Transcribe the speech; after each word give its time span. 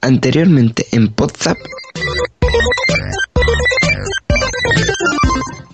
Anteriormente 0.00 0.86
en 0.92 1.12
WhatsApp. 1.18 1.58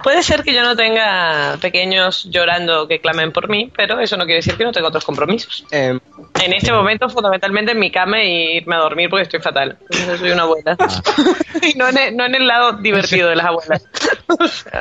Puede 0.02 0.22
ser 0.22 0.42
que 0.42 0.52
yo 0.52 0.62
no 0.62 0.76
tenga 0.76 1.56
pequeños 1.62 2.24
llorando 2.30 2.86
que 2.86 3.00
clamen 3.00 3.32
por 3.32 3.48
mí, 3.48 3.72
pero 3.74 4.00
eso 4.00 4.18
no 4.18 4.24
quiere 4.24 4.40
decir 4.40 4.54
que 4.54 4.64
no 4.64 4.72
tenga 4.72 4.88
otros 4.88 5.04
compromisos. 5.04 5.64
Eh, 5.70 5.98
En 6.42 6.52
este 6.52 6.72
momento, 6.72 7.08
fundamentalmente 7.08 7.72
en 7.72 7.78
mi 7.78 7.90
cama 7.90 8.22
y 8.22 8.58
irme 8.58 8.76
a 8.76 8.80
dormir 8.80 9.08
porque 9.08 9.22
estoy 9.22 9.40
fatal. 9.40 9.78
Soy 10.18 10.30
una 10.30 10.42
abuela. 10.42 10.76
y 11.62 11.78
no 11.78 11.88
en, 11.88 11.96
el, 11.96 12.16
no 12.16 12.26
en 12.26 12.34
el 12.34 12.46
lado 12.46 12.72
divertido 12.74 13.30
de 13.30 13.36
las 13.36 13.46
abuelas. 13.46 13.84
O 14.26 14.48
sea, 14.48 14.80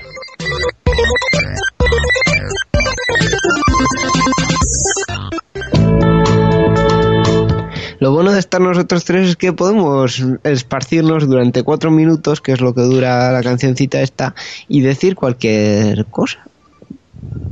lo 8.03 8.11
bueno 8.11 8.33
de 8.33 8.39
estar 8.39 8.59
nosotros 8.59 9.05
tres 9.05 9.29
es 9.29 9.37
que 9.37 9.53
podemos 9.53 10.21
esparcirnos 10.43 11.25
durante 11.25 11.63
cuatro 11.63 11.89
minutos, 11.89 12.41
que 12.41 12.51
es 12.51 12.59
lo 12.59 12.73
que 12.73 12.81
dura 12.81 13.31
la 13.31 13.41
cancioncita 13.41 14.01
esta, 14.01 14.35
y 14.67 14.81
decir 14.81 15.15
cualquier 15.15 16.05
cosa. 16.07 16.45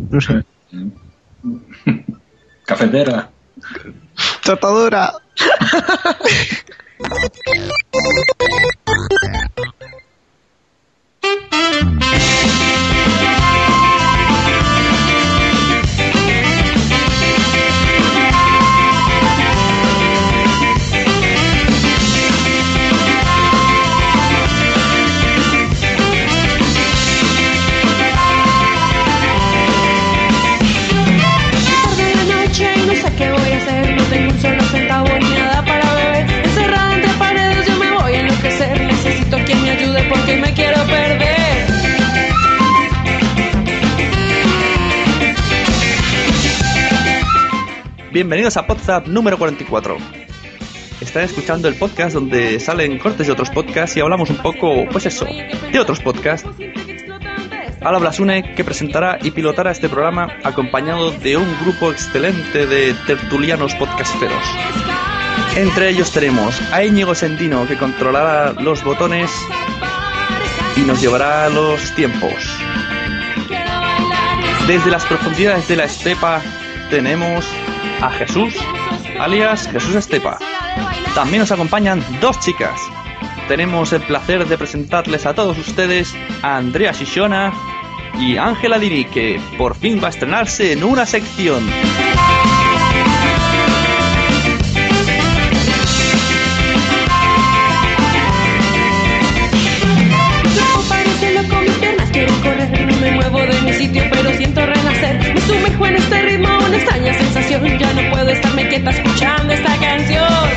No 0.09 0.19
sé. 0.19 0.44
Cafetera. 2.66 3.29
Tratadora. 4.44 5.13
Bienvenidos 48.11 48.57
a 48.57 48.65
WhatsApp 48.67 49.07
número 49.07 49.37
44. 49.37 49.95
Están 50.99 51.23
escuchando 51.23 51.69
el 51.69 51.75
podcast 51.75 52.13
donde 52.13 52.59
salen 52.59 52.99
cortes 52.99 53.27
de 53.27 53.31
otros 53.31 53.49
podcasts 53.49 53.95
y 53.95 54.01
hablamos 54.01 54.29
un 54.29 54.35
poco, 54.37 54.85
pues 54.91 55.05
eso, 55.05 55.25
de 55.25 55.79
otros 55.79 56.01
podcasts. 56.01 56.49
Ahora 57.79 57.99
Blasune 57.99 58.53
que 58.53 58.65
presentará 58.65 59.17
y 59.23 59.31
pilotará 59.31 59.71
este 59.71 59.88
programa 59.88 60.27
acompañado 60.44 61.11
de 61.11 61.38
un 61.38 61.47
grupo 61.61 61.89
excelente 61.89 62.67
de 62.67 62.94
tertulianos 63.07 63.75
podcasteros. 63.75 64.44
Entre 65.55 65.88
ellos 65.88 66.11
tenemos 66.11 66.61
a 66.73 66.83
Íñigo 66.83 67.16
Sendino 67.16 67.66
que 67.66 67.77
controlará 67.77 68.51
los 68.61 68.83
botones 68.83 69.31
y 70.75 70.81
nos 70.81 71.00
llevará 71.00 71.47
los 71.47 71.95
tiempos. 71.95 72.33
Desde 74.67 74.91
las 74.91 75.05
profundidades 75.05 75.69
de 75.69 75.77
la 75.77 75.85
estepa 75.85 76.41
tenemos 76.89 77.45
a 78.01 78.09
Jesús, 78.12 78.56
alias 79.19 79.67
Jesús 79.67 79.95
Estepa. 79.95 80.39
También 81.13 81.41
nos 81.41 81.51
acompañan 81.51 82.03
dos 82.19 82.39
chicas. 82.39 82.79
Tenemos 83.47 83.94
el 83.94 84.01
placer 84.01 84.47
de 84.47 84.57
presentarles 84.57 85.25
a 85.25 85.34
todos 85.34 85.57
ustedes 85.57 86.16
a 86.41 86.57
Andrea 86.57 86.94
Shishona 86.94 87.53
y 88.19 88.38
Ángela 88.38 88.79
Dini, 88.79 89.06
que 89.06 89.39
por 89.57 89.75
fin 89.75 90.00
va 90.01 90.07
a 90.07 90.09
estrenarse 90.09 90.73
en 90.73 90.84
una 90.84 91.06
sección. 91.06 91.63
Me 103.01 103.12
muevo 103.12 103.39
de 103.39 103.62
mi 103.62 103.73
sitio, 103.73 104.03
pero 104.12 104.31
siento 104.38 104.66
renacer. 104.66 105.35
Me 105.63 105.72
sensación. 107.13 107.77
Ya 107.77 107.94
no 107.94 108.11
puedo 108.11 108.29
estarme 108.29 108.67
quieta 108.67 108.91
escuchando 108.91 109.53
esta 109.53 109.75
canción. 109.77 110.49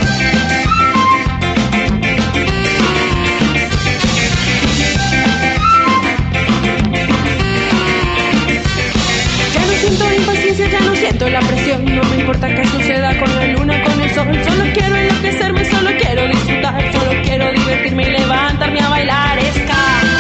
Ya 9.54 9.60
no 9.60 9.72
siento 9.72 10.14
impaciencia, 10.14 10.69
ya 10.69 10.81
no 10.81 10.94
siento 10.97 11.28
la 11.28 11.41
presión. 11.41 11.84
No 11.97 12.03
me 12.04 12.16
importa 12.16 12.48
qué 12.54 12.64
suceda 12.66 13.19
con 13.19 13.34
la 13.34 13.47
luna, 13.47 13.82
con 13.84 14.00
el 14.00 14.10
sol. 14.14 14.26
Solo 14.44 14.64
quiero 14.72 14.97
enloquecerme, 14.97 15.64
solo 15.70 15.91
quiero 15.98 16.26
disfrutar. 16.28 16.93
Solo 16.93 17.22
quiero 17.22 17.53
divertirme 17.53 18.03
y 18.09 18.10
levantarme 18.10 18.81
a 18.81 18.88
bailar 18.88 19.38
ska. 19.41 20.13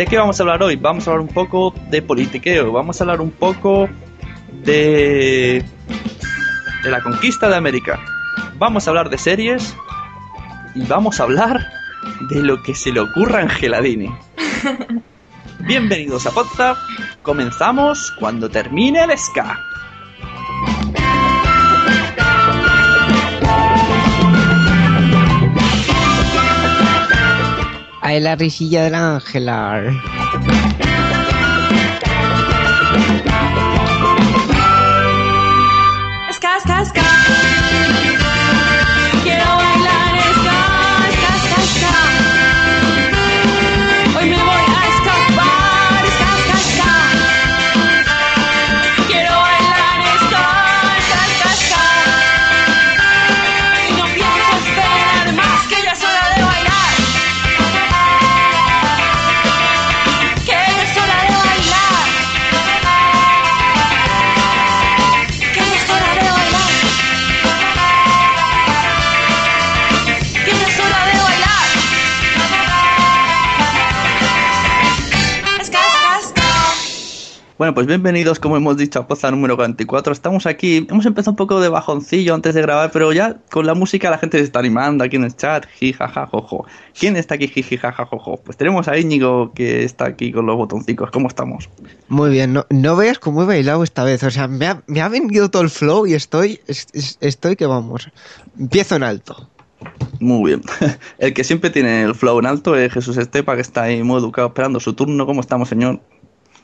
¿De 0.00 0.06
qué 0.06 0.16
vamos 0.16 0.40
a 0.40 0.44
hablar 0.44 0.62
hoy? 0.62 0.76
Vamos 0.76 1.06
a 1.06 1.10
hablar 1.10 1.20
un 1.28 1.34
poco 1.34 1.74
de 1.90 2.00
politiqueo, 2.00 2.72
vamos 2.72 2.98
a 2.98 3.04
hablar 3.04 3.20
un 3.20 3.30
poco 3.30 3.86
de 4.64 5.62
de 6.82 6.90
la 6.90 7.02
conquista 7.02 7.50
de 7.50 7.56
América. 7.56 8.00
Vamos 8.56 8.86
a 8.86 8.92
hablar 8.92 9.10
de 9.10 9.18
series 9.18 9.76
y 10.74 10.86
vamos 10.86 11.20
a 11.20 11.24
hablar 11.24 11.70
de 12.30 12.42
lo 12.42 12.62
que 12.62 12.74
se 12.74 12.90
le 12.92 13.00
ocurra 13.00 13.40
a 13.40 13.42
Angeladini. 13.42 14.10
Bienvenidos 15.66 16.26
a 16.26 16.30
WhatsApp. 16.30 16.78
Comenzamos 17.20 18.10
cuando 18.18 18.48
termine 18.48 19.04
el 19.04 19.18
ska. 19.18 19.69
Ahí 28.10 28.18
la 28.18 28.34
risilla 28.34 28.82
de 28.82 28.90
la 28.90 29.14
Ángela. 29.14 30.19
Bueno, 77.70 77.76
pues 77.76 77.86
bienvenidos, 77.86 78.40
como 78.40 78.56
hemos 78.56 78.76
dicho, 78.76 78.98
a 78.98 79.06
Poza 79.06 79.30
número 79.30 79.54
44. 79.54 80.12
Estamos 80.12 80.44
aquí, 80.46 80.88
hemos 80.90 81.06
empezado 81.06 81.30
un 81.30 81.36
poco 81.36 81.60
de 81.60 81.68
bajoncillo 81.68 82.34
antes 82.34 82.52
de 82.56 82.62
grabar, 82.62 82.90
pero 82.90 83.12
ya 83.12 83.36
con 83.48 83.64
la 83.64 83.74
música 83.74 84.10
la 84.10 84.18
gente 84.18 84.38
se 84.38 84.42
está 84.44 84.58
animando 84.58 85.04
aquí 85.04 85.14
en 85.14 85.22
el 85.22 85.36
chat. 85.36 85.66
Jijaja, 85.78 86.26
jojo. 86.26 86.66
¿Quién 86.98 87.16
está 87.16 87.36
aquí, 87.36 87.46
jijaja, 87.46 88.06
jojo? 88.06 88.38
Pues 88.42 88.56
tenemos 88.56 88.88
a 88.88 88.98
Íñigo 88.98 89.52
que 89.54 89.84
está 89.84 90.06
aquí 90.06 90.32
con 90.32 90.46
los 90.46 90.56
botoncicos. 90.56 91.12
¿Cómo 91.12 91.28
estamos? 91.28 91.68
Muy 92.08 92.30
bien, 92.30 92.52
no, 92.54 92.66
no 92.70 92.96
veas 92.96 93.20
cómo 93.20 93.44
he 93.44 93.46
bailado 93.46 93.84
esta 93.84 94.02
vez. 94.02 94.24
O 94.24 94.30
sea, 94.32 94.48
me 94.48 94.66
ha, 94.66 94.82
me 94.88 95.00
ha 95.00 95.08
venido 95.08 95.48
todo 95.48 95.62
el 95.62 95.70
flow 95.70 96.08
y 96.08 96.14
estoy, 96.14 96.58
es- 96.66 96.88
es- 96.92 97.18
estoy 97.20 97.54
que 97.54 97.66
vamos. 97.66 98.10
Empiezo 98.58 98.96
en 98.96 99.04
alto. 99.04 99.48
Muy 100.18 100.50
bien. 100.50 100.62
El 101.18 101.32
que 101.34 101.44
siempre 101.44 101.70
tiene 101.70 102.02
el 102.02 102.16
flow 102.16 102.40
en 102.40 102.46
alto 102.46 102.74
es 102.74 102.92
Jesús 102.92 103.16
Estepa, 103.16 103.54
que 103.54 103.62
está 103.62 103.82
ahí 103.84 104.02
muy 104.02 104.18
educado 104.18 104.48
esperando 104.48 104.80
su 104.80 104.92
turno. 104.94 105.24
¿Cómo 105.24 105.40
estamos, 105.40 105.68
señor? 105.68 106.00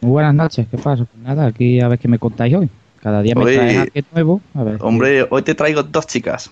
Muy 0.01 0.11
buenas 0.11 0.35
noches, 0.35 0.67
¿qué 0.71 0.77
pasa? 0.79 1.05
Pues 1.05 1.23
nada, 1.25 1.47
aquí 1.47 1.81
a 1.81 1.89
ver 1.89 1.99
qué 1.99 2.09
me 2.09 2.19
contáis 2.19 2.55
hoy. 2.55 2.69
Cada 3.03 3.23
día 3.23 3.35
me 3.35 3.45
Hoy- 3.45 3.55
traes 3.55 3.79
alguien 3.79 4.05
nuevo. 4.13 4.41
A 4.55 4.63
ver. 4.63 4.79
Hombre, 4.81 5.27
hoy 5.31 5.43
te 5.43 5.55
traigo 5.55 5.83
dos 5.83 6.07
chicas. 6.07 6.51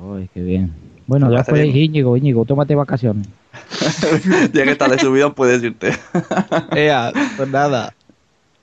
Uy, 0.00 0.28
qué 0.32 0.40
bien. 0.42 0.72
Bueno, 1.06 1.30
ya 1.32 1.42
podéis. 1.44 1.74
Íñigo, 1.74 2.16
Íñigo, 2.16 2.44
tómate 2.44 2.74
vacaciones. 2.74 3.26
ya 4.52 4.64
que 4.64 4.70
estás 4.70 4.90
de 4.90 4.98
subidón, 4.98 5.34
puedes 5.34 5.62
irte. 5.62 5.92
Ea, 6.74 7.12
pues 7.36 7.48
nada. 7.48 7.94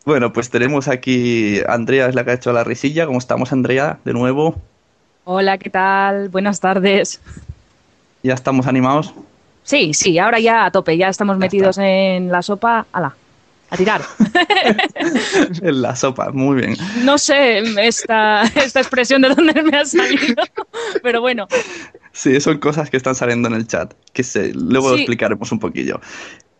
Bueno, 0.05 0.33
pues 0.33 0.49
tenemos 0.49 0.87
aquí 0.87 1.59
a 1.67 1.73
Andrea, 1.73 2.07
es 2.07 2.15
la 2.15 2.23
que 2.25 2.31
ha 2.31 2.33
hecho 2.33 2.51
la 2.51 2.63
risilla. 2.63 3.05
¿Cómo 3.05 3.19
estamos, 3.19 3.51
Andrea? 3.53 3.99
De 4.03 4.13
nuevo. 4.13 4.55
Hola, 5.23 5.57
¿qué 5.59 5.69
tal? 5.69 6.29
Buenas 6.29 6.59
tardes. 6.59 7.21
Ya 8.23 8.33
estamos 8.33 8.65
animados. 8.65 9.13
Sí, 9.63 9.93
sí, 9.93 10.17
ahora 10.17 10.39
ya 10.39 10.65
a 10.65 10.71
tope, 10.71 10.97
ya 10.97 11.07
estamos 11.09 11.37
metidos 11.37 11.77
en 11.77 12.31
la 12.31 12.41
sopa. 12.41 12.87
¡Hala! 12.91 13.15
A 13.71 13.77
tirar. 13.77 14.01
en 15.61 15.81
la 15.81 15.95
sopa, 15.95 16.31
muy 16.31 16.57
bien. 16.57 16.75
No 17.03 17.17
sé 17.17 17.59
esta, 17.81 18.43
esta 18.43 18.81
expresión 18.81 19.21
de 19.21 19.29
dónde 19.29 19.63
me 19.63 19.77
ha 19.77 19.85
salido, 19.85 20.43
pero 21.01 21.21
bueno. 21.21 21.47
Sí, 22.11 22.39
son 22.41 22.59
cosas 22.59 22.89
que 22.89 22.97
están 22.97 23.15
saliendo 23.15 23.47
en 23.47 23.55
el 23.55 23.65
chat, 23.67 23.93
que 24.11 24.23
se, 24.23 24.53
luego 24.53 24.89
lo 24.89 24.95
explicaremos 24.97 25.51
un 25.53 25.59
poquillo. 25.59 26.01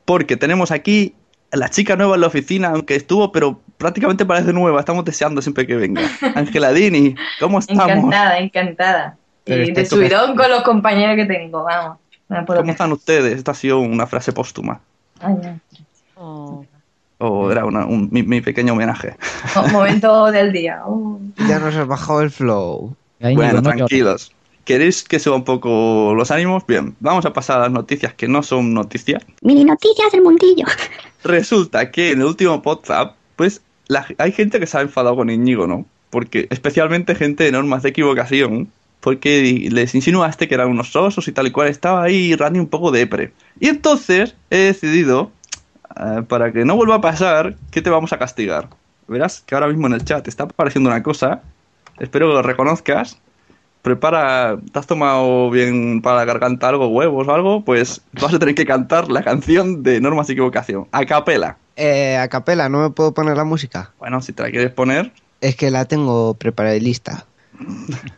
Porque 0.06 0.38
tenemos 0.38 0.72
aquí 0.72 1.14
a 1.52 1.58
la 1.58 1.70
chica 1.70 1.98
nueva 1.98 2.16
en 2.16 2.22
la 2.22 2.28
oficina, 2.28 2.70
aunque 2.70 2.96
estuvo, 2.96 3.34
pero 3.34 3.60
prácticamente 3.78 4.26
parece 4.26 4.54
nueva. 4.54 4.80
Estamos 4.80 5.04
deseando 5.04 5.42
siempre 5.42 5.68
que 5.68 5.76
venga. 5.76 6.02
Ángela 6.36 6.72
Dini, 6.72 7.16
¿cómo 7.42 7.60
estamos? 7.60 7.90
Encantada, 7.90 8.40
encantada. 8.40 9.18
Pero 9.44 9.64
Y 9.64 9.72
de 9.72 9.86
subidón 9.86 10.38
con 10.38 10.50
los 10.50 10.64
compañeros 10.64 11.18
que 11.18 11.26
tengo, 11.26 11.64
vamos. 11.64 11.98
No 12.30 12.46
¿Cómo 12.46 12.72
están 12.72 12.94
ustedes? 12.94 13.36
Esta 13.36 13.52
ha 13.52 13.56
sido 13.56 13.80
una 13.80 14.08
frase 14.08 14.32
póstuma. 14.32 14.80
Ay, 15.20 15.36
ya. 15.44 15.60
Oh, 16.16 16.66
O 17.24 17.52
era 17.52 17.66
una- 17.66 17.86
un- 17.86 18.10
mi, 18.12 18.24
mi 18.24 18.42
pequeño 18.42 18.74
homenaje. 18.74 19.16
Mo- 19.56 19.68
Momento 19.70 20.32
del 20.32 20.52
día. 20.52 20.82
Uh. 20.88 21.20
Ya 21.48 21.60
nos 21.60 21.76
has 21.76 21.88
bajado 21.88 22.22
el 22.22 22.32
flow. 22.32 22.96
Bueno, 23.20 23.62
tranquilos. 23.62 24.32
¿Queréis 24.66 25.04
que 25.04 25.20
suba 25.20 25.36
un 25.36 25.44
poco 25.44 26.14
los 26.16 26.32
ánimos? 26.32 26.66
Bien, 26.68 26.96
vamos 27.00 27.26
a 27.26 27.34
pasar 27.34 27.58
a 27.58 27.62
las 27.64 27.72
noticias 27.72 28.14
que 28.14 28.28
no 28.28 28.42
son 28.44 28.74
noticias. 28.74 29.24
Mini 29.42 29.64
noticias 29.66 30.12
del 30.12 30.22
mundillo. 30.22 30.66
Resulta 31.24 31.92
que 31.92 32.12
en 32.12 32.20
el 32.22 32.28
último 32.28 32.62
WhatsApp, 32.66 33.16
pues 33.36 33.62
la- 33.88 34.06
hay 34.18 34.32
gente 34.32 34.60
que 34.60 34.68
se 34.68 34.78
ha 34.78 34.82
enfadado 34.82 35.16
con 35.16 35.30
Íñigo, 35.30 35.68
¿no? 35.68 35.86
Porque, 36.10 36.48
especialmente 36.50 37.16
gente 37.16 37.44
de 37.44 37.52
normas 37.52 37.84
de 37.84 37.90
equivocación, 37.90 38.70
porque 39.00 39.68
les 39.72 39.96
insinuaste 39.96 40.48
que 40.48 40.56
eran 40.56 40.70
unos 40.70 40.96
osos 40.96 41.28
y 41.28 41.32
tal 41.32 41.48
y 41.48 41.52
cual, 41.52 41.68
estaba 41.68 42.04
ahí 42.04 42.36
Randy 42.36 42.60
un 42.60 42.68
poco 42.68 42.92
depre. 42.92 43.32
Y 43.60 43.68
entonces 43.68 44.36
he 44.50 44.58
decidido, 44.58 45.32
eh, 46.02 46.24
para 46.28 46.52
que 46.52 46.66
no 46.66 46.76
vuelva 46.76 46.96
a 46.96 47.02
pasar, 47.02 47.56
que 47.70 47.82
te 47.82 47.90
vamos 47.90 48.12
a 48.12 48.18
castigar. 48.18 48.70
Verás 49.08 49.42
que 49.42 49.56
ahora 49.56 49.68
mismo 49.68 49.88
en 49.88 49.94
el 49.94 50.04
chat 50.04 50.28
está 50.28 50.44
apareciendo 50.44 50.90
una 50.90 51.04
cosa, 51.04 51.42
espero 52.00 52.28
que 52.28 52.34
lo 52.34 52.42
reconozcas. 52.42 53.20
Prepara, 53.82 54.58
¿te 54.72 54.78
has 54.80 54.86
tomado 54.86 55.50
bien 55.50 56.02
para 56.04 56.18
la 56.18 56.26
garganta 56.26 56.70
algo, 56.70 56.88
huevos 56.88 57.28
o 57.28 57.34
algo? 57.34 57.66
Pues 57.66 58.02
vas 58.14 58.34
a 58.34 58.38
tener 58.40 58.54
que 58.54 58.66
cantar 58.66 59.10
la 59.10 59.24
canción 59.24 59.82
de 59.82 60.00
Normas 60.00 60.28
de 60.28 60.34
Equivocación, 60.34 60.88
a 60.92 61.04
capela. 61.06 61.58
Eh, 61.76 62.16
a 62.18 62.28
capela, 62.28 62.70
¿no 62.70 62.80
me 62.80 62.90
puedo 62.92 63.14
poner 63.14 63.38
la 63.38 63.44
música? 63.44 63.92
Bueno, 63.98 64.22
si 64.22 64.34
te 64.34 64.44
la 64.44 64.52
quieres 64.52 64.72
poner, 64.72 65.12
Es 65.42 65.56
que 65.56 65.72
la 65.72 65.86
tengo 65.86 66.36
preparada 66.36 66.76
y 66.76 66.80
lista. 66.80 67.26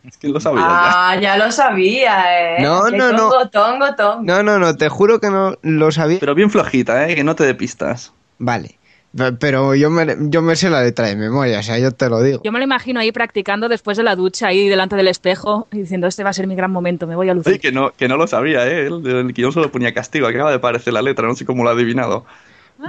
Es 0.03 0.17
que 0.17 0.27
lo 0.29 0.39
sabía. 0.39 0.61
Ah, 0.67 1.17
ya 1.21 1.37
lo 1.37 1.51
sabía, 1.51 2.57
¿eh? 2.57 2.61
No, 2.61 2.83
Qué 2.89 2.97
no, 2.97 3.11
no. 3.11 3.29
tongo, 3.29 3.49
tongo, 3.49 3.95
tongo. 3.95 4.23
No, 4.23 4.43
no, 4.43 4.59
no, 4.59 4.75
te 4.75 4.89
juro 4.89 5.19
que 5.19 5.29
no 5.29 5.55
lo 5.61 5.91
sabía. 5.91 6.19
Pero 6.19 6.35
bien 6.35 6.49
flojita, 6.49 7.07
¿eh? 7.09 7.15
Que 7.15 7.23
no 7.23 7.35
te 7.35 7.43
dé 7.45 7.55
pistas. 7.55 8.13
Vale. 8.37 8.79
Pe- 9.15 9.33
Pero 9.33 9.75
yo 9.75 9.89
me, 9.91 10.07
yo 10.29 10.41
me 10.41 10.55
sé 10.55 10.69
la 10.71 10.81
letra 10.81 11.05
de 11.07 11.15
memoria, 11.15 11.59
o 11.59 11.63
sea, 11.63 11.77
yo 11.77 11.91
te 11.91 12.09
lo 12.09 12.21
digo. 12.23 12.41
Yo 12.43 12.51
me 12.51 12.57
lo 12.57 12.65
imagino 12.65 12.99
ahí 12.99 13.11
practicando 13.11 13.69
después 13.69 13.95
de 13.97 14.03
la 14.03 14.15
ducha, 14.15 14.47
ahí 14.47 14.67
delante 14.67 14.95
del 14.95 15.07
espejo, 15.07 15.67
y 15.71 15.79
diciendo, 15.79 16.07
este 16.07 16.23
va 16.23 16.31
a 16.31 16.33
ser 16.33 16.47
mi 16.47 16.55
gran 16.55 16.71
momento, 16.71 17.05
me 17.05 17.15
voy 17.15 17.29
a 17.29 17.33
Oye, 17.33 17.37
lucir. 17.37 17.59
que 17.59 17.71
no, 17.71 17.91
que 17.91 18.07
no 18.07 18.17
lo 18.17 18.25
sabía, 18.25 18.65
¿eh? 18.67 18.87
El, 18.87 19.05
el 19.05 19.33
guion 19.33 19.51
solo 19.51 19.71
ponía 19.71 19.93
castigo. 19.93 20.25
Acaba 20.25 20.49
de 20.49 20.55
aparecer 20.55 20.93
la 20.93 21.01
letra, 21.03 21.27
no 21.27 21.35
sé 21.35 21.45
cómo 21.45 21.63
lo 21.63 21.69
ha 21.69 21.73
adivinado. 21.73 22.25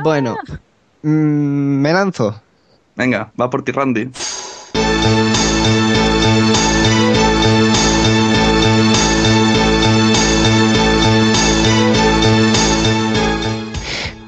Bueno, 0.03 0.37
mm, 1.03 1.09
me 1.09 1.93
lanzo. 1.93 2.41
Venga, 2.97 3.31
va 3.39 3.51
por 3.51 3.63
ti, 3.63 3.73
Randy. 3.73 4.09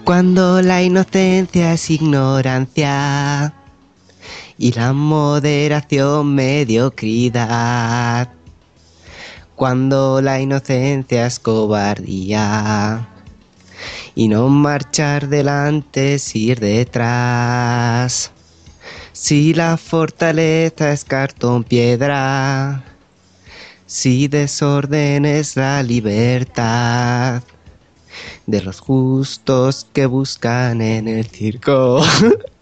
Cuando 0.07 0.63
la 0.63 0.85
inocencia 0.85 1.73
es 1.73 1.91
ignorancia 1.91 3.53
y 4.57 4.71
la 4.71 4.93
moderación 4.93 6.33
mediocridad. 6.33 8.29
Cuando 9.57 10.23
la 10.23 10.41
inocencia 10.41 11.27
es 11.27 11.41
cobardía 11.41 13.09
y 14.15 14.29
no 14.29 14.49
marchar 14.49 15.27
delante 15.27 16.15
es 16.15 16.37
ir 16.37 16.61
detrás. 16.61 18.31
Si 19.11 19.55
la 19.55 19.77
fortaleza 19.77 20.93
es 20.93 21.05
cartón 21.05 21.65
piedra, 21.65 22.85
si 23.87 24.29
desorden 24.29 25.25
es 25.25 25.57
la 25.57 25.83
libertad 25.83 27.43
de 28.47 28.63
los 28.63 28.81
justos 28.81 29.87
que 29.93 30.07
buscan 30.07 30.81
en 30.81 31.09
el 31.09 31.27
circo 31.27 32.03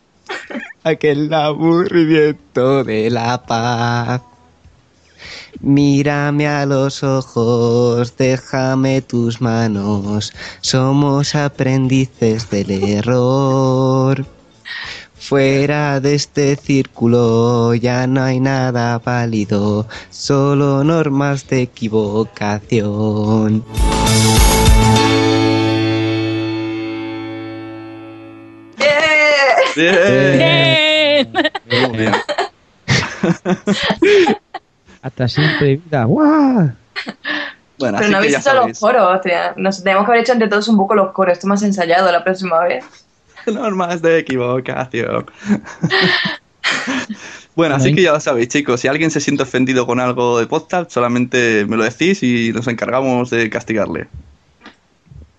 aquel 0.84 1.32
aburrimiento 1.32 2.84
de 2.84 3.10
la 3.10 3.44
paz. 3.44 4.22
Mírame 5.60 6.46
a 6.46 6.66
los 6.66 7.02
ojos, 7.02 8.16
déjame 8.16 9.00
tus 9.00 9.40
manos, 9.40 10.32
somos 10.60 11.34
aprendices 11.34 12.50
del 12.50 12.70
error. 12.70 14.26
Fuera 15.14 16.00
de 16.00 16.16
este 16.16 16.56
círculo 16.56 17.74
ya 17.74 18.06
no 18.06 18.22
hay 18.22 18.40
nada 18.40 18.98
válido, 18.98 19.88
solo 20.10 20.84
normas 20.84 21.48
de 21.48 21.62
equivocación. 21.62 23.64
¡Bien! 29.76 30.38
¡Bien! 30.38 31.32
Muy 31.88 31.98
bien. 31.98 32.12
Hasta 35.02 35.28
siempre, 35.28 35.76
vida. 35.76 36.04
¡Guau! 36.04 36.72
Bueno, 37.78 37.98
Pero 37.98 38.10
no 38.10 38.16
habéis 38.18 38.38
hecho 38.38 38.54
los 38.54 38.78
coros, 38.78 39.20
tía. 39.22 39.54
Nos 39.56 39.82
tenemos 39.82 40.04
que 40.04 40.12
haber 40.12 40.22
hecho 40.22 40.32
entre 40.32 40.48
todos 40.48 40.68
un 40.68 40.76
poco 40.76 40.94
los 40.94 41.12
coros. 41.12 41.34
Esto 41.34 41.46
más 41.46 41.62
ensayado 41.62 42.10
la 42.10 42.22
próxima 42.22 42.62
vez. 42.64 42.84
Normas 43.46 44.00
de 44.00 44.18
equivocación. 44.18 45.26
bueno, 47.54 47.74
así 47.74 47.94
que 47.94 48.02
ya 48.02 48.12
lo 48.12 48.20
sabéis, 48.20 48.48
chicos. 48.48 48.80
Si 48.80 48.88
alguien 48.88 49.10
se 49.10 49.20
siente 49.20 49.42
ofendido 49.42 49.86
con 49.86 50.00
algo 50.00 50.38
de 50.38 50.46
podcast, 50.46 50.90
solamente 50.90 51.66
me 51.66 51.76
lo 51.76 51.84
decís 51.84 52.22
y 52.22 52.52
nos 52.52 52.68
encargamos 52.68 53.30
de 53.30 53.50
castigarle. 53.50 54.06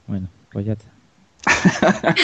Bueno, 0.07 0.27
pues 0.51 0.65
ya 0.65 0.73
está. 0.73 0.94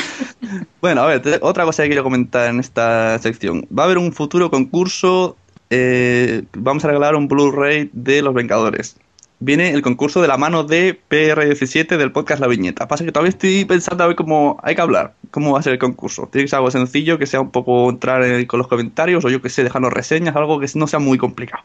Bueno, 0.82 1.02
a 1.02 1.06
ver, 1.08 1.22
te- 1.22 1.40
otra 1.42 1.64
cosa 1.66 1.84
que 1.84 1.90
quiero 1.90 2.04
comentar 2.04 2.50
en 2.50 2.60
esta 2.60 3.18
sección. 3.20 3.68
Va 3.78 3.84
a 3.84 3.86
haber 3.86 3.98
un 3.98 4.12
futuro 4.14 4.50
concurso. 4.50 5.38
eh, 5.70 6.44
vamos 6.54 6.84
a 6.84 6.88
regalar 6.88 7.16
un 7.16 7.28
Blu-ray 7.28 7.90
de 7.94 8.22
Los 8.22 8.34
Vengadores. 8.34 8.98
Viene 9.40 9.70
el 9.72 9.82
concurso 9.82 10.22
de 10.22 10.28
la 10.28 10.38
mano 10.38 10.64
de 10.64 11.00
PR17 11.10 11.98
del 11.98 12.12
podcast 12.12 12.42
La 12.42 12.48
Viñeta. 12.48 12.88
Pasa 12.88 13.04
que 13.06 13.12
todavía 13.12 13.30
estoy 13.30 13.66
pensando 13.66 14.04
a 14.04 14.08
ver 14.08 14.16
cómo 14.16 14.60
hay 14.64 14.76
que 14.76 14.82
hablar. 14.82 15.14
¿Cómo 15.32 15.54
va 15.54 15.60
a 15.60 15.64
ser 15.64 15.74
el 15.74 15.80
concurso? 15.80 16.28
Tiene 16.32 16.44
que 16.46 16.50
ser 16.50 16.58
algo 16.58 16.70
sencillo, 16.72 17.18
que 17.18 17.26
sea 17.26 17.42
un 17.42 17.50
poco 17.52 17.90
entrar 17.90 18.24
en- 18.24 18.46
con 18.46 18.58
los 18.60 18.68
comentarios 18.68 19.24
o 19.26 19.30
yo 19.30 19.42
que 19.42 19.50
sé, 19.50 19.64
dejarnos 19.64 19.94
reseñas, 19.94 20.36
algo 20.36 20.60
que 20.60 20.68
no 20.76 20.86
sea 20.88 21.00
muy 21.00 21.18
complicado. 21.18 21.64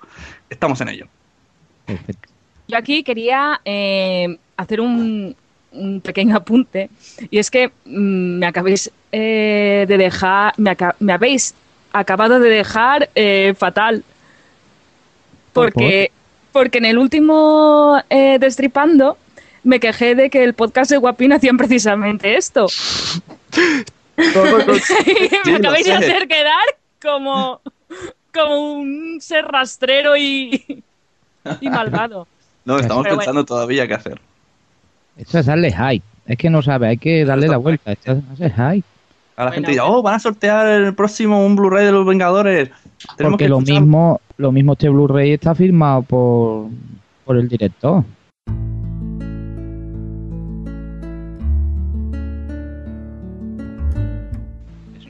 Estamos 0.49 0.81
en 0.81 0.89
ello. 0.89 1.07
Perfecto. 1.85 2.29
Yo 2.69 2.79
aquí 2.79 3.03
quería 3.03 3.61
eh, 3.65 4.39
hacer 4.57 4.81
un, 4.81 5.37
un 5.77 6.01
pequeño 6.01 6.37
apunte. 6.37 6.91
Y 7.31 7.39
es 7.39 7.51
que 7.51 7.69
mm, 7.85 8.39
me 8.39 8.47
acabéis 8.47 8.91
eh, 9.13 9.85
de 9.89 9.97
dejar, 9.99 10.55
me, 10.57 10.71
aca- 10.71 10.97
me 10.99 11.13
habéis 11.13 11.55
acabado 11.93 12.41
de 12.41 12.51
dejar 12.51 13.09
eh, 13.15 13.55
fatal. 13.57 14.03
Porque, 15.53 16.11
porque 16.53 16.79
en 16.79 16.85
el 16.85 16.99
último 16.99 18.03
eh, 18.11 18.39
Destripando 18.39 19.17
me 19.63 19.81
quejé 19.81 20.15
de 20.15 20.31
que 20.31 20.45
el 20.45 20.55
podcast 20.55 20.91
de 20.91 20.97
Guapín 20.99 21.33
hacían 21.33 21.57
precisamente 21.57 22.37
esto. 22.37 22.67
y 24.17 25.51
me 25.51 25.57
acabéis 25.57 25.87
de 25.87 25.93
hacer 25.93 26.29
quedar 26.29 26.67
como, 27.03 27.61
como 28.33 28.73
un 28.75 29.21
ser 29.21 29.45
rastrero 29.47 30.17
y, 30.17 30.83
y 31.61 31.69
malvado. 31.69 32.27
No, 32.65 32.79
estamos 32.79 33.05
Pero 33.05 33.17
pensando 33.17 33.45
todavía 33.45 33.87
qué 33.87 33.95
hacer. 33.95 34.21
Esto 35.17 35.39
es 35.39 35.47
darle 35.47 35.73
hype. 35.73 36.05
Es 36.27 36.37
que 36.37 36.51
no 36.51 36.63
sabe, 36.63 36.89
hay 36.89 36.99
que 36.99 37.25
darle 37.25 37.49
la 37.49 37.57
vuelta. 37.57 37.93
Esto 37.93 38.13
es 38.13 38.19
hacer 38.33 38.51
hype. 38.53 38.87
A 39.37 39.45
la 39.45 39.51
Bueno, 39.51 39.53
gente 39.53 39.71
dirá, 39.73 39.85
oh, 39.85 40.03
van 40.03 40.15
a 40.15 40.19
sortear 40.19 40.67
el 40.67 40.95
próximo 40.95 41.45
un 41.45 41.57
Blu-ray 41.57 41.85
de 41.87 41.93
los 41.93 42.07
Vengadores. 42.07 42.71
Tenemos 43.17 43.33
Porque 43.35 43.45
que 43.45 43.49
lo 43.51 43.59
escuchar- 43.59 43.81
mismo, 43.81 44.21
lo 44.39 44.53
mismo 44.53 44.73
este 44.73 44.89
Blu-ray 44.89 45.33
está 45.33 45.55
firmado 45.55 46.03
por, 46.03 46.69
por 47.25 47.37
el 47.37 47.49
director. 47.49 48.03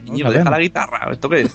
Niño, 0.04 0.30
deja 0.30 0.50
la 0.50 0.58
guitarra. 0.58 1.08
¿Esto 1.12 1.28
qué 1.28 1.42
es? 1.42 1.52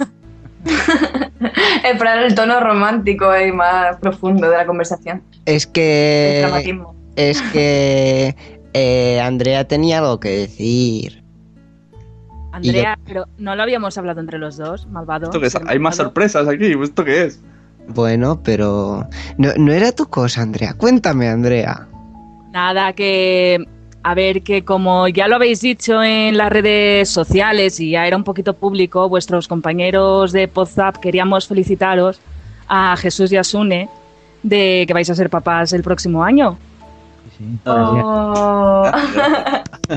Esperar 1.84 2.20
el 2.24 2.36
tono 2.36 2.60
romántico 2.60 3.26
y 3.40 3.52
más 3.52 3.98
profundo 3.98 4.50
de 4.50 4.58
la 4.58 4.66
conversación. 4.66 5.24
Es 5.46 5.66
El 5.66 5.72
que. 5.72 6.40
dramatismo. 6.44 6.96
Es 7.16 7.42
que. 7.54 8.36
eh, 8.74 9.22
Andrea 9.22 9.68
tenía 9.68 10.00
algo 10.00 10.20
que 10.20 10.30
decir. 10.30 11.22
Andrea, 12.52 12.98
pero 13.06 13.26
no 13.38 13.56
lo 13.56 13.64
habíamos 13.64 13.98
hablado 13.98 14.20
entre 14.20 14.38
los 14.38 14.58
dos, 14.58 14.86
malvado. 14.88 15.26
¿Esto 15.26 15.44
es? 15.44 15.54
ser 15.54 15.62
Hay 15.68 15.80
más 15.80 15.96
sorpresas 15.96 16.48
aquí. 16.48 16.74
¿Esto 16.82 17.06
qué 17.06 17.26
es? 17.26 17.42
Bueno, 17.88 18.42
pero. 18.44 19.08
No, 19.38 19.50
no 19.58 19.72
era 19.72 19.92
tu 19.92 20.06
cosa, 20.06 20.42
Andrea. 20.42 20.74
Cuéntame, 20.74 21.28
Andrea. 21.30 21.88
Nada, 22.52 22.94
que. 22.94 23.66
A 24.04 24.16
ver, 24.16 24.42
que 24.42 24.66
como 24.66 25.08
ya 25.08 25.28
lo 25.28 25.36
habéis 25.36 25.62
dicho 25.62 26.02
en 26.02 26.36
las 26.36 26.52
redes 26.52 27.08
sociales 27.08 27.80
y 27.80 27.92
ya 27.92 28.08
era 28.08 28.18
un 28.18 28.24
poquito 28.24 28.54
público, 28.56 29.08
vuestros 29.08 29.48
compañeros 29.48 30.32
de 30.32 30.50
WhatsApp 30.54 30.98
queríamos 30.98 31.48
felicitaros 31.48 32.20
a 32.68 32.98
Jesús 32.98 33.32
y 33.32 33.38
a 33.38 33.44
Sune 33.44 33.90
de 34.42 34.86
que 34.88 34.94
vais 34.94 35.08
a 35.08 35.14
ser 35.14 35.30
papás 35.30 35.72
el 35.74 35.84
próximo 35.84 36.24
año. 36.24 36.58
Sí. 37.42 37.60
Oh. 37.66 38.84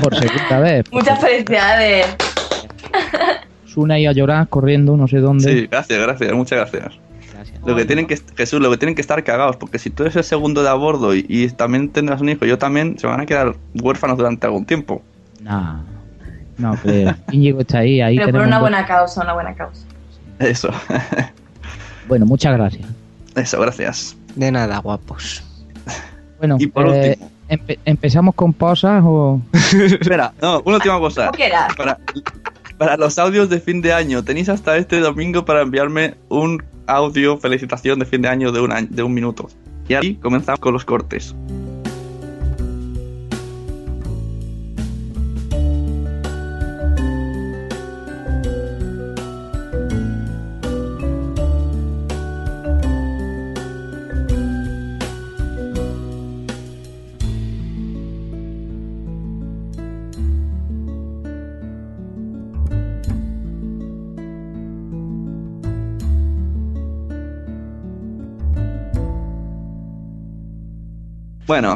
Por 0.01 0.15
segunda 0.15 0.59
vez. 0.59 0.91
Muchas 0.91 1.19
felicidades. 1.19 2.07
Suna 3.65 3.99
y 3.99 4.07
a 4.07 4.11
llorar 4.13 4.47
corriendo, 4.47 4.97
no 4.97 5.07
sé 5.07 5.17
dónde. 5.19 5.43
Sí, 5.51 5.67
gracias, 5.67 5.99
gracias. 5.99 6.33
Muchas 6.33 6.59
gracias. 6.71 6.97
Gracias. 7.33 7.59
Lo 7.65 7.75
que 7.75 7.85
tienen 7.85 8.07
que, 8.07 8.19
Jesús, 8.35 8.61
lo 8.61 8.71
que 8.71 8.77
tienen 8.77 8.95
que 8.95 9.01
estar 9.01 9.23
cagados, 9.23 9.57
porque 9.57 9.77
si 9.79 9.89
tú 9.89 10.03
eres 10.03 10.15
el 10.15 10.23
segundo 10.23 10.63
de 10.63 10.69
a 10.69 10.73
bordo 10.73 11.13
y, 11.13 11.25
y 11.27 11.47
también 11.49 11.89
tendrás 11.89 12.21
un 12.21 12.29
hijo, 12.29 12.45
yo 12.45 12.57
también, 12.57 12.97
se 12.97 13.05
van 13.05 13.19
a 13.21 13.25
quedar 13.25 13.55
huérfanos 13.75 14.17
durante 14.17 14.47
algún 14.47 14.65
tiempo. 14.65 15.01
No, 15.41 15.83
no, 16.57 16.79
pero 16.83 17.15
Íñigo 17.31 17.61
está 17.61 17.79
ahí, 17.79 18.01
ahí 18.01 18.17
Pero 18.17 18.31
por 18.31 18.41
una 18.41 18.55
un- 18.57 18.61
buena 18.61 18.85
causa, 18.85 19.21
una 19.21 19.33
buena 19.33 19.53
causa. 19.53 19.85
Eso, 20.39 20.69
Bueno, 22.07 22.25
muchas 22.25 22.55
gracias. 22.57 22.87
eso, 23.35 23.59
gracias. 23.59 24.15
De 24.35 24.51
nada, 24.51 24.79
guapos. 24.79 25.43
Bueno, 26.37 26.57
Y 26.59 26.67
por 26.67 26.87
eh, 26.87 27.09
último. 27.11 27.31
Empe- 27.49 27.79
¿empezamos 27.85 28.35
con 28.35 28.53
posas 28.53 29.01
o...? 29.05 29.41
Espera, 29.53 30.33
no, 30.41 30.61
una 30.65 30.77
última 30.77 30.99
cosa. 30.99 31.25
¿Cómo 31.27 31.37
quieras? 31.37 31.75
Para, 31.75 31.99
para 32.77 32.97
los 32.97 33.17
audios 33.19 33.49
de 33.49 33.59
fin 33.59 33.81
de 33.81 33.93
año, 33.93 34.23
tenéis 34.23 34.49
hasta 34.49 34.77
este 34.77 34.99
domingo 34.99 35.45
para 35.45 35.61
enviarme 35.61 36.15
un 36.29 36.63
audio 36.87 37.37
felicitación 37.37 37.99
de 37.99 38.05
fin 38.05 38.21
de 38.21 38.27
año 38.29 38.51
de 38.51 38.61
un, 38.61 38.71
año, 38.71 38.87
de 38.89 39.03
un 39.03 39.13
minuto. 39.13 39.49
Y 39.87 39.93
ahí 39.93 40.15
comenzamos 40.15 40.59
con 40.59 40.73
los 40.73 40.83
cortes. 40.85 41.35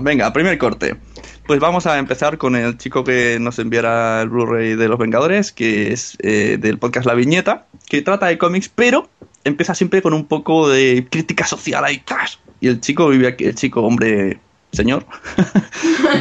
Venga, 0.02 0.32
primer 0.34 0.58
corte. 0.58 0.96
Pues 1.46 1.60
vamos 1.60 1.88
a 1.88 1.98
empezar 1.98 2.38
con 2.38 2.56
el 2.56 2.78
chico 2.78 3.04
que 3.04 3.38
nos 3.40 3.60
enviará 3.60 4.22
el 4.22 4.30
Blu-ray 4.30 4.76
de 4.76 4.88
Los 4.88 5.00
Vengadores, 5.00 5.52
que 5.52 5.92
es 5.92 6.18
eh, 6.22 6.58
del 6.60 6.78
podcast 6.78 7.06
La 7.08 7.16
Viñeta, 7.16 7.66
que 7.88 8.02
trata 8.02 8.28
de 8.28 8.38
cómics, 8.38 8.70
pero 8.70 9.10
empieza 9.44 9.74
siempre 9.74 10.02
con 10.02 10.14
un 10.14 10.26
poco 10.26 10.70
de 10.70 11.08
crítica 11.10 11.46
social 11.46 11.84
ahí 11.86 12.02
tras. 12.06 12.40
Y 12.62 12.68
el 12.68 12.82
chico 12.82 13.10
vive 13.10 13.28
aquí, 13.28 13.46
el 13.46 13.56
chico, 13.56 13.82
hombre, 13.82 14.40
señor, 14.72 15.06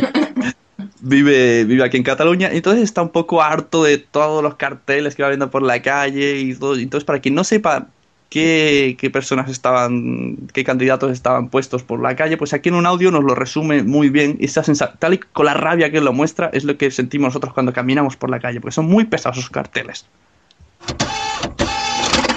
vive, 1.00 1.64
vive 1.64 1.84
aquí 1.84 1.96
en 1.96 2.04
Cataluña, 2.04 2.48
entonces 2.52 2.84
está 2.84 3.02
un 3.02 3.10
poco 3.10 3.42
harto 3.42 3.84
de 3.84 3.98
todos 3.98 4.42
los 4.42 4.54
carteles 4.54 5.14
que 5.14 5.22
va 5.22 5.28
viendo 5.28 5.50
por 5.50 5.62
la 5.62 5.82
calle 5.82 6.38
y 6.40 6.54
todo. 6.54 6.76
Entonces, 6.76 7.04
para 7.04 7.20
quien 7.20 7.34
no 7.34 7.44
sepa 7.44 7.88
qué, 8.28 9.10
personas 9.12 9.50
estaban, 9.50 10.48
qué 10.52 10.64
candidatos 10.64 11.12
estaban 11.12 11.48
puestos 11.48 11.82
por 11.82 12.02
la 12.02 12.16
calle, 12.16 12.36
pues 12.36 12.52
aquí 12.52 12.68
en 12.68 12.74
un 12.74 12.86
audio 12.86 13.10
nos 13.10 13.24
lo 13.24 13.34
resume 13.34 13.82
muy 13.82 14.10
bien. 14.10 14.36
Y 14.38 14.46
esa 14.46 14.62
tal 14.98 15.14
y 15.14 15.18
con 15.18 15.46
la 15.46 15.54
rabia 15.54 15.90
que 15.90 16.00
lo 16.00 16.12
muestra, 16.12 16.50
es 16.52 16.64
lo 16.64 16.76
que 16.76 16.90
sentimos 16.90 17.28
nosotros 17.28 17.54
cuando 17.54 17.72
caminamos 17.72 18.16
por 18.16 18.30
la 18.30 18.40
calle, 18.40 18.60
porque 18.60 18.74
son 18.74 18.86
muy 18.86 19.04
pesados 19.04 19.38
esos 19.38 19.50
carteles. 19.50 20.06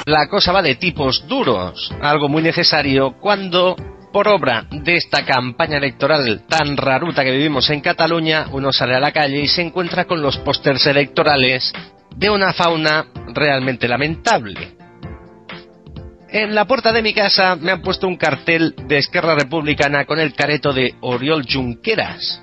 La 0.06 0.28
cosa 0.28 0.52
va 0.52 0.62
de 0.62 0.76
tipos 0.76 1.26
duros, 1.28 1.94
algo 2.02 2.28
muy 2.28 2.42
necesario 2.42 3.14
cuando, 3.20 3.76
por 4.12 4.28
obra 4.28 4.66
de 4.72 4.96
esta 4.96 5.24
campaña 5.26 5.78
electoral 5.78 6.44
tan 6.50 6.76
raruta 6.76 7.24
que 7.24 7.32
vivimos 7.32 7.70
en 7.70 7.82
Cataluña, 7.82 8.48
uno 8.52 8.74
sale 8.74 8.96
a 8.96 9.00
la 9.00 9.12
calle 9.12 9.42
y 9.42 9.48
se 9.48 9.62
encuentra 9.62 10.06
con 10.06 10.22
los 10.22 10.38
pósters 10.40 10.86
electorales 10.88 11.72
de 12.16 12.30
una 12.30 12.52
fauna 12.52 13.06
realmente 13.34 13.88
lamentable. 13.88 14.81
En 16.32 16.56
la 16.56 16.64
puerta 16.64 16.94
de 16.94 17.02
mi 17.02 17.14
casa 17.14 17.58
me 17.58 17.74
han 17.74 17.82
puesto 17.82 18.08
un 18.08 18.16
cartel 18.16 18.74
de 18.88 19.00
Esquerra 19.00 19.36
Republicana 19.36 20.06
con 20.06 20.18
el 20.18 20.34
careto 20.34 20.72
de 20.72 20.96
Oriol 21.02 21.46
Junqueras. 21.46 22.42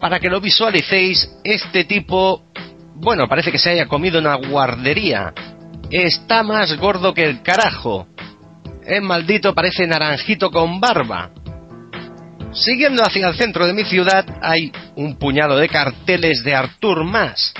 Para 0.00 0.18
que 0.18 0.28
lo 0.28 0.40
visualicéis, 0.40 1.30
este 1.44 1.84
tipo, 1.84 2.42
bueno, 2.96 3.28
parece 3.28 3.52
que 3.52 3.58
se 3.58 3.70
haya 3.70 3.86
comido 3.86 4.18
una 4.18 4.34
guardería. 4.34 5.32
Está 5.88 6.42
más 6.42 6.76
gordo 6.78 7.14
que 7.14 7.22
el 7.22 7.42
carajo. 7.42 8.08
Es 8.84 9.00
maldito, 9.00 9.54
parece 9.54 9.86
naranjito 9.86 10.50
con 10.50 10.80
barba. 10.80 11.30
Siguiendo 12.50 13.04
hacia 13.04 13.28
el 13.28 13.36
centro 13.36 13.68
de 13.68 13.72
mi 13.72 13.84
ciudad 13.84 14.26
hay 14.42 14.72
un 14.96 15.16
puñado 15.16 15.56
de 15.58 15.68
carteles 15.68 16.42
de 16.42 16.56
Artur 16.56 17.04
Mas, 17.04 17.54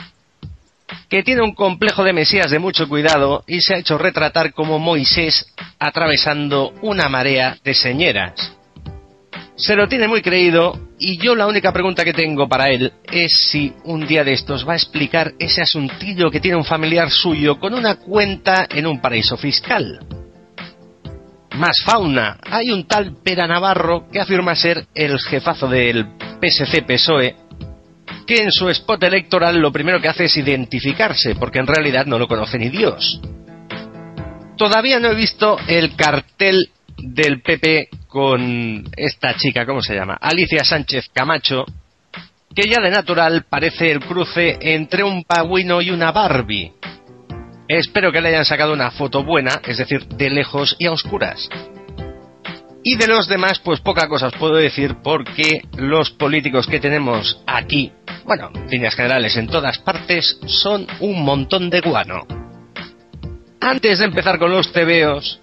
que 1.09 1.23
tiene 1.23 1.43
un 1.43 1.55
complejo 1.55 2.05
de 2.05 2.12
Mesías 2.12 2.50
de 2.50 2.59
mucho 2.59 2.88
cuidado 2.88 3.45
y 3.47 3.61
se 3.61 3.75
ha 3.75 3.79
hecho 3.79 3.99
retratar 3.99 4.53
como 4.53 4.79
Moisés 4.79 5.53
atravesando 5.79 6.73
una 6.83 7.09
marea 7.09 7.57
de 7.65 7.75
señeras. 7.75 8.57
Se 9.57 9.75
lo 9.75 9.88
tiene 9.88 10.07
muy 10.07 10.21
creído 10.21 10.79
y 10.99 11.17
yo 11.19 11.35
la 11.35 11.47
única 11.47 11.73
pregunta 11.73 12.05
que 12.05 12.12
tengo 12.12 12.47
para 12.47 12.69
él 12.69 12.93
es 13.11 13.49
si 13.50 13.73
un 13.85 14.07
día 14.07 14.23
de 14.23 14.35
estos 14.35 14.69
va 14.69 14.75
a 14.75 14.76
explicar 14.76 15.33
ese 15.38 15.62
asuntillo 15.62 16.31
que 16.31 16.41
tiene 16.41 16.59
un 16.59 16.65
familiar 16.65 17.11
suyo 17.11 17.59
con 17.59 17.73
una 17.73 17.97
cuenta 17.97 18.67
en 18.69 18.87
un 18.87 19.00
paraíso 19.00 19.37
fiscal. 19.38 20.00
Más 21.53 21.81
fauna. 21.83 22.38
Hay 22.50 22.71
un 22.71 22.87
tal 22.87 23.17
Pera 23.25 23.47
Navarro 23.47 24.09
que 24.12 24.21
afirma 24.21 24.55
ser 24.55 24.87
el 24.95 25.19
jefazo 25.19 25.69
del 25.69 26.07
PSC-PSOE 26.38 27.26
E, 27.26 27.37
que 28.26 28.42
en 28.42 28.50
su 28.50 28.68
spot 28.68 29.02
electoral 29.04 29.59
lo 29.59 29.73
primero 29.73 30.00
que 30.00 30.09
hace 30.09 30.25
es 30.25 30.37
identificarse, 30.37 31.37
porque 31.37 31.61
en 31.61 31.66
realidad 31.66 32.06
no 32.06 32.18
lo 32.18 32.26
conoce 32.26 32.59
ni 32.59 32.68
Dios. 32.68 33.21
Todavía 34.56 34.99
no 34.99 35.09
he 35.09 35.14
visto 35.14 35.59
el 35.68 35.95
cartel 35.95 36.71
del 36.97 37.42
PP 37.42 37.88
con 38.09 38.85
esta 38.97 39.37
chica, 39.37 39.66
¿cómo 39.66 39.83
se 39.83 39.95
llama? 39.95 40.16
Alicia 40.21 40.64
Sánchez 40.64 41.11
Camacho, 41.12 41.64
que 42.54 42.68
ya 42.68 42.80
de 42.83 42.90
natural 42.90 43.45
parece 43.49 43.90
el 43.90 44.00
cruce 44.00 44.56
entre 44.61 45.04
un 45.04 45.25
pagüino 45.25 45.83
y 45.83 45.90
una 45.90 46.11
Barbie. 46.11 46.73
Espero 47.68 48.12
que 48.12 48.21
le 48.21 48.28
hayan 48.28 48.45
sacado 48.45 48.73
una 48.73 48.90
foto 48.92 49.25
buena, 49.25 49.61
es 49.66 49.76
decir, 49.78 50.06
de 50.06 50.30
lejos 50.30 50.76
y 50.78 50.87
a 50.87 50.92
oscuras. 50.92 51.49
Y 52.83 52.97
de 52.97 53.09
los 53.09 53.26
demás, 53.26 53.59
pues 53.59 53.80
poca 53.80 54.09
cosa 54.09 54.28
os 54.28 54.35
puedo 54.35 54.54
decir 54.54 54.97
porque 55.02 55.62
los 55.76 56.12
políticos 56.12 56.68
que 56.68 56.78
tenemos 56.78 57.42
aquí, 57.47 57.92
bueno, 58.26 58.50
en 58.54 58.68
líneas 58.68 58.95
generales 58.95 59.37
en 59.37 59.47
todas 59.47 59.78
partes, 59.78 60.38
son 60.47 60.87
un 61.00 61.25
montón 61.25 61.71
de 61.71 61.80
guano. 61.80 62.26
Antes 63.61 64.00
de 64.00 64.04
empezar 64.04 64.38
con 64.38 64.50
los 64.50 64.73
tebeos, 64.73 65.40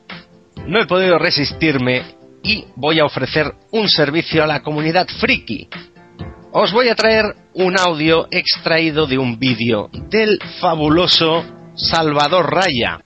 no 0.68 0.82
he 0.82 0.86
podido 0.86 1.18
resistirme 1.18 2.04
y 2.44 2.66
voy 2.76 3.00
a 3.00 3.06
ofrecer 3.06 3.54
un 3.72 3.88
servicio 3.88 4.44
a 4.44 4.48
la 4.48 4.62
comunidad 4.62 5.08
friki. 5.20 5.70
Os 6.52 6.74
voy 6.74 6.90
a 6.90 6.96
traer 6.96 7.26
un 7.54 7.80
audio 7.80 8.28
extraído 8.30 9.08
de 9.08 9.18
un 9.18 9.40
vídeo 9.40 9.90
del 10.10 10.38
fabuloso 10.60 11.44
Salvador 11.76 12.54
Raya. 12.54 13.00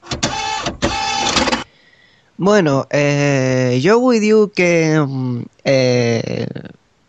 Bueno, 2.36 2.88
eh, 2.92 3.80
yo 3.82 4.14
you 4.14 4.52
que 4.56 5.00
mm, 5.00 5.42
eh, 5.64 6.48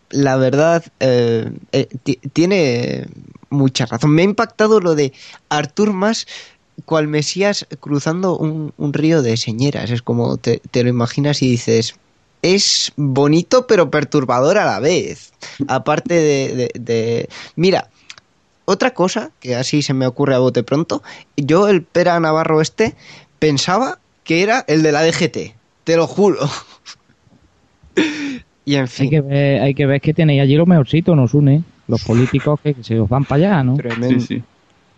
la 0.09 0.35
verdad 0.37 0.83
eh, 0.99 1.51
eh, 1.71 1.87
ti- 2.03 2.19
tiene 2.33 3.07
mucha 3.49 3.85
razón. 3.85 4.11
Me 4.11 4.21
ha 4.21 4.25
impactado 4.25 4.79
lo 4.79 4.95
de 4.95 5.13
Artur 5.49 5.93
Mas 5.93 6.27
cual 6.85 7.07
Mesías 7.07 7.67
cruzando 7.79 8.37
un, 8.37 8.73
un 8.77 8.93
río 8.93 9.21
de 9.21 9.37
señeras. 9.37 9.91
Es 9.91 10.01
como 10.01 10.37
te, 10.37 10.61
te 10.71 10.83
lo 10.83 10.89
imaginas 10.89 11.41
y 11.41 11.49
dices, 11.49 11.95
es 12.41 12.91
bonito 12.95 13.67
pero 13.67 13.91
perturbador 13.91 14.57
a 14.57 14.65
la 14.65 14.79
vez. 14.79 15.31
Aparte 15.67 16.13
de, 16.15 16.55
de- 16.55 16.71
de- 16.79 17.29
Mira, 17.55 17.89
otra 18.65 18.93
cosa 18.93 19.31
que 19.39 19.55
así 19.55 19.81
se 19.81 19.93
me 19.93 20.07
ocurre 20.07 20.35
a 20.35 20.39
bote 20.39 20.63
pronto, 20.63 21.03
yo 21.35 21.67
el 21.67 21.83
Pera 21.83 22.19
Navarro 22.19 22.61
este 22.61 22.95
pensaba 23.39 23.99
que 24.23 24.43
era 24.43 24.63
el 24.67 24.83
de 24.83 24.91
la 24.91 25.01
DGT, 25.03 25.55
te 25.83 25.95
lo 25.97 26.07
juro. 26.07 26.47
y 28.69 28.75
en 28.75 28.81
Hay 28.81 28.87
fin, 28.87 29.09
que 29.09 29.21
ver, 29.21 29.61
hay 29.61 29.73
que 29.73 29.85
ver 29.87 29.99
que 29.99 30.13
tenéis 30.13 30.41
allí 30.41 30.55
los 30.55 30.67
mejorcitos, 30.67 31.15
nos 31.15 31.33
une. 31.33 31.63
Los 31.87 32.03
políticos 32.03 32.59
que, 32.61 32.75
que 32.75 32.83
se 32.83 32.99
os 32.99 33.09
van 33.09 33.25
para 33.25 33.47
allá, 33.47 33.63
¿no? 33.63 33.75
tremendo. 33.75 34.19
Sí, 34.19 34.35
sí. 34.37 34.43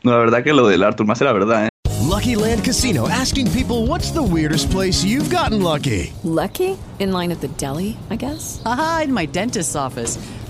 No, 0.04 0.12
la 0.12 0.18
verdad 0.18 0.44
que 0.44 0.52
lo 0.52 0.68
del 0.68 0.84
Arthur 0.84 1.06
más 1.06 1.22
era 1.22 1.32
verdad, 1.32 1.68
¿eh? 1.68 1.70
Lucky 2.10 2.36
Land 2.36 2.66
Casino 2.66 3.08
asking 3.08 3.48
people 3.52 3.88
what's 3.88 4.12
the 4.12 4.22
weirdest 4.22 4.70
place 4.72 5.06
you've 5.06 5.30
gotten 5.34 5.62
lucky? 5.64 6.12
Lucky? 6.26 6.78
In 7.00 7.14
line 7.14 7.32
at 7.32 7.40
the 7.40 7.48
deli, 7.58 7.96
I 8.10 8.18
guess? 8.18 8.62
Aha, 8.66 9.04
in 9.06 9.14
my 9.14 9.26
dentist's 9.26 9.76
office. 9.76 10.20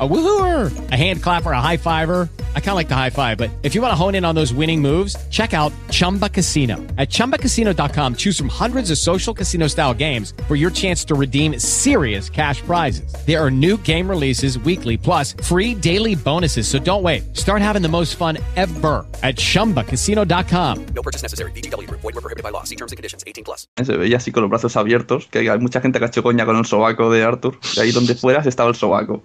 A 0.00 0.06
woohooer, 0.06 0.92
a 0.92 0.94
hand 0.94 1.22
clapper, 1.22 1.50
a 1.50 1.60
high 1.60 1.76
fiver. 1.76 2.28
I 2.54 2.60
kind 2.60 2.68
of 2.70 2.74
like 2.76 2.88
the 2.88 2.94
high 2.94 3.10
five, 3.10 3.36
but 3.36 3.50
if 3.64 3.74
you 3.74 3.80
want 3.80 3.90
to 3.90 3.96
hone 3.96 4.14
in 4.14 4.24
on 4.24 4.34
those 4.36 4.52
winning 4.52 4.80
moves, 4.80 5.16
check 5.30 5.54
out 5.54 5.72
Chumba 5.90 6.28
Casino. 6.28 6.76
At 6.98 7.08
chumbacasino.com, 7.08 8.14
choose 8.14 8.38
from 8.38 8.48
hundreds 8.48 8.92
of 8.92 8.98
social 8.98 9.34
casino 9.34 9.66
style 9.66 9.94
games 9.94 10.34
for 10.46 10.54
your 10.54 10.70
chance 10.70 11.04
to 11.06 11.16
redeem 11.16 11.58
serious 11.58 12.30
cash 12.30 12.60
prizes. 12.60 13.12
There 13.26 13.44
are 13.44 13.50
new 13.50 13.76
game 13.78 14.08
releases 14.08 14.56
weekly, 14.60 14.96
plus 14.96 15.32
free 15.42 15.74
daily 15.74 16.14
bonuses. 16.14 16.68
So 16.68 16.78
don't 16.78 17.02
wait. 17.02 17.36
Start 17.36 17.60
having 17.60 17.82
the 17.82 17.88
most 17.88 18.14
fun 18.14 18.38
ever 18.54 19.04
at 19.24 19.34
chumbacasino.com. 19.34 20.86
No 20.94 21.02
purchase 21.02 21.22
necessary. 21.24 21.50
VGW 21.52 21.88
Group. 21.88 22.02
Void 22.02 22.14
were 22.14 22.20
prohibited 22.20 22.44
by 22.44 22.50
law. 22.50 22.62
See 22.62 22.76
terms 22.76 22.92
and 22.92 22.96
conditions. 22.98 23.24
18 23.26 23.42
plus. 23.42 23.66
Eh, 23.76 23.84
se 23.84 23.96
veía 23.96 24.18
así 24.18 24.30
con 24.30 24.42
los 24.42 24.50
brazos 24.50 24.76
abiertos, 24.76 25.26
que 25.28 25.50
hay 25.50 25.58
mucha 25.58 25.80
gente 25.80 25.98
que 25.98 26.04
ha 26.04 26.08
hecho 26.08 26.22
coña 26.22 26.46
con 26.46 26.56
el 26.56 26.66
sobaco 26.66 27.10
de 27.10 27.24
Arthur. 27.24 27.58
Y 27.76 27.80
ahí 27.80 27.90
donde 27.90 28.14
fueras 28.14 28.46
estaba 28.46 28.68
el 28.68 28.76
sobaco. 28.76 29.24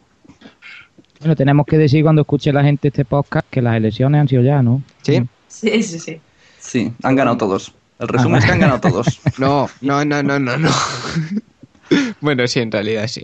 Bueno, 1.23 1.37
tenemos 1.37 1.65
que 1.65 1.77
decir 1.77 2.03
cuando 2.03 2.23
escuche 2.23 2.51
la 2.51 2.63
gente 2.65 2.89
este 2.89 3.05
podcast 3.05 3.47
que 3.49 3.61
las 3.61 3.77
elecciones 3.77 4.19
han 4.19 4.27
sido 4.27 4.41
ya, 4.43 4.61
¿no? 4.61 4.81
Sí. 5.03 5.23
Sí, 5.47 5.81
sí, 5.81 5.97
sí. 5.97 6.19
Sí, 6.59 6.91
han 7.01 7.15
ganado 7.15 7.37
todos. 7.37 7.73
El 7.97 8.09
resumen 8.09 8.39
es 8.39 8.45
que 8.45 8.51
han 8.51 8.59
ganado 8.59 8.81
todos. 8.81 9.21
No, 9.37 9.69
no, 9.79 10.03
no, 10.03 10.21
no, 10.21 10.37
no, 10.37 10.57
no. 10.57 10.69
bueno, 12.19 12.45
sí, 12.47 12.59
en 12.59 12.73
realidad 12.73 13.07
sí. 13.07 13.21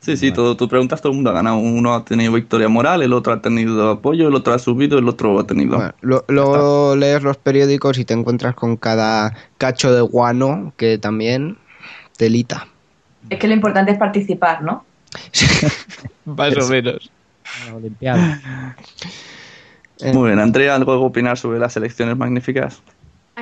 Sí, 0.00 0.16
sí, 0.16 0.32
todo, 0.32 0.56
tú 0.56 0.68
preguntas, 0.70 1.02
todo 1.02 1.12
el 1.12 1.16
mundo 1.16 1.30
ha 1.30 1.34
ganado. 1.34 1.58
Uno 1.58 1.92
ha 1.94 2.02
tenido 2.02 2.32
victoria 2.32 2.68
moral, 2.68 3.02
el 3.02 3.12
otro 3.12 3.34
ha 3.34 3.42
tenido 3.42 3.90
apoyo, 3.90 4.28
el 4.28 4.34
otro 4.34 4.54
ha 4.54 4.58
subido, 4.58 4.98
el 4.98 5.06
otro 5.06 5.38
ha 5.38 5.46
tenido. 5.46 5.76
Bueno, 5.76 5.92
lo- 6.00 6.24
luego 6.28 6.96
lees 6.96 7.22
los 7.22 7.36
periódicos 7.36 7.98
y 7.98 8.06
te 8.06 8.14
encuentras 8.14 8.54
con 8.54 8.78
cada 8.78 9.34
cacho 9.58 9.92
de 9.94 10.00
guano 10.00 10.72
que 10.78 10.96
también 10.96 11.58
telita. 12.16 12.68
Es 13.28 13.38
que 13.38 13.48
lo 13.48 13.52
importante 13.54 13.92
es 13.92 13.98
participar, 13.98 14.62
¿no? 14.62 14.84
Más 16.24 16.56
o 16.56 16.68
menos. 16.68 17.10
La 17.66 17.74
Olimpiada. 17.76 18.76
Muy 20.12 20.28
bien, 20.28 20.38
Andrea, 20.40 20.74
¿algo 20.74 20.92
que 20.98 21.04
opinar 21.06 21.38
sobre 21.38 21.58
las 21.58 21.76
elecciones 21.76 22.16
magníficas? 22.16 22.82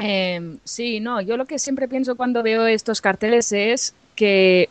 Eh, 0.01 0.57
sí, 0.64 1.01
no, 1.01 1.20
yo 1.20 1.37
lo 1.37 1.46
que 1.46 1.59
siempre 1.59 1.88
pienso 1.88 2.14
cuando 2.16 2.42
veo 2.42 2.66
estos 2.66 3.01
carteles 3.01 3.53
es 3.53 3.94
que 4.14 4.68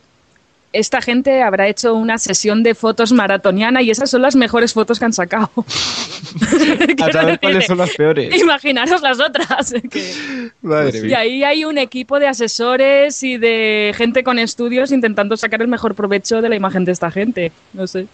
esta 0.72 1.02
gente 1.02 1.42
habrá 1.42 1.68
hecho 1.68 1.92
una 1.94 2.16
sesión 2.16 2.62
de 2.62 2.74
fotos 2.74 3.12
maratoniana 3.12 3.82
y 3.82 3.90
esas 3.90 4.08
son 4.08 4.22
las 4.22 4.34
mejores 4.36 4.72
fotos 4.72 4.98
que 4.98 5.04
han 5.04 5.12
sacado. 5.12 5.50
A 7.02 7.12
saber 7.12 7.38
cuáles 7.40 7.66
son 7.66 7.76
las 7.78 7.90
peores. 7.94 8.34
Imaginaros 8.40 9.02
las 9.02 9.20
otras. 9.20 9.74
que- 9.90 10.50
Madre 10.62 10.98
Y 10.98 11.02
mía. 11.02 11.18
ahí 11.18 11.44
hay 11.44 11.64
un 11.66 11.76
equipo 11.76 12.18
de 12.18 12.26
asesores 12.28 13.22
y 13.22 13.36
de 13.36 13.92
gente 13.96 14.24
con 14.24 14.38
estudios 14.38 14.92
intentando 14.92 15.36
sacar 15.36 15.60
el 15.60 15.68
mejor 15.68 15.94
provecho 15.94 16.40
de 16.40 16.48
la 16.48 16.56
imagen 16.56 16.84
de 16.86 16.92
esta 16.92 17.10
gente. 17.10 17.52
No 17.74 17.86
sé. 17.86 18.06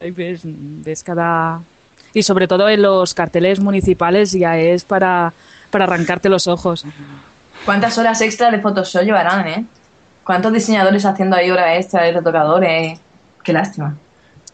Ahí 0.00 0.10
ves, 0.10 0.40
ves 0.44 1.04
cada. 1.04 1.60
Y 2.12 2.22
sobre 2.22 2.48
todo 2.48 2.68
en 2.68 2.82
los 2.82 3.14
carteles 3.14 3.60
municipales 3.60 4.32
ya 4.32 4.58
es 4.58 4.84
para, 4.84 5.32
para 5.70 5.84
arrancarte 5.84 6.28
los 6.28 6.48
ojos. 6.48 6.84
¿Cuántas 7.64 7.98
horas 7.98 8.20
extra 8.20 8.50
de 8.50 8.60
Photoshop 8.60 9.02
llevarán, 9.02 9.46
eh? 9.46 9.64
¿Cuántos 10.24 10.52
diseñadores 10.52 11.04
haciendo 11.04 11.36
ahí 11.36 11.50
horas 11.50 11.78
extra 11.78 12.02
de 12.04 12.12
retocadores? 12.12 12.98
Qué 13.44 13.52
lástima. 13.52 13.96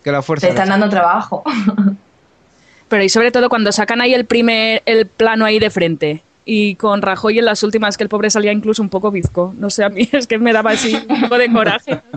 Que 0.02 0.10
la 0.12 0.22
fuerza. 0.22 0.46
Se 0.46 0.52
están 0.52 0.68
dando 0.68 0.88
trabajo. 0.88 1.42
Pero 2.88 3.02
y 3.02 3.08
sobre 3.08 3.32
todo 3.32 3.48
cuando 3.48 3.72
sacan 3.72 4.00
ahí 4.00 4.14
el 4.14 4.26
primer 4.26 4.82
el 4.86 5.06
plano 5.06 5.44
ahí 5.44 5.58
de 5.58 5.70
frente. 5.70 6.22
Y 6.44 6.76
con 6.76 7.02
Rajoy 7.02 7.38
en 7.40 7.44
las 7.44 7.64
últimas, 7.64 7.96
que 7.96 8.04
el 8.04 8.08
pobre 8.08 8.30
salía 8.30 8.52
incluso 8.52 8.80
un 8.80 8.88
poco 8.88 9.10
bizco. 9.10 9.52
No 9.58 9.68
sé, 9.70 9.82
a 9.82 9.88
mí 9.88 10.08
es 10.12 10.26
que 10.26 10.38
me 10.38 10.52
daba 10.52 10.72
así 10.72 10.94
un 11.08 11.22
poco 11.22 11.38
de 11.38 11.52
coraje. 11.52 12.00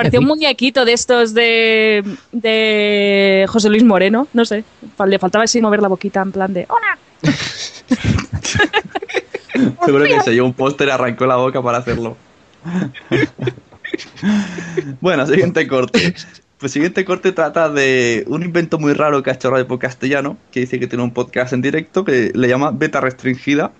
Parecía 0.00 0.20
un 0.20 0.26
muñequito 0.26 0.86
de 0.86 0.94
estos 0.94 1.34
de, 1.34 2.02
de 2.32 3.44
José 3.48 3.68
Luis 3.68 3.84
Moreno, 3.84 4.28
no 4.32 4.46
sé. 4.46 4.64
Le 5.06 5.18
faltaba 5.18 5.44
así 5.44 5.60
mover 5.60 5.82
la 5.82 5.88
boquita 5.88 6.22
en 6.22 6.32
plan 6.32 6.54
de 6.54 6.66
¡Hola! 6.70 6.98
Seguro 9.84 10.04
que 10.04 10.22
se 10.22 10.32
llevó 10.32 10.46
un 10.46 10.54
póster 10.54 10.88
y 10.88 10.90
arrancó 10.90 11.26
la 11.26 11.36
boca 11.36 11.62
para 11.62 11.76
hacerlo. 11.78 12.16
bueno, 15.02 15.26
siguiente 15.26 15.68
corte. 15.68 16.14
Pues 16.56 16.72
siguiente 16.72 17.04
corte 17.04 17.32
trata 17.32 17.68
de 17.68 18.24
un 18.26 18.42
invento 18.42 18.78
muy 18.78 18.94
raro 18.94 19.22
que 19.22 19.28
ha 19.28 19.34
hecho 19.34 19.50
Radio 19.50 19.68
por 19.68 19.78
Castellano, 19.78 20.38
que 20.50 20.60
dice 20.60 20.80
que 20.80 20.86
tiene 20.86 21.04
un 21.04 21.12
podcast 21.12 21.52
en 21.52 21.60
directo 21.60 22.06
que 22.06 22.32
le 22.34 22.48
llama 22.48 22.70
Beta 22.70 23.02
Restringida. 23.02 23.72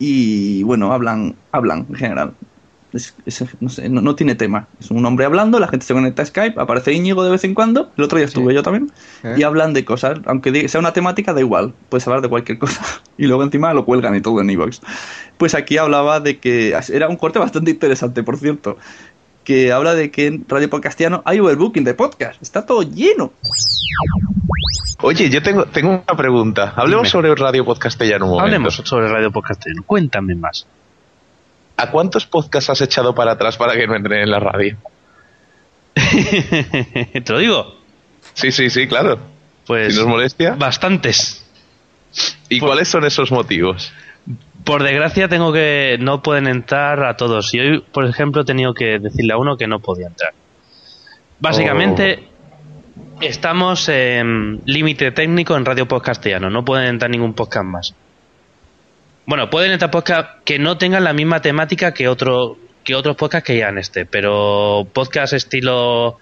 Y 0.00 0.64
bueno, 0.64 0.92
hablan, 0.92 1.36
hablan 1.52 1.86
en 1.88 1.94
general. 1.94 2.34
Es- 2.92 3.14
es- 3.26 3.44
no, 3.60 3.68
sé, 3.68 3.88
no, 3.88 4.00
no 4.00 4.14
tiene 4.14 4.34
tema. 4.34 4.66
Es 4.80 4.90
un 4.90 5.04
hombre 5.04 5.26
hablando, 5.26 5.58
la 5.60 5.68
gente 5.68 5.84
se 5.84 5.92
conecta 5.92 6.22
a 6.22 6.26
Skype, 6.26 6.60
aparece 6.60 6.92
Íñigo 6.92 7.22
de 7.22 7.30
vez 7.30 7.44
en 7.44 7.54
cuando, 7.54 7.90
el 7.96 8.04
otro 8.04 8.16
día 8.18 8.26
estuve 8.26 8.54
yo 8.54 8.62
también, 8.62 8.90
¿Eh? 9.24 9.34
y 9.38 9.42
hablan 9.42 9.74
de 9.74 9.84
cosas, 9.84 10.18
aunque 10.24 10.68
sea 10.68 10.80
una 10.80 10.92
temática, 10.92 11.34
da 11.34 11.40
igual, 11.40 11.74
puedes 11.90 12.06
hablar 12.06 12.22
de 12.22 12.28
cualquier 12.28 12.58
cosa. 12.58 12.80
Y 13.20 13.26
luego 13.26 13.42
encima 13.42 13.74
lo 13.74 13.84
cuelgan 13.84 14.14
y 14.14 14.20
todo 14.20 14.40
en 14.40 14.48
Evox. 14.48 14.80
Pues 15.38 15.56
aquí 15.56 15.76
hablaba 15.76 16.20
de 16.20 16.38
que, 16.38 16.72
era 16.92 17.08
un 17.08 17.16
corte 17.16 17.40
bastante 17.40 17.72
interesante, 17.72 18.22
por 18.22 18.36
cierto, 18.38 18.78
que 19.42 19.72
habla 19.72 19.94
de 19.96 20.12
que 20.12 20.28
en 20.28 20.44
Radio 20.48 20.70
por 20.70 20.80
Castellano 20.80 21.22
hay 21.24 21.40
overbooking 21.40 21.82
de 21.82 21.94
podcast, 21.94 22.40
está 22.40 22.64
todo 22.64 22.82
lleno. 22.82 23.32
Oye, 25.00 25.30
yo 25.30 25.42
tengo, 25.42 25.64
tengo 25.64 25.90
una 25.90 26.16
pregunta. 26.16 26.72
Hablemos 26.76 27.04
Dime. 27.04 27.10
sobre 27.10 27.34
Radio 27.34 27.64
Podcastellano 27.64 28.24
un 28.26 28.30
momento. 28.32 28.44
Hablemos 28.46 28.74
sobre 28.84 29.08
Radio 29.08 29.30
Podcastellano. 29.30 29.82
Cuéntame 29.84 30.34
más. 30.34 30.66
¿A 31.78 31.90
cuántos 31.90 32.26
podcasts 32.26 32.68
has 32.70 32.80
echado 32.82 33.14
para 33.14 33.32
atrás 33.32 33.56
para 33.56 33.74
que 33.74 33.86
no 33.86 33.94
entren 33.96 34.20
en 34.20 34.30
la 34.30 34.40
radio? 34.40 34.76
¿Te 35.94 37.32
lo 37.32 37.38
digo? 37.38 37.74
Sí, 38.34 38.52
sí, 38.52 38.68
sí, 38.68 38.86
claro. 38.86 39.18
Pues 39.66 39.94
Si 39.94 39.98
nos 40.00 40.08
molestia. 40.08 40.56
bastantes. 40.58 41.44
¿Y 42.48 42.58
cuáles 42.58 42.88
son 42.88 43.04
esos 43.04 43.30
motivos? 43.30 43.92
Por 44.64 44.82
desgracia 44.82 45.28
tengo 45.28 45.52
que 45.52 45.96
no 46.00 46.20
pueden 46.22 46.46
entrar 46.48 47.04
a 47.04 47.16
todos. 47.16 47.54
Y 47.54 47.60
hoy, 47.60 47.80
por 47.92 48.06
ejemplo, 48.06 48.42
he 48.42 48.44
tenido 48.44 48.74
que 48.74 48.98
decirle 48.98 49.32
a 49.34 49.38
uno 49.38 49.56
que 49.56 49.66
no 49.66 49.78
podía 49.80 50.08
entrar. 50.08 50.32
Básicamente, 51.38 52.28
estamos 53.20 53.88
en 53.88 54.60
límite 54.64 55.12
técnico 55.12 55.56
en 55.56 55.64
Radio 55.64 55.86
Castellano. 55.86 56.50
No 56.50 56.64
pueden 56.64 56.86
entrar 56.88 57.10
ningún 57.10 57.34
podcast 57.34 57.64
más. 57.64 57.94
Bueno, 59.28 59.50
pueden 59.50 59.72
entrar 59.72 59.90
podcast 59.90 60.42
que 60.42 60.58
no 60.58 60.78
tengan 60.78 61.04
la 61.04 61.12
misma 61.12 61.42
temática 61.42 61.92
que 61.92 62.08
otro 62.08 62.56
que 62.82 62.94
otros 62.94 63.14
podcasts 63.14 63.46
que 63.46 63.58
ya 63.58 63.68
en 63.68 63.76
este, 63.76 64.06
pero 64.06 64.88
podcast 64.90 65.34
estilo 65.34 66.16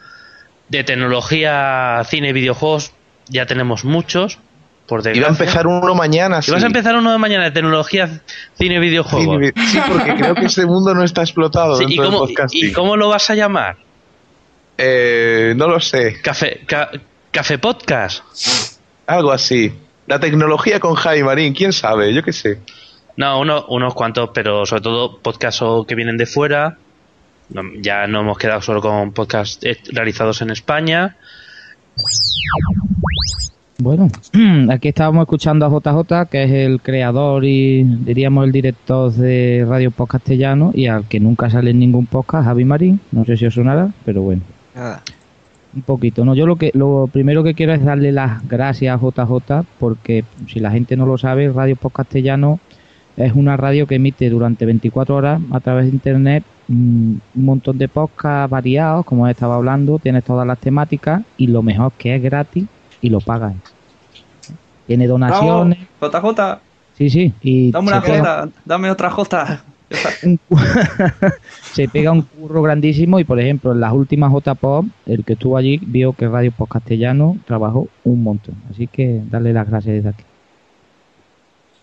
de 0.69 0.83
tecnología, 0.83 2.03
cine 2.05 2.31
y 2.31 2.33
videojuegos 2.33 2.93
ya 3.29 3.47
tenemos 3.47 3.85
muchos. 3.85 4.41
Por 4.89 5.07
Iba 5.15 5.29
a 5.29 5.31
empezar 5.31 5.69
uno 5.69 5.95
mañana, 5.95 6.43
sí. 6.43 6.51
vas 6.51 6.65
a 6.65 6.67
empezar 6.67 6.97
uno 6.97 7.13
de 7.13 7.19
mañana 7.19 7.45
de 7.45 7.53
tecnología, 7.53 8.11
cine 8.59 8.75
y 8.75 8.79
videojuegos. 8.81 9.39
Sí, 9.55 9.67
sí, 9.69 9.79
porque 9.87 10.15
creo 10.17 10.35
que 10.35 10.47
este 10.47 10.67
mundo 10.67 10.93
no 10.93 11.05
está 11.05 11.21
explotado 11.23 11.77
Sí, 11.77 11.85
¿y, 11.89 11.97
del 11.97 12.07
cómo, 12.07 12.19
podcasting. 12.19 12.71
¿Y 12.71 12.73
cómo 12.73 12.97
lo 12.97 13.09
vas 13.09 13.31
a 13.31 13.37
llamar? 13.37 13.77
Eh, 14.79 15.55
no 15.57 15.69
lo 15.69 15.79
sé. 15.79 16.21
Café, 16.23 16.63
ca- 16.67 16.91
café 17.31 17.59
Podcast. 17.59 18.25
Algo 19.07 19.31
así. 19.31 19.73
La 20.09 20.19
tecnología 20.19 20.81
con 20.81 20.97
Jaime 20.97 21.23
Marín, 21.25 21.55
quién 21.55 21.73
sabe, 21.73 22.13
yo 22.13 22.25
qué 22.25 22.33
sé. 22.33 22.59
No, 23.17 23.41
uno- 23.41 23.65
unos 23.69 23.95
cuantos, 23.95 24.31
pero 24.35 24.67
sobre 24.67 24.83
todo 24.83 25.19
podcasts 25.19 25.63
o 25.63 25.85
que 25.85 25.95
vienen 25.95 26.17
de 26.17 26.27
fuera. 26.27 26.77
No, 27.51 27.63
ya 27.81 28.07
no 28.07 28.21
hemos 28.21 28.39
quedado 28.39 28.61
solo 28.61 28.81
con 28.83 29.13
podcasts 29.13 29.59
eh, 29.65 29.77
realizados 29.93 30.43
en 30.43 30.51
España. 30.51 31.17
Bueno, 33.79 34.09
aquí 34.71 34.89
estábamos 34.89 35.23
escuchando 35.23 35.67
a 35.67 35.69
JJ, 35.71 36.27
que 36.31 36.45
es 36.45 36.51
el 36.51 36.81
creador 36.81 37.45
y 37.45 37.85
diríamos 37.85 38.45
el 38.47 38.53
director 38.53 39.13
de 39.13 39.67
Radio 39.69 39.91
Post 39.91 40.13
Castellano 40.13 40.71
y 40.75 40.87
al 40.87 41.05
que 41.07 41.21
nunca 41.21 41.51
sale 41.51 41.71
en 41.71 41.79
ningún 41.79 42.07
podcast, 42.07 42.45
Javi 42.47 42.65
Marín. 42.65 43.01
No 43.13 43.25
sé 43.25 43.37
si 43.37 43.47
os 43.47 43.55
sonará, 43.55 43.91
pero 44.05 44.23
bueno. 44.23 44.43
Nada. 44.75 45.03
Un 45.75 45.83
poquito, 45.83 46.25
¿no? 46.25 46.35
Yo 46.35 46.47
lo 46.47 46.57
que 46.57 46.71
lo 46.73 47.07
primero 47.13 47.45
que 47.45 47.53
quiero 47.53 47.75
es 47.75 47.85
darle 47.85 48.11
las 48.11 48.47
gracias 48.49 48.97
a 48.97 48.99
JJ 48.99 49.67
porque 49.79 50.25
si 50.49 50.59
la 50.59 50.71
gente 50.71 50.97
no 50.97 51.05
lo 51.05 51.19
sabe, 51.19 51.53
Radio 51.53 51.77
Post 51.77 51.97
Castellano 51.97 52.61
es 53.17 53.33
una 53.35 53.57
radio 53.57 53.87
que 53.87 53.97
emite 53.97 54.29
durante 54.29 54.67
24 54.67 55.15
horas 55.15 55.41
a 55.53 55.61
través 55.61 55.87
de 55.87 55.93
internet 55.93 56.45
mm, 56.69 57.15
un 57.35 57.45
montón 57.45 57.79
de 57.79 57.89
podcasts 57.89 58.51
variados, 58.51 59.05
como 59.05 59.27
estaba 59.29 59.57
hablando, 59.57 59.99
tienes 59.99 60.25
todas 60.25 60.47
las 60.47 60.59
temáticas 60.59 61.23
y 61.37 61.47
lo 61.47 61.63
mejor 61.63 61.93
que 61.93 62.15
es 62.15 62.23
gratis 62.23 62.67
y 63.01 63.11
lo 63.11 63.21
pagas. 63.21 63.55
Tiene 64.87 65.07
donaciones. 65.07 65.79
Bravo, 66.01 66.31
JJ, 66.31 66.61
Sí, 66.97 67.11
sí. 67.11 67.33
Y 67.43 67.71
dame 67.73 67.91
se 68.01 68.21
una 68.21 68.49
dame 68.65 68.91
otra 68.91 69.11
J. 69.11 69.63
se 71.73 71.89
pega 71.89 72.11
un 72.11 72.23
curro 72.23 72.61
grandísimo 72.63 73.21
y 73.21 73.25
por 73.25 73.39
ejemplo 73.39 73.71
en 73.71 73.79
las 73.79 73.93
últimas 73.93 74.33
JPOP 74.33 74.87
el 75.07 75.25
que 75.25 75.35
estuvo 75.35 75.57
allí 75.57 75.79
vio 75.81 76.13
que 76.13 76.27
Radio 76.27 76.51
Post 76.51 76.73
Castellano 76.73 77.37
trabajó 77.47 77.87
un 78.03 78.25
montón 78.25 78.57
así 78.69 78.89
que 78.89 79.23
darle 79.31 79.53
las 79.53 79.69
gracias 79.69 79.95
desde 79.95 80.09
aquí 80.09 80.25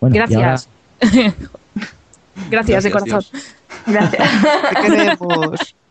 Bueno, 0.00 0.16
y 0.16 0.18
Gracias. 1.00 1.34
Gracias, 2.50 2.84
de 2.84 2.90
corazón. 2.90 3.22
Gracias. 3.86 4.28
Te 4.74 4.80
queremos. 4.82 5.74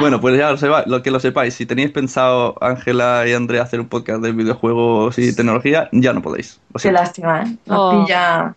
Bueno, 0.00 0.20
pues 0.20 0.36
ya 0.38 0.50
lo, 0.50 0.56
sepa- 0.56 0.84
lo 0.86 1.02
que 1.02 1.10
lo 1.10 1.20
sepáis. 1.20 1.52
Si 1.54 1.66
tenéis 1.66 1.90
pensado, 1.90 2.56
Ángela 2.62 3.24
y 3.28 3.32
Andrea, 3.34 3.62
hacer 3.62 3.78
un 3.78 3.86
podcast 3.88 4.22
de 4.22 4.32
videojuegos 4.32 5.18
y 5.18 5.36
tecnología, 5.36 5.88
ya 5.92 6.12
no 6.14 6.22
podéis. 6.22 6.58
Qué 6.82 6.90
lástima, 6.90 7.42
¿eh? 7.42 7.56
Nos 7.66 7.78
Oh. 7.78 8.04
pilla. 8.04 8.54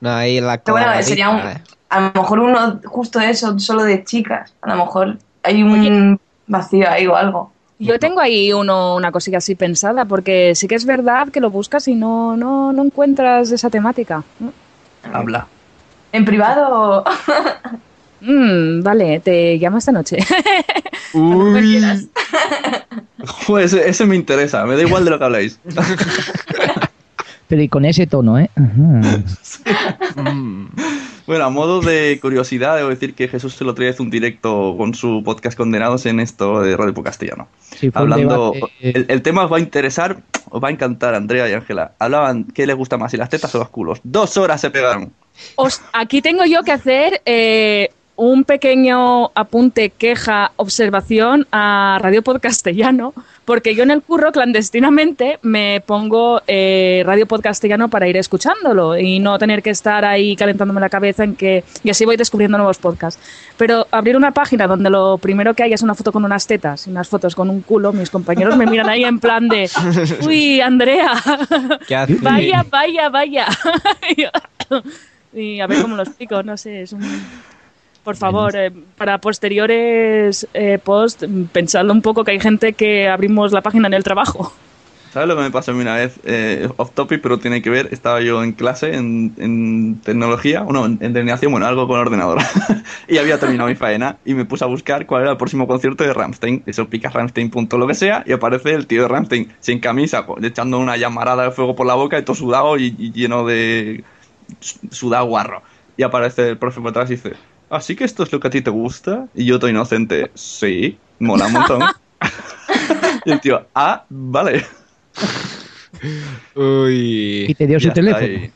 No, 0.00 0.10
ahí 0.10 0.40
la 0.40 0.58
Pero 0.62 0.76
bueno, 0.76 1.02
sería 1.02 1.30
un, 1.30 1.40
a 1.88 2.00
lo 2.00 2.12
mejor 2.14 2.38
uno 2.40 2.80
justo 2.84 3.18
eso, 3.18 3.58
solo 3.58 3.82
de 3.82 4.04
chicas. 4.04 4.54
A 4.60 4.76
lo 4.76 4.84
mejor 4.84 5.16
hay 5.42 5.62
un 5.62 6.20
vacío 6.46 6.88
ahí 6.88 7.06
o 7.06 7.16
algo. 7.16 7.50
Yo 7.78 7.98
tengo 7.98 8.20
ahí 8.20 8.52
uno, 8.52 8.94
una 8.94 9.10
cosilla 9.10 9.38
así 9.38 9.54
pensada, 9.54 10.04
porque 10.04 10.54
sí 10.54 10.68
que 10.68 10.74
es 10.74 10.84
verdad 10.84 11.30
que 11.30 11.40
lo 11.40 11.50
buscas 11.50 11.88
y 11.88 11.94
no, 11.94 12.36
no, 12.36 12.72
no 12.74 12.84
encuentras 12.84 13.50
esa 13.50 13.70
temática. 13.70 14.22
Habla. 15.12 15.46
En 16.12 16.24
privado. 16.24 17.04
Mm, 18.22 18.82
vale, 18.82 19.20
te 19.20 19.56
llamo 19.56 19.78
esta 19.78 19.92
noche. 19.92 20.18
Quieras. 21.12 22.04
Pues 23.46 23.72
ese, 23.72 24.04
me 24.04 24.16
interesa, 24.16 24.64
me 24.66 24.76
da 24.76 24.82
igual 24.82 25.04
de 25.04 25.10
lo 25.10 25.18
que 25.18 25.24
habláis. 25.24 25.58
pero 27.48 27.62
y 27.62 27.68
con 27.68 27.84
ese 27.84 28.06
tono 28.06 28.38
eh 28.38 28.50
Ajá. 28.56 30.30
Mm. 30.30 30.66
Bueno, 31.30 31.44
a 31.44 31.50
modo 31.50 31.80
de 31.80 32.18
curiosidad, 32.20 32.74
debo 32.74 32.88
decir 32.88 33.14
que 33.14 33.28
Jesús 33.28 33.54
otro 33.62 33.72
día 33.84 33.90
hizo 33.90 34.02
un 34.02 34.10
directo 34.10 34.74
con 34.76 34.94
su 34.94 35.22
podcast 35.24 35.56
Condenados 35.56 36.04
en 36.06 36.18
esto 36.18 36.60
de 36.60 36.76
Radio 36.76 36.92
Castellano. 37.04 37.46
Sí, 37.60 37.88
Hablando, 37.94 38.52
el 38.80 39.22
tema 39.22 39.44
os 39.44 39.52
va 39.52 39.58
a 39.58 39.60
interesar, 39.60 40.16
os 40.50 40.60
va 40.60 40.66
a 40.66 40.70
encantar, 40.72 41.14
Andrea 41.14 41.48
y 41.48 41.52
Ángela. 41.52 41.92
Hablaban 42.00 42.46
qué 42.52 42.66
les 42.66 42.74
gusta 42.74 42.98
más, 42.98 43.12
si 43.12 43.16
las 43.16 43.28
tetas 43.28 43.54
o 43.54 43.58
los 43.58 43.68
culos. 43.68 44.00
Dos 44.02 44.36
horas 44.38 44.60
se 44.60 44.70
pegaron. 44.70 45.12
Os- 45.54 45.80
aquí 45.92 46.20
tengo 46.20 46.44
yo 46.46 46.64
que 46.64 46.72
hacer 46.72 47.22
eh, 47.24 47.90
un 48.20 48.44
pequeño 48.44 49.30
apunte, 49.34 49.88
queja, 49.88 50.52
observación 50.56 51.46
a 51.52 51.98
Radio 52.02 52.20
Podcastellano, 52.20 53.14
porque 53.46 53.74
yo 53.74 53.82
en 53.82 53.90
el 53.90 54.02
curro 54.02 54.30
clandestinamente 54.30 55.38
me 55.40 55.82
pongo 55.86 56.42
eh, 56.46 57.02
Radio 57.06 57.24
Podcastellano 57.24 57.88
para 57.88 58.08
ir 58.08 58.18
escuchándolo 58.18 58.98
y 58.98 59.20
no 59.20 59.38
tener 59.38 59.62
que 59.62 59.70
estar 59.70 60.04
ahí 60.04 60.36
calentándome 60.36 60.82
la 60.82 60.90
cabeza 60.90 61.24
en 61.24 61.34
que 61.34 61.64
y 61.82 61.88
así 61.88 62.04
voy 62.04 62.18
descubriendo 62.18 62.58
nuevos 62.58 62.76
podcasts. 62.76 63.18
Pero 63.56 63.86
abrir 63.90 64.18
una 64.18 64.32
página 64.32 64.66
donde 64.66 64.90
lo 64.90 65.16
primero 65.16 65.54
que 65.54 65.62
hay 65.62 65.72
es 65.72 65.80
una 65.80 65.94
foto 65.94 66.12
con 66.12 66.22
unas 66.22 66.46
tetas 66.46 66.88
y 66.88 66.90
unas 66.90 67.08
fotos 67.08 67.34
con 67.34 67.48
un 67.48 67.62
culo, 67.62 67.90
mis 67.94 68.10
compañeros 68.10 68.54
me 68.54 68.66
miran 68.66 68.90
ahí 68.90 69.02
en 69.02 69.18
plan 69.18 69.48
de, 69.48 69.70
uy, 70.26 70.60
Andrea, 70.60 71.14
vaya, 72.20 72.66
vaya, 72.70 73.08
vaya. 73.08 73.46
y 75.32 75.58
a 75.58 75.66
ver 75.66 75.80
cómo 75.80 75.96
lo 75.96 76.02
explico, 76.02 76.42
no 76.42 76.58
sé, 76.58 76.82
es 76.82 76.92
un... 76.92 77.00
Por 78.04 78.16
favor, 78.16 78.56
eh, 78.56 78.72
para 78.96 79.18
posteriores 79.18 80.48
eh, 80.54 80.78
post, 80.82 81.22
mm, 81.26 81.44
pensadlo 81.52 81.92
un 81.92 82.02
poco 82.02 82.24
que 82.24 82.32
hay 82.32 82.40
gente 82.40 82.72
que 82.72 83.08
abrimos 83.08 83.52
la 83.52 83.60
página 83.62 83.88
en 83.88 83.94
el 83.94 84.02
trabajo. 84.04 84.52
¿Sabes 85.12 85.28
lo 85.28 85.34
que 85.36 85.42
me 85.42 85.50
pasó 85.50 85.72
a 85.72 85.74
mí 85.74 85.80
una 85.80 85.96
vez? 85.96 86.20
Eh, 86.24 86.68
off 86.76 86.92
topic, 86.94 87.20
pero 87.20 87.38
tiene 87.40 87.60
que 87.62 87.68
ver. 87.68 87.88
Estaba 87.90 88.20
yo 88.20 88.44
en 88.44 88.52
clase 88.52 88.94
en, 88.94 89.34
en 89.38 90.00
tecnología, 90.04 90.60
bueno, 90.62 90.86
en, 90.86 90.98
en 91.00 91.12
terminación, 91.12 91.50
bueno, 91.50 91.66
algo 91.66 91.88
con 91.88 91.98
ordenador. 91.98 92.38
y 93.08 93.18
había 93.18 93.36
terminado 93.40 93.68
mi 93.68 93.74
faena 93.74 94.18
y 94.24 94.34
me 94.34 94.44
puse 94.44 94.62
a 94.62 94.68
buscar 94.68 95.06
cuál 95.06 95.22
era 95.22 95.32
el 95.32 95.36
próximo 95.36 95.66
concierto 95.66 96.04
de 96.04 96.14
Ramstein. 96.14 96.62
Eso 96.64 96.88
pica 96.88 97.10
Ramstein 97.10 97.50
punto 97.50 97.76
lo 97.76 97.88
que 97.88 97.94
sea 97.94 98.22
y 98.24 98.30
aparece 98.32 98.72
el 98.72 98.86
tío 98.86 99.02
de 99.02 99.08
Ramstein 99.08 99.52
sin 99.58 99.80
camisa, 99.80 100.24
echando 100.42 100.78
una 100.78 100.96
llamarada 100.96 101.42
de 101.42 101.50
fuego 101.50 101.74
por 101.74 101.86
la 101.88 101.94
boca 101.94 102.16
y 102.16 102.22
todo 102.22 102.36
sudado 102.36 102.78
y, 102.78 102.94
y 102.96 103.10
lleno 103.10 103.44
de 103.44 104.04
su- 104.60 104.78
sudado 104.92 105.26
guarro. 105.26 105.62
Y 105.96 106.04
aparece 106.04 106.50
el 106.50 106.56
profe 106.56 106.80
por 106.80 106.90
atrás 106.90 107.10
y 107.10 107.16
dice, 107.16 107.32
¿así 107.70 107.96
que 107.96 108.04
esto 108.04 108.22
es 108.24 108.32
lo 108.32 108.40
que 108.40 108.48
a 108.48 108.50
ti 108.50 108.60
te 108.60 108.70
gusta? 108.70 109.26
Y 109.34 109.46
yo, 109.46 109.58
todo 109.58 109.70
inocente, 109.70 110.30
sí, 110.34 110.98
mola 111.18 111.46
un 111.46 111.52
montón. 111.52 111.82
y 113.24 113.30
el 113.30 113.40
tío, 113.40 113.66
ah, 113.74 114.04
vale. 114.08 114.66
Uy. 116.54 117.46
y 117.48 117.54
te 117.54 117.66
dio 117.66 117.78
su 117.78 117.90
teléfono 117.90 118.50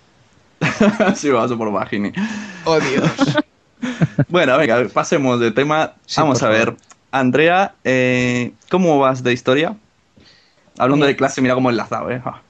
sí, 1.15 1.31
paso 1.31 1.59
por 1.59 1.71
Vagini. 1.73 2.13
Oh, 2.65 2.79
Dios. 2.81 3.11
Bueno, 4.29 4.57
venga, 4.57 4.89
pasemos 4.89 5.39
de 5.41 5.51
tema. 5.51 5.93
Sí, 6.07 6.19
Vamos 6.19 6.43
a 6.43 6.49
ver. 6.49 6.69
favor. 6.69 6.81
Andrea, 7.11 7.75
eh, 7.85 8.53
¿cómo 8.71 8.99
vas 8.99 9.23
de 9.23 9.35
historia? 9.35 9.77
Hablando 10.79 11.05
de 11.05 11.15
clase, 11.15 11.43
mira 11.43 11.55
cómo 11.55 11.69
enlazado, 11.69 12.11
¿eh? 12.11 12.23
Ah. 12.25 12.41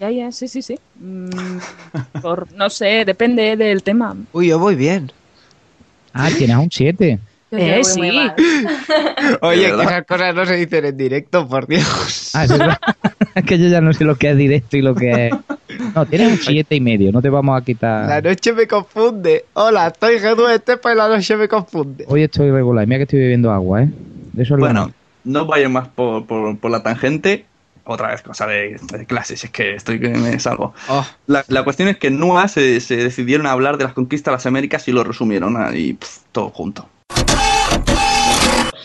Ya, 0.00 0.10
ya, 0.10 0.32
sí, 0.32 0.48
sí, 0.48 0.62
sí. 0.62 0.78
Mm, 0.96 1.58
por, 2.20 2.52
no 2.54 2.68
sé, 2.70 3.04
depende 3.04 3.56
del 3.56 3.84
tema. 3.84 4.16
Uy, 4.32 4.48
yo 4.48 4.58
voy 4.58 4.74
bien. 4.74 5.12
Ah 6.14 6.30
tienes 6.36 6.56
un 6.56 6.70
7 6.70 7.18
Yo 7.50 7.58
Eh, 7.58 7.84
sí. 7.84 8.00
Oye, 9.42 9.72
que 9.76 9.82
esas 9.82 10.04
cosas 10.06 10.34
no 10.34 10.44
se 10.46 10.56
dicen 10.56 10.84
en 10.86 10.96
directo, 10.96 11.46
por 11.48 11.66
Dios. 11.66 12.30
ah, 12.34 12.46
es 13.34 13.44
que 13.44 13.58
yo 13.58 13.68
ya 13.68 13.80
no 13.80 13.92
sé 13.92 14.04
lo 14.04 14.16
que 14.16 14.30
es 14.30 14.36
directo 14.36 14.76
y 14.76 14.82
lo 14.82 14.94
que 14.94 15.28
es 15.28 15.32
no 15.94 16.06
tienes 16.06 16.32
un 16.32 16.38
siete 16.38 16.76
y 16.76 16.80
medio 16.80 17.12
no 17.12 17.20
te 17.22 17.28
vamos 17.30 17.52
a 17.54 17.58
La 17.58 17.64
quitar 17.64 18.24
noche 18.24 18.52
me 18.52 18.66
confunde. 18.66 19.44
Hola, 19.54 19.88
estoy 19.88 20.18
Jesús 20.18 20.50
Estepa 20.50 20.92
y 20.92 20.96
la 20.96 21.08
noche 21.08 21.36
me 21.36 21.48
confunde. 21.48 22.04
hoy 22.08 22.22
estoy 22.22 22.50
regular 22.50 22.86
mira 22.86 22.98
que 22.98 23.02
estoy 23.04 23.20
bebiendo 23.20 23.50
agua 23.50 23.82
eh 23.82 23.88
de 24.32 24.42
eso 24.42 24.54
es 24.54 24.60
Bueno, 24.60 24.90
no 25.24 25.46
vayan 25.46 25.72
más 25.72 25.88
por, 25.88 26.26
por- 26.26 26.58
por 26.58 26.70
la 26.70 26.82
tangente. 26.82 27.46
Otra 27.86 28.08
vez, 28.08 28.22
cosa 28.22 28.46
de, 28.46 28.78
de 28.80 29.04
clases, 29.06 29.44
es 29.44 29.50
que 29.50 29.74
estoy 29.74 30.00
que 30.00 30.08
me 30.08 30.38
salgo. 30.40 30.72
Oh, 30.88 31.06
La, 31.26 31.44
la 31.48 31.64
cuestión 31.64 31.88
es 31.88 31.98
que 31.98 32.06
en 32.06 32.18
NUA 32.18 32.48
se, 32.48 32.80
se 32.80 32.96
decidieron 32.96 33.46
a 33.46 33.52
hablar 33.52 33.76
de 33.76 33.84
las 33.84 33.92
conquistas 33.92 34.32
de 34.32 34.36
las 34.36 34.46
Américas 34.46 34.88
y 34.88 34.92
lo 34.92 35.04
resumieron 35.04 35.56
ahí, 35.62 35.98
todo 36.32 36.48
junto. 36.50 36.88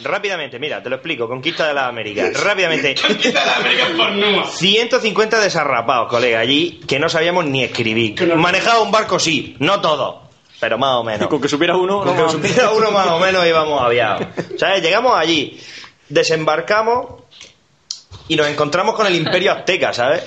Rápidamente, 0.04 0.60
mira, 0.60 0.82
te 0.82 0.90
lo 0.90 0.96
explico. 0.96 1.28
Conquista 1.28 1.68
de 1.68 1.74
las 1.74 1.90
Américas. 1.90 2.42
Rápidamente. 2.42 2.96
Conquista 2.96 3.40
de 3.40 3.46
las 3.46 3.58
Américas 3.58 3.90
por 3.98 4.12
Numa. 4.14 4.46
150 4.48 5.40
desarrapados, 5.40 6.10
colega, 6.10 6.40
allí 6.40 6.80
que 6.88 7.00
no 7.00 7.10
sabíamos 7.10 7.46
ni 7.46 7.64
escribir. 7.64 8.36
Manejaba 8.36 8.82
un 8.82 8.92
barco, 8.92 9.20
sí, 9.20 9.56
no 9.60 9.82
todo. 9.82 10.24
Pero 10.60 10.78
más 10.78 10.96
o 10.96 11.04
menos. 11.04 11.28
Con 11.28 11.42
que 11.42 11.48
supiera 11.50 11.76
uno, 11.78 12.04
Con 12.04 12.16
que 12.16 12.30
supiera 12.30 12.72
uno 12.72 12.92
más 12.92 13.08
o 13.08 13.20
menos 13.20 13.46
íbamos 13.46 13.82
aviados. 13.82 14.26
¿Sabes? 14.58 14.82
Llegamos 14.82 15.18
allí. 15.18 15.60
desembarcamos 16.08 17.19
y 18.30 18.36
nos 18.38 18.48
encontramos 18.48 18.96
con 18.96 19.06
el 19.08 19.16
Imperio 19.16 19.52
Azteca, 19.52 19.92
¿sabes? 19.94 20.24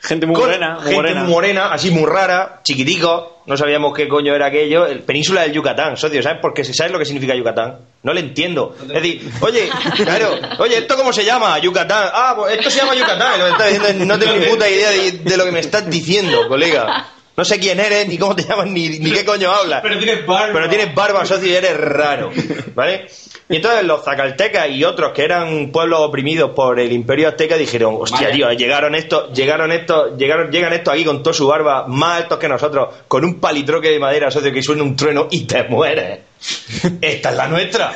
Gente 0.00 0.26
muy 0.26 0.34
Con 0.34 0.46
morena, 0.46 0.70
muy 0.74 0.82
gente 0.82 0.94
morena. 0.96 1.20
muy 1.22 1.30
morena, 1.32 1.72
así 1.72 1.90
muy 1.92 2.06
rara, 2.06 2.60
chiquitico, 2.64 3.42
no 3.46 3.56
sabíamos 3.56 3.94
qué 3.96 4.08
coño 4.08 4.34
era 4.34 4.46
aquello, 4.46 4.84
el 4.84 5.00
península 5.00 5.42
del 5.42 5.52
Yucatán, 5.52 5.96
socio, 5.96 6.20
¿sabes? 6.22 6.38
Porque 6.42 6.64
¿sabes 6.64 6.92
lo 6.92 6.98
que 6.98 7.04
significa 7.04 7.36
Yucatán? 7.36 7.78
No 8.02 8.12
le 8.12 8.18
entiendo. 8.20 8.74
Es 8.82 8.88
decir, 8.88 9.30
oye, 9.40 9.70
claro, 9.96 10.36
oye, 10.58 10.78
¿esto 10.78 10.96
cómo 10.96 11.12
se 11.12 11.24
llama? 11.24 11.56
Yucatán. 11.60 12.10
Ah, 12.12 12.34
pues 12.36 12.56
esto 12.56 12.68
se 12.68 12.78
llama 12.80 12.96
Yucatán. 12.96 13.38
Lo 13.38 13.44
que 13.46 13.50
estás 13.52 13.72
diciendo 13.72 14.04
no 14.06 14.18
tengo 14.18 14.32
ni 14.34 14.46
puta 14.46 14.68
idea 14.68 14.90
de, 14.90 15.12
de 15.12 15.36
lo 15.36 15.44
que 15.44 15.52
me 15.52 15.60
estás 15.60 15.88
diciendo, 15.88 16.48
colega. 16.48 17.08
No 17.36 17.44
sé 17.44 17.58
quién 17.60 17.78
eres, 17.80 18.06
ni 18.08 18.18
cómo 18.18 18.34
te 18.36 18.42
llamas, 18.42 18.66
ni, 18.66 18.88
ni 18.98 19.10
qué 19.12 19.24
coño 19.24 19.50
hablas. 19.52 19.80
Pero 19.82 19.96
tienes 19.98 20.26
barba. 20.26 20.52
Pero 20.52 20.68
tienes 20.68 20.94
barba, 20.94 21.24
socio, 21.24 21.48
y 21.48 21.54
eres 21.54 21.76
raro. 21.78 22.30
¿Vale? 22.74 23.06
Y 23.52 23.56
entonces 23.56 23.84
los 23.84 24.02
zacaltecas 24.02 24.70
y 24.70 24.82
otros 24.82 25.12
que 25.12 25.24
eran 25.24 25.70
pueblos 25.70 26.00
oprimidos 26.00 26.52
por 26.52 26.80
el 26.80 26.90
imperio 26.90 27.28
azteca 27.28 27.56
dijeron, 27.56 27.98
hostia, 28.00 28.32
tío, 28.32 28.50
llegaron 28.52 28.94
estos, 28.94 29.30
llegaron 29.34 29.70
estos, 29.70 30.16
llegaron, 30.16 30.50
llegan 30.50 30.72
estos 30.72 30.94
aquí 30.94 31.04
con 31.04 31.22
toda 31.22 31.34
su 31.34 31.46
barba, 31.46 31.86
más 31.86 32.22
altos 32.22 32.38
que 32.38 32.48
nosotros, 32.48 32.94
con 33.06 33.26
un 33.26 33.38
palitroque 33.38 33.90
de 33.90 33.98
madera, 33.98 34.30
socio, 34.30 34.50
que 34.50 34.62
suena 34.62 34.82
un 34.82 34.96
trueno 34.96 35.28
y 35.30 35.42
te 35.42 35.64
mueres. 35.64 36.20
Esta 37.02 37.30
es 37.30 37.36
la 37.36 37.46
nuestra. 37.46 37.92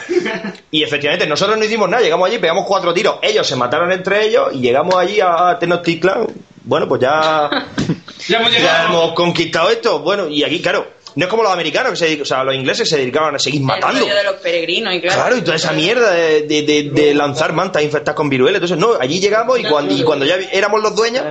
Y 0.70 0.82
efectivamente, 0.82 1.26
nosotros 1.26 1.56
no 1.56 1.64
hicimos 1.64 1.88
nada, 1.88 2.02
llegamos 2.02 2.28
allí, 2.28 2.36
pegamos 2.36 2.66
cuatro 2.66 2.92
tiros, 2.92 3.16
ellos 3.22 3.46
se 3.46 3.56
mataron 3.56 3.90
entre 3.90 4.26
ellos 4.26 4.50
y 4.52 4.60
llegamos 4.60 4.94
allí 4.94 5.20
a 5.22 5.58
Tenochtitlan. 5.58 6.26
Bueno, 6.64 6.86
pues 6.86 7.00
ya, 7.00 7.48
Ya 8.28 8.38
hemos 8.38 8.52
ya 8.52 8.86
hemos 8.86 9.12
conquistado 9.12 9.70
esto. 9.70 10.00
Bueno, 10.00 10.28
y 10.28 10.42
aquí, 10.42 10.60
claro, 10.60 10.86
no 11.16 11.24
es 11.24 11.30
como 11.30 11.42
los 11.42 11.52
americanos, 11.52 11.90
que 11.92 11.96
se, 11.96 12.22
o 12.22 12.24
sea, 12.24 12.44
los 12.44 12.54
ingleses 12.54 12.88
se 12.88 12.96
dedicaban 12.98 13.34
a 13.34 13.38
seguir 13.38 13.60
matando. 13.62 14.06
El 14.06 14.14
de 14.14 14.22
los 14.24 14.34
peregrinos 14.36 14.94
y 14.94 15.00
claro. 15.00 15.20
Claro, 15.22 15.36
y 15.38 15.40
toda 15.42 15.56
esa 15.56 15.72
mierda 15.72 16.12
de, 16.12 16.42
de- 16.42 16.62
de- 16.62 16.90
de 16.90 17.14
lanzar 17.14 17.52
mantas 17.52 17.82
infectadas 17.82 18.14
con 18.16 18.28
viruela. 18.28 18.58
Entonces, 18.58 18.78
no, 18.78 18.90
allí 19.00 19.18
llegamos 19.18 19.58
y 19.58 19.64
cuando, 19.64 19.94
y 19.94 20.02
cuando 20.04 20.24
ya 20.24 20.36
éramos 20.52 20.82
los 20.82 20.94
dueños, 20.94 21.24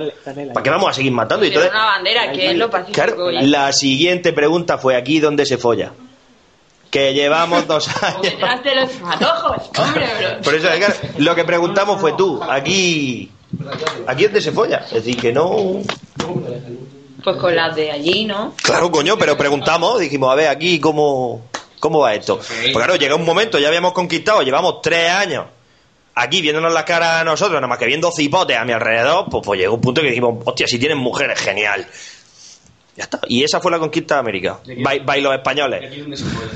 ¿para 0.52 0.62
qué 0.62 0.70
vamos 0.70 0.90
a 0.90 0.92
seguir 0.92 1.12
matando? 1.12 1.44
Y 1.44 1.48
entonces, 1.48 1.70
una 1.70 1.84
bandera 1.86 2.32
que 2.32 2.50
es 2.50 2.56
lo 2.56 2.68
pacífico. 2.70 2.94
claro, 2.94 3.30
y- 3.32 3.46
la 3.46 3.72
siguiente 3.72 4.32
pregunta 4.32 4.76
fue 4.76 4.96
aquí 4.96 5.20
donde 5.20 5.46
se 5.46 5.56
folla. 5.56 5.92
Que 6.90 7.14
llevamos 7.14 7.66
dos 7.66 7.88
años. 8.02 8.22
De 8.64 8.74
los 8.74 8.90
patojos, 8.92 9.70
hombre, 9.78 10.06
bro. 10.18 10.40
Por 10.42 10.54
eso, 10.54 10.68
claro, 10.76 10.94
lo 11.18 11.34
que 11.34 11.44
preguntamos 11.44 12.00
fue 12.00 12.12
tú, 12.14 12.40
aquí. 12.42 13.30
Aquí 14.06 14.24
es 14.24 14.30
donde 14.30 14.40
se 14.40 14.52
folla. 14.52 14.78
Es 14.86 14.92
decir, 15.04 15.16
que 15.16 15.32
no. 15.32 15.80
Pues 17.26 17.38
con 17.38 17.56
las 17.56 17.74
de 17.74 17.90
allí, 17.90 18.24
¿no? 18.24 18.54
Claro, 18.62 18.88
coño, 18.88 19.18
pero 19.18 19.36
preguntamos, 19.36 19.98
dijimos, 19.98 20.30
a 20.30 20.36
ver, 20.36 20.46
aquí 20.46 20.78
cómo, 20.78 21.48
cómo 21.80 21.98
va 21.98 22.14
esto. 22.14 22.36
Pues 22.38 22.72
claro, 22.72 22.94
llega 22.94 23.16
un 23.16 23.24
momento, 23.24 23.58
ya 23.58 23.66
habíamos 23.66 23.94
conquistado, 23.94 24.42
llevamos 24.42 24.80
tres 24.80 25.10
años 25.10 25.46
aquí 26.14 26.40
viéndonos 26.40 26.72
las 26.72 26.84
caras 26.84 27.22
a 27.22 27.24
nosotros, 27.24 27.56
nada 27.56 27.66
más 27.66 27.78
que 27.78 27.86
viendo 27.86 28.12
cipotes 28.12 28.56
a 28.56 28.64
mi 28.64 28.72
alrededor, 28.72 29.26
pues, 29.28 29.42
pues 29.44 29.58
llegó 29.58 29.74
un 29.74 29.80
punto 29.80 30.02
que 30.02 30.06
dijimos, 30.06 30.40
hostia, 30.44 30.68
si 30.68 30.78
tienen 30.78 30.98
mujeres, 30.98 31.40
genial. 31.40 31.84
Ya 32.96 33.02
está. 33.02 33.18
Y 33.26 33.42
esa 33.42 33.60
fue 33.60 33.72
la 33.72 33.80
conquista 33.80 34.14
de 34.14 34.20
América. 34.20 34.60
By, 34.64 35.00
by 35.00 35.20
los 35.20 35.34
españoles. 35.34 35.92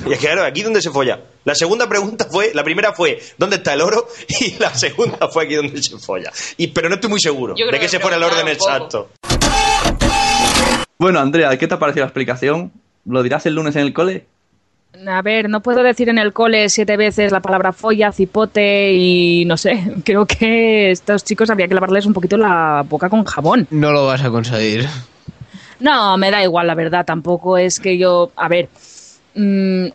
Y 0.06 0.12
es 0.12 0.18
que 0.20 0.26
claro, 0.26 0.44
aquí 0.44 0.62
donde 0.62 0.80
se 0.80 0.90
folla. 0.90 1.20
La 1.44 1.56
segunda 1.56 1.88
pregunta 1.88 2.28
fue, 2.30 2.52
la 2.54 2.62
primera 2.62 2.92
fue, 2.92 3.20
¿dónde 3.36 3.56
está 3.56 3.72
el 3.74 3.80
oro? 3.80 4.06
Y 4.40 4.56
la 4.60 4.72
segunda 4.72 5.28
fue 5.28 5.46
aquí 5.46 5.56
donde 5.56 5.82
se 5.82 5.98
folla. 5.98 6.30
Y, 6.56 6.68
pero 6.68 6.88
no 6.88 6.94
estoy 6.94 7.10
muy 7.10 7.20
seguro 7.20 7.54
de 7.54 7.70
que 7.70 7.80
que 7.80 7.86
ese 7.86 7.98
fuera 7.98 8.16
el 8.16 8.22
orden 8.22 8.46
exacto. 8.46 9.10
Bueno, 11.00 11.18
Andrea, 11.18 11.56
¿qué 11.56 11.66
te 11.66 11.72
ha 11.72 11.78
parecido 11.78 12.04
la 12.04 12.08
explicación? 12.08 12.72
¿Lo 13.06 13.22
dirás 13.22 13.46
el 13.46 13.54
lunes 13.54 13.74
en 13.74 13.80
el 13.80 13.94
cole? 13.94 14.26
A 15.08 15.22
ver, 15.22 15.48
no 15.48 15.62
puedo 15.62 15.82
decir 15.82 16.10
en 16.10 16.18
el 16.18 16.34
cole 16.34 16.68
siete 16.68 16.98
veces 16.98 17.32
la 17.32 17.40
palabra 17.40 17.72
folla, 17.72 18.12
cipote 18.12 18.92
y 18.92 19.46
no 19.46 19.56
sé. 19.56 19.82
Creo 20.04 20.26
que 20.26 20.90
estos 20.90 21.24
chicos 21.24 21.48
habría 21.48 21.68
que 21.68 21.72
lavarles 21.72 22.04
un 22.04 22.12
poquito 22.12 22.36
la 22.36 22.84
boca 22.86 23.08
con 23.08 23.24
jabón. 23.24 23.66
No 23.70 23.92
lo 23.92 24.08
vas 24.08 24.22
a 24.22 24.28
conseguir. 24.28 24.86
No, 25.78 26.18
me 26.18 26.30
da 26.30 26.42
igual, 26.42 26.66
la 26.66 26.74
verdad. 26.74 27.06
Tampoco 27.06 27.56
es 27.56 27.80
que 27.80 27.96
yo. 27.96 28.30
A 28.36 28.48
ver. 28.48 28.68
mm, 29.36 29.86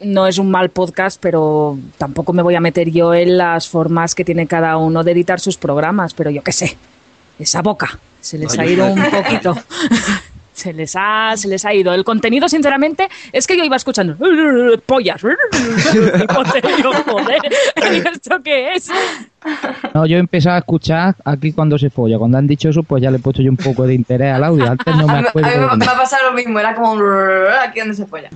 no 0.00 0.26
es 0.26 0.38
un 0.38 0.50
mal 0.50 0.70
podcast, 0.70 1.20
pero 1.22 1.78
tampoco 1.98 2.32
me 2.32 2.42
voy 2.42 2.56
a 2.56 2.60
meter 2.60 2.90
yo 2.90 3.14
en 3.14 3.38
las 3.38 3.68
formas 3.68 4.16
que 4.16 4.24
tiene 4.24 4.48
cada 4.48 4.76
uno 4.76 5.04
de 5.04 5.12
editar 5.12 5.38
sus 5.38 5.56
programas. 5.56 6.14
Pero 6.14 6.30
yo 6.30 6.42
qué 6.42 6.50
sé. 6.50 6.76
Esa 7.38 7.62
boca. 7.62 7.96
Se 8.20 8.38
les 8.38 8.58
ha 8.58 8.66
ido 8.66 8.86
un 8.86 9.04
poquito. 9.04 9.54
Se 10.54 10.72
les, 10.72 10.94
ha, 10.98 11.32
se 11.36 11.48
les 11.48 11.64
ha 11.64 11.72
ido. 11.72 11.94
El 11.94 12.04
contenido, 12.04 12.46
sinceramente, 12.48 13.08
es 13.32 13.46
que 13.46 13.56
yo 13.56 13.64
iba 13.64 13.76
escuchando 13.76 14.16
pollas. 14.84 15.22
y 15.22 16.82
yo, 16.82 16.92
joder, 16.92 17.42
¿y 17.92 17.96
¿esto 18.08 18.42
qué 18.44 18.74
es? 18.74 18.88
No, 19.94 20.04
yo 20.06 20.18
empecé 20.18 20.50
a 20.50 20.58
escuchar 20.58 21.14
aquí 21.24 21.52
cuando 21.52 21.78
se 21.78 21.88
folla. 21.90 22.18
Cuando 22.18 22.36
han 22.38 22.46
dicho 22.46 22.68
eso, 22.68 22.82
pues 22.82 23.02
ya 23.02 23.10
le 23.10 23.16
he 23.16 23.20
puesto 23.20 23.42
yo 23.42 23.50
un 23.50 23.56
poco 23.56 23.86
de 23.86 23.94
interés 23.94 24.34
al 24.34 24.44
audio. 24.44 24.70
Antes 24.70 24.94
no 24.94 25.08
A 25.08 25.12
me 25.14 25.22
mí, 25.22 25.26
acuerdo. 25.28 25.48
a 25.48 25.50
mí 25.52 25.56
de 25.56 25.60
me, 25.66 25.72
me 25.72 25.76
nada. 25.78 25.92
ha 25.92 25.96
pasado 25.98 26.30
lo 26.30 26.36
mismo, 26.36 26.58
era 26.60 26.74
como 26.74 27.02
aquí 27.64 27.80
donde 27.80 27.94
se 27.94 28.06
folla. 28.06 28.28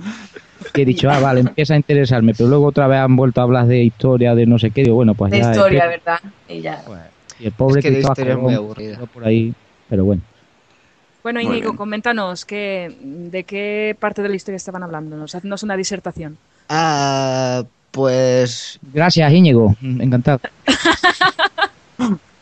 Que 0.73 0.81
he 0.81 0.85
dicho, 0.85 1.09
ah, 1.09 1.19
vale, 1.19 1.41
empieza 1.41 1.75
a 1.75 1.77
interesarme. 1.77 2.33
Pero 2.35 2.49
luego 2.49 2.65
otra 2.65 2.87
vez 2.87 2.99
han 2.99 3.15
vuelto 3.15 3.41
a 3.41 3.43
hablar 3.43 3.67
de 3.67 3.83
historia, 3.83 4.33
de 4.35 4.45
no 4.47 4.57
sé 4.59 4.71
qué. 4.71 4.83
Digo, 4.83 4.95
bueno, 4.95 5.13
pues 5.13 5.31
De 5.31 5.39
ya. 5.39 5.51
historia, 5.51 5.83
es 5.85 5.89
¿verdad? 5.91 6.19
Y 6.49 6.61
ya. 6.61 6.83
que- 6.83 7.43
y 7.43 7.45
el 7.45 7.51
pobre 7.51 7.79
Es 7.79 7.83
que 7.85 7.91
la 7.91 7.95
Cristóbal 7.97 8.13
historia 8.17 8.33
es 8.33 8.39
muy 8.39 8.53
aburrida. 8.55 8.99
por 9.13 9.23
ahí. 9.25 9.53
Pero 9.87 10.03
bueno. 10.05 10.21
Bueno, 11.33 11.51
bien. 11.51 11.75
coméntanos 11.75 12.45
¿qué, 12.45 12.95
de 13.01 13.43
qué 13.43 13.95
parte 13.99 14.21
de 14.21 14.29
la 14.29 14.35
historia 14.35 14.57
estaban 14.57 14.83
hablando. 14.83 15.17
Nos 15.17 15.35
haznos 15.35 15.63
una 15.63 15.75
disertación. 15.75 16.37
Ah, 16.69 17.63
pues. 17.91 18.79
Gracias, 18.93 19.31
Íñigo. 19.33 19.75
Encantado. 19.81 20.39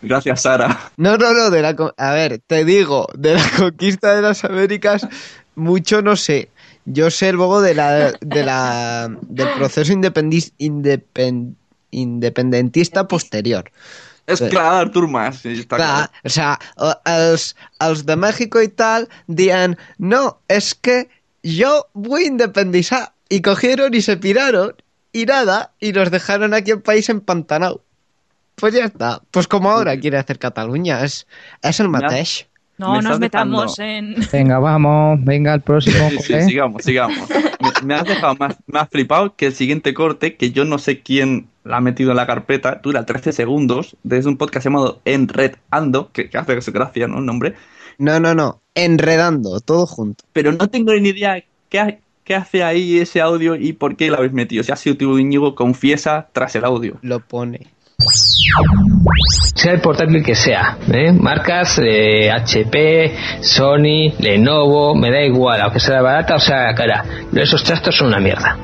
Gracias, 0.02 0.42
Sara. 0.44 0.92
No, 0.98 1.18
no, 1.18 1.34
no, 1.34 1.50
de 1.50 1.62
la. 1.62 1.76
co- 1.76 1.94
A 1.98 2.12
ver, 2.12 2.40
te 2.46 2.64
digo, 2.66 3.08
de 3.18 3.36
la 3.36 3.44
conquista 3.58 4.14
de 4.16 4.22
las 4.22 4.44
Américas, 4.44 5.08
mucho 5.56 6.02
no 6.02 6.16
sé. 6.16 6.50
Yo 6.86 7.10
sé 7.10 7.32
luego 7.32 7.62
de 7.62 7.74
la, 7.74 8.12
de 8.22 8.44
la, 8.44 9.10
del 9.24 9.48
proceso 9.54 9.92
independi- 9.92 10.54
independ- 10.60 11.56
independentista 11.90 13.08
posterior. 13.08 13.72
És 14.28 14.42
clar, 14.50 14.74
Artur 14.88 15.08
Mas. 15.08 15.38
sí, 15.44 15.50
Està 15.62 15.78
Clar, 15.78 16.10
clar. 16.10 16.12
o 16.24 16.30
sea, 16.30 16.60
els, 17.06 17.56
els 17.80 18.06
de 18.06 18.16
México 18.16 18.62
y 18.62 18.68
tal 18.70 19.08
dien, 19.28 19.78
no, 20.00 20.40
es 20.48 20.74
que 20.74 21.10
yo 21.44 21.88
voy 21.94 22.24
a 22.24 22.28
independizar. 22.28 23.14
Y 23.30 23.42
cogieron 23.42 23.94
y 23.94 24.02
se 24.02 24.18
piraron 24.18 24.76
y 25.12 25.26
nada, 25.26 25.72
y 25.80 25.92
nos 25.94 26.12
dejaron 26.12 26.54
aquí 26.54 26.72
el 26.72 26.82
país 26.82 27.08
empantanado. 27.10 27.84
Pues 28.56 28.74
ya 28.74 28.86
está. 28.86 29.22
Pues 29.32 29.48
como 29.48 29.70
ahora 29.70 30.00
quiere 30.00 30.18
hacer 30.18 30.40
Cataluña, 30.40 31.04
es, 31.04 31.28
es 31.62 31.80
el 31.80 31.90
mateix. 31.90 32.48
No 32.78 32.94
Me 32.94 33.02
nos 33.02 33.20
metamos 33.20 33.78
dejando- 33.78 34.18
en... 34.18 34.28
Venga, 34.32 34.60
vamos. 34.60 35.20
Venga, 35.24 35.54
el 35.54 35.62
próximo. 35.62 36.10
Sí, 36.10 36.18
sí, 36.20 36.42
sigamos, 36.42 36.84
sigamos. 36.84 37.30
Me, 37.30 37.72
me 37.88 37.94
has 37.96 38.04
dejado 38.06 38.36
más, 38.36 38.56
más 38.68 38.90
flipado 38.90 39.36
que 39.36 39.48
el 39.48 39.54
siguiente 39.54 39.94
corte, 39.94 40.36
que 40.36 40.52
yo 40.52 40.66
no 40.66 40.78
sé 40.78 41.02
quién 41.02 41.48
la 41.66 41.78
ha 41.78 41.82
metido 41.82 42.12
en 42.12 42.18
la 42.18 42.26
carpeta, 42.28 42.80
dura 42.82 43.06
13 43.06 43.34
segundos, 43.34 43.98
desde 44.04 44.30
un 44.30 44.38
podcast 44.38 44.64
llamado 44.66 45.02
Enredando, 45.04 46.12
que, 46.14 46.30
que 46.30 46.38
hace 46.38 46.62
su 46.62 46.72
gracia, 46.72 47.08
¿no? 47.08 47.20
El 47.20 47.26
nombre. 47.26 47.56
No, 47.98 48.20
no, 48.20 48.34
no. 48.36 48.62
Enredando, 48.76 49.60
todo 49.60 49.86
junto. 49.86 50.24
Pero 50.32 50.52
no 50.52 50.68
tengo 50.70 50.94
ni 50.94 51.10
idea 51.10 51.44
qué, 51.70 51.80
ha- 51.80 51.98
qué 52.24 52.36
hace 52.36 52.64
ahí 52.64 53.00
ese 53.00 53.20
audio 53.22 53.56
y 53.56 53.74
por 53.74 53.96
qué 53.96 54.10
lo 54.10 54.18
habéis 54.18 54.34
metido. 54.34 54.64
Si 54.64 54.72
ha 54.72 54.76
sido 54.76 54.96
tú, 54.98 55.18
Íñigo, 55.18 55.56
confiesa 55.56 56.28
tras 56.32 56.56
el 56.56 56.66
audio. 56.66 56.98
Lo 57.02 57.20
pone. 57.20 57.68
sea 59.56 59.72
el 59.72 59.82
portátil 59.82 60.22
que 60.24 60.36
sea, 60.36 60.78
¿eh? 60.92 61.14
marcas 61.14 61.80
eh, 61.82 62.30
HP, 62.30 63.16
Sony, 63.42 64.14
Lenovo, 64.20 64.94
me 64.94 65.10
da 65.10 65.22
igual, 65.24 65.62
aunque 65.62 65.80
sea 65.80 66.02
barata 66.02 66.36
o 66.36 66.40
sea 66.40 66.76
cara, 66.76 67.04
esos 67.34 67.64
trastos 67.64 67.96
son 67.96 68.08
una 68.08 68.20
mierda. 68.20 68.58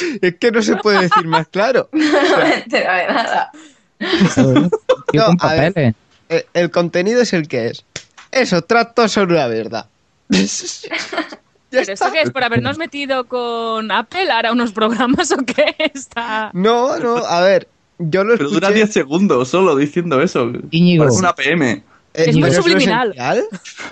Es 0.22 0.34
que 0.36 0.50
no 0.50 0.62
se 0.62 0.76
puede 0.76 1.02
decir 1.02 1.26
más 1.26 1.48
claro. 1.48 1.88
No 1.92 2.38
me 2.38 2.54
entero 2.54 2.92
de 2.92 3.06
nada. 3.06 3.50
Con 5.12 5.36
a 5.40 5.54
ver, 5.54 5.94
el, 6.28 6.46
el 6.54 6.70
contenido 6.70 7.20
es 7.20 7.32
el 7.32 7.48
que 7.48 7.66
es. 7.68 7.84
Esos 8.30 8.66
tratos 8.66 9.12
son 9.12 9.30
una 9.32 9.46
verdad. 9.48 9.86
¿Pero 10.28 11.92
esto 11.92 12.10
qué 12.12 12.22
es? 12.22 12.30
¿Por 12.30 12.42
habernos 12.42 12.78
metido 12.78 13.24
con 13.28 13.90
Apple 13.92 14.30
ahora 14.30 14.52
unos 14.52 14.72
programas 14.72 15.30
o 15.32 15.36
qué? 15.38 15.74
Está... 15.78 16.50
No, 16.52 16.98
no, 16.98 17.16
a 17.18 17.40
ver, 17.42 17.68
yo 17.98 18.24
lo 18.24 18.36
Pero 18.36 18.50
dura 18.50 18.68
escuché- 18.68 18.74
10 18.74 18.92
segundos 18.92 19.48
solo 19.48 19.76
diciendo 19.76 20.20
eso. 20.20 20.50
Íñigo. 20.70 21.04
Parece 21.04 21.18
una 21.20 21.34
PM. 21.34 21.82
Eh, 22.14 22.24
Es 22.28 22.34
muy 22.34 22.42
pero 22.42 22.52
¿eso 22.52 22.62
subliminal. 22.62 23.14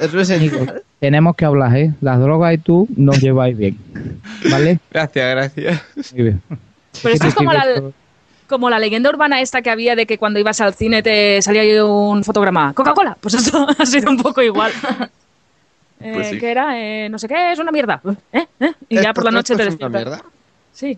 es 0.00 0.14
esencial? 0.14 0.82
Tenemos 1.00 1.36
que 1.36 1.44
hablar, 1.44 1.76
¿eh? 1.76 1.92
Las 2.00 2.18
drogas 2.18 2.54
y 2.54 2.58
tú 2.58 2.88
nos 2.96 3.18
lleváis 3.22 3.56
bien. 3.56 3.78
¿Vale? 4.50 4.80
Gracias, 4.90 5.30
gracias. 5.30 5.82
Muy 6.12 6.22
bien. 6.24 6.42
Pero 7.02 7.14
esto 7.14 7.26
es 7.28 7.34
como 7.34 7.52
la, 7.52 7.64
como 8.48 8.70
la 8.70 8.78
leyenda 8.80 9.08
urbana 9.10 9.40
esta 9.40 9.62
que 9.62 9.70
había 9.70 9.94
de 9.94 10.06
que 10.06 10.18
cuando 10.18 10.40
ibas 10.40 10.60
al 10.60 10.74
cine 10.74 11.02
te 11.02 11.40
salía 11.42 11.62
ahí 11.62 11.78
un 11.78 12.24
fotograma. 12.24 12.72
Coca-Cola. 12.74 13.16
Pues 13.20 13.34
esto 13.34 13.66
ha 13.78 13.86
sido 13.86 14.10
un 14.10 14.16
poco 14.18 14.42
igual. 14.42 14.72
Eh, 16.00 16.12
Pues 16.14 16.28
sí. 16.28 16.38
¿Qué 16.38 16.52
era? 16.52 16.80
Eh, 16.80 17.08
no 17.08 17.18
sé 17.18 17.26
qué, 17.26 17.50
es 17.50 17.58
una 17.58 17.72
mierda. 17.72 18.00
¿Eh? 18.32 18.46
¿Eh? 18.60 18.72
Y 18.88 19.02
ya 19.02 19.12
por 19.12 19.24
la 19.24 19.32
noche 19.32 19.56
te 19.56 19.62
es 19.64 19.74
una 19.74 19.88
despiertas. 19.88 20.04
mierda. 20.04 20.24
Sí. 20.72 20.96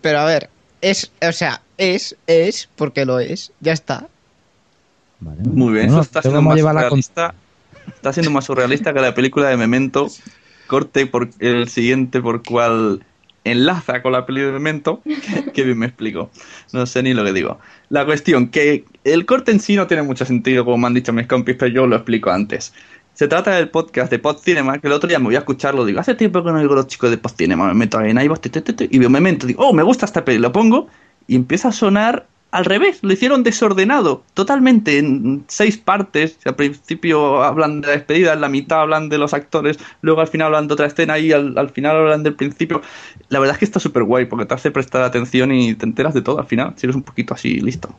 Pero 0.00 0.18
a 0.18 0.24
ver, 0.24 0.50
es, 0.80 1.12
o 1.22 1.30
sea, 1.30 1.62
es, 1.76 2.16
es, 2.26 2.68
porque 2.74 3.04
lo 3.04 3.20
es, 3.20 3.52
ya 3.60 3.72
está. 3.72 4.08
Muy 5.20 5.72
bien, 5.72 5.86
Bueno, 5.86 5.92
eso 5.92 6.00
está 6.00 6.22
siendo 6.22 6.42
más 6.42 6.60
la 6.60 6.72
surrealista. 6.72 7.34
Está 7.88 8.12
siendo 8.12 8.30
más 8.30 8.44
surrealista 8.44 8.92
que 8.92 9.00
la 9.00 9.14
película 9.14 9.48
de 9.48 9.56
Memento. 9.56 10.08
Corte 10.66 11.06
por 11.06 11.30
el 11.38 11.68
siguiente 11.68 12.20
por 12.20 12.42
cual 12.42 13.04
enlaza 13.44 14.02
con 14.02 14.12
la 14.12 14.26
película 14.26 14.48
de 14.48 14.52
Memento. 14.52 15.02
Que, 15.04 15.52
que 15.52 15.64
bien 15.64 15.78
me 15.78 15.86
explico. 15.86 16.30
No 16.72 16.86
sé 16.86 17.02
ni 17.02 17.14
lo 17.14 17.24
que 17.24 17.32
digo. 17.32 17.58
La 17.88 18.04
cuestión, 18.04 18.48
que 18.48 18.84
el 19.04 19.26
corte 19.26 19.50
en 19.50 19.60
sí 19.60 19.76
no 19.76 19.86
tiene 19.86 20.02
mucho 20.02 20.24
sentido, 20.24 20.64
como 20.64 20.78
me 20.78 20.86
han 20.86 20.94
dicho 20.94 21.12
mis 21.12 21.26
compis, 21.26 21.56
pero 21.58 21.72
yo 21.72 21.86
lo 21.86 21.96
explico 21.96 22.30
antes. 22.30 22.72
Se 23.14 23.26
trata 23.26 23.56
del 23.56 23.68
podcast 23.68 24.12
de 24.12 24.20
Podcinema, 24.20 24.78
que 24.78 24.86
el 24.86 24.92
otro 24.92 25.08
día 25.08 25.18
me 25.18 25.24
voy 25.24 25.34
a 25.34 25.40
escucharlo. 25.40 25.84
Digo, 25.84 25.98
hace 25.98 26.14
tiempo 26.14 26.44
que 26.44 26.52
no 26.52 26.58
oigo 26.58 26.76
los 26.76 26.86
chicos 26.86 27.10
de 27.10 27.18
Podcinema. 27.18 27.66
Me 27.66 27.74
meto 27.74 27.98
ahí 27.98 28.10
en 28.10 28.20
iVoox, 28.20 28.40
y 28.90 28.98
veo 28.98 29.10
Memento. 29.10 29.44
Digo, 29.44 29.66
oh, 29.66 29.72
me 29.72 29.82
gusta 29.82 30.06
esta 30.06 30.24
peli. 30.24 30.38
Lo 30.38 30.52
pongo 30.52 30.86
y 31.26 31.34
empieza 31.34 31.68
a 31.68 31.72
sonar 31.72 32.26
al 32.50 32.64
revés. 32.64 33.00
Lo 33.02 33.12
hicieron 33.12 33.42
desordenado, 33.42 34.22
totalmente, 34.34 34.98
en 34.98 35.44
seis 35.48 35.78
partes. 35.78 36.38
Al 36.44 36.54
principio 36.54 37.42
hablan 37.42 37.80
de 37.80 37.88
la 37.88 37.92
despedida, 37.94 38.32
en 38.32 38.40
la 38.40 38.48
mitad 38.48 38.82
hablan 38.82 39.08
de 39.08 39.18
los 39.18 39.34
actores, 39.34 39.78
luego 40.00 40.20
al 40.20 40.28
final 40.28 40.48
hablan 40.48 40.68
de 40.68 40.74
otra 40.74 40.86
escena 40.86 41.18
y 41.18 41.32
al, 41.32 41.56
al 41.58 41.70
final 41.70 41.96
hablan 41.96 42.22
del 42.22 42.34
principio. 42.34 42.82
La 43.28 43.38
verdad 43.38 43.54
es 43.54 43.58
que 43.58 43.64
está 43.64 43.80
súper 43.80 44.04
guay 44.04 44.26
porque 44.26 44.46
te 44.46 44.54
hace 44.54 44.70
prestar 44.70 45.02
atención 45.02 45.52
y 45.52 45.74
te 45.74 45.86
enteras 45.86 46.14
de 46.14 46.22
todo 46.22 46.38
al 46.38 46.46
final, 46.46 46.72
si 46.76 46.86
eres 46.86 46.96
un 46.96 47.02
poquito 47.02 47.34
así 47.34 47.60
listo. 47.60 47.90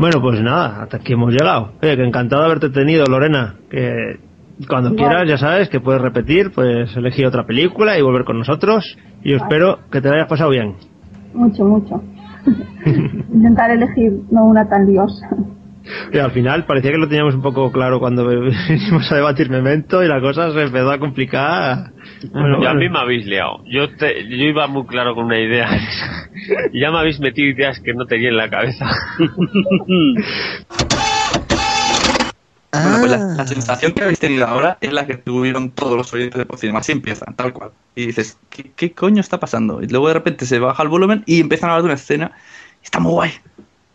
Bueno, 0.00 0.22
pues 0.22 0.40
nada, 0.40 0.82
hasta 0.82 0.96
aquí 0.96 1.12
hemos 1.12 1.30
llegado. 1.30 1.72
Oye, 1.82 1.94
que 1.94 2.04
encantado 2.04 2.40
de 2.40 2.46
haberte 2.46 2.70
tenido, 2.70 3.04
Lorena. 3.04 3.56
Que 3.68 4.18
cuando 4.66 4.94
quieras, 4.94 5.28
ya 5.28 5.36
sabes, 5.36 5.68
que 5.68 5.78
puedes 5.78 6.00
repetir, 6.00 6.52
puedes 6.52 6.96
elegir 6.96 7.26
otra 7.26 7.44
película 7.44 7.98
y 7.98 8.02
volver 8.02 8.24
con 8.24 8.38
nosotros. 8.38 8.96
Y 9.22 9.32
yo 9.32 9.36
espero 9.36 9.80
que 9.92 10.00
te 10.00 10.08
lo 10.08 10.14
hayas 10.14 10.26
pasado 10.26 10.48
bien. 10.48 10.76
Mucho, 11.34 11.64
mucho. 11.66 12.02
Intentar 13.32 13.70
elegir 13.70 14.12
no 14.30 14.44
una 14.44 14.68
tan 14.68 14.86
liosa. 14.86 15.28
Y 16.12 16.18
al 16.18 16.30
final 16.30 16.66
parecía 16.66 16.92
que 16.92 16.98
lo 16.98 17.08
teníamos 17.08 17.34
un 17.34 17.42
poco 17.42 17.72
claro 17.72 17.98
cuando 17.98 18.24
venimos 18.68 19.10
a 19.10 19.16
debatir 19.16 19.48
Memento 19.50 20.04
y 20.04 20.08
la 20.08 20.20
cosa 20.20 20.50
se 20.52 20.62
empezó 20.62 20.90
a 20.90 20.98
complicar. 20.98 21.92
Bueno, 22.32 22.48
y 22.62 22.66
a 22.66 22.72
bueno. 22.72 22.74
mí 22.80 22.88
me 22.90 22.98
habéis 22.98 23.26
liado. 23.26 23.62
Yo, 23.66 23.88
te- 23.96 24.28
yo 24.28 24.36
iba 24.44 24.66
muy 24.66 24.84
claro 24.86 25.14
con 25.14 25.24
una 25.26 25.38
idea. 25.40 25.68
y 26.72 26.80
ya 26.80 26.90
me 26.90 26.98
habéis 26.98 27.18
metido 27.18 27.48
ideas 27.48 27.80
que 27.80 27.94
no 27.94 28.04
tenía 28.06 28.28
en 28.28 28.36
la 28.36 28.50
cabeza. 28.50 28.86
Bueno, 32.72 32.98
pues 33.00 33.10
la, 33.10 33.16
Ah. 33.16 33.34
la 33.36 33.46
sensación 33.46 33.92
que 33.92 34.02
habéis 34.02 34.20
tenido 34.20 34.46
ahora 34.46 34.78
es 34.80 34.92
la 34.92 35.06
que 35.06 35.16
tuvieron 35.16 35.70
todos 35.70 35.96
los 35.96 36.12
oyentes 36.14 36.38
de 36.38 36.46
Podcinema. 36.46 36.78
Así 36.80 36.92
empiezan, 36.92 37.34
tal 37.34 37.52
cual. 37.52 37.70
Y 37.96 38.06
dices, 38.06 38.38
¿qué, 38.48 38.70
qué 38.76 38.92
coño 38.92 39.20
está 39.20 39.40
pasando? 39.40 39.82
Y 39.82 39.88
luego 39.88 40.08
de 40.08 40.14
repente 40.14 40.46
se 40.46 40.58
baja 40.60 40.82
el 40.82 40.88
volumen 40.88 41.22
y 41.26 41.40
empiezan 41.40 41.68
a 41.70 41.72
hablar 41.72 41.82
de 41.82 41.86
una 41.86 41.94
escena. 41.94 42.32
Está 42.82 43.00
muy 43.00 43.12
guay. 43.12 43.32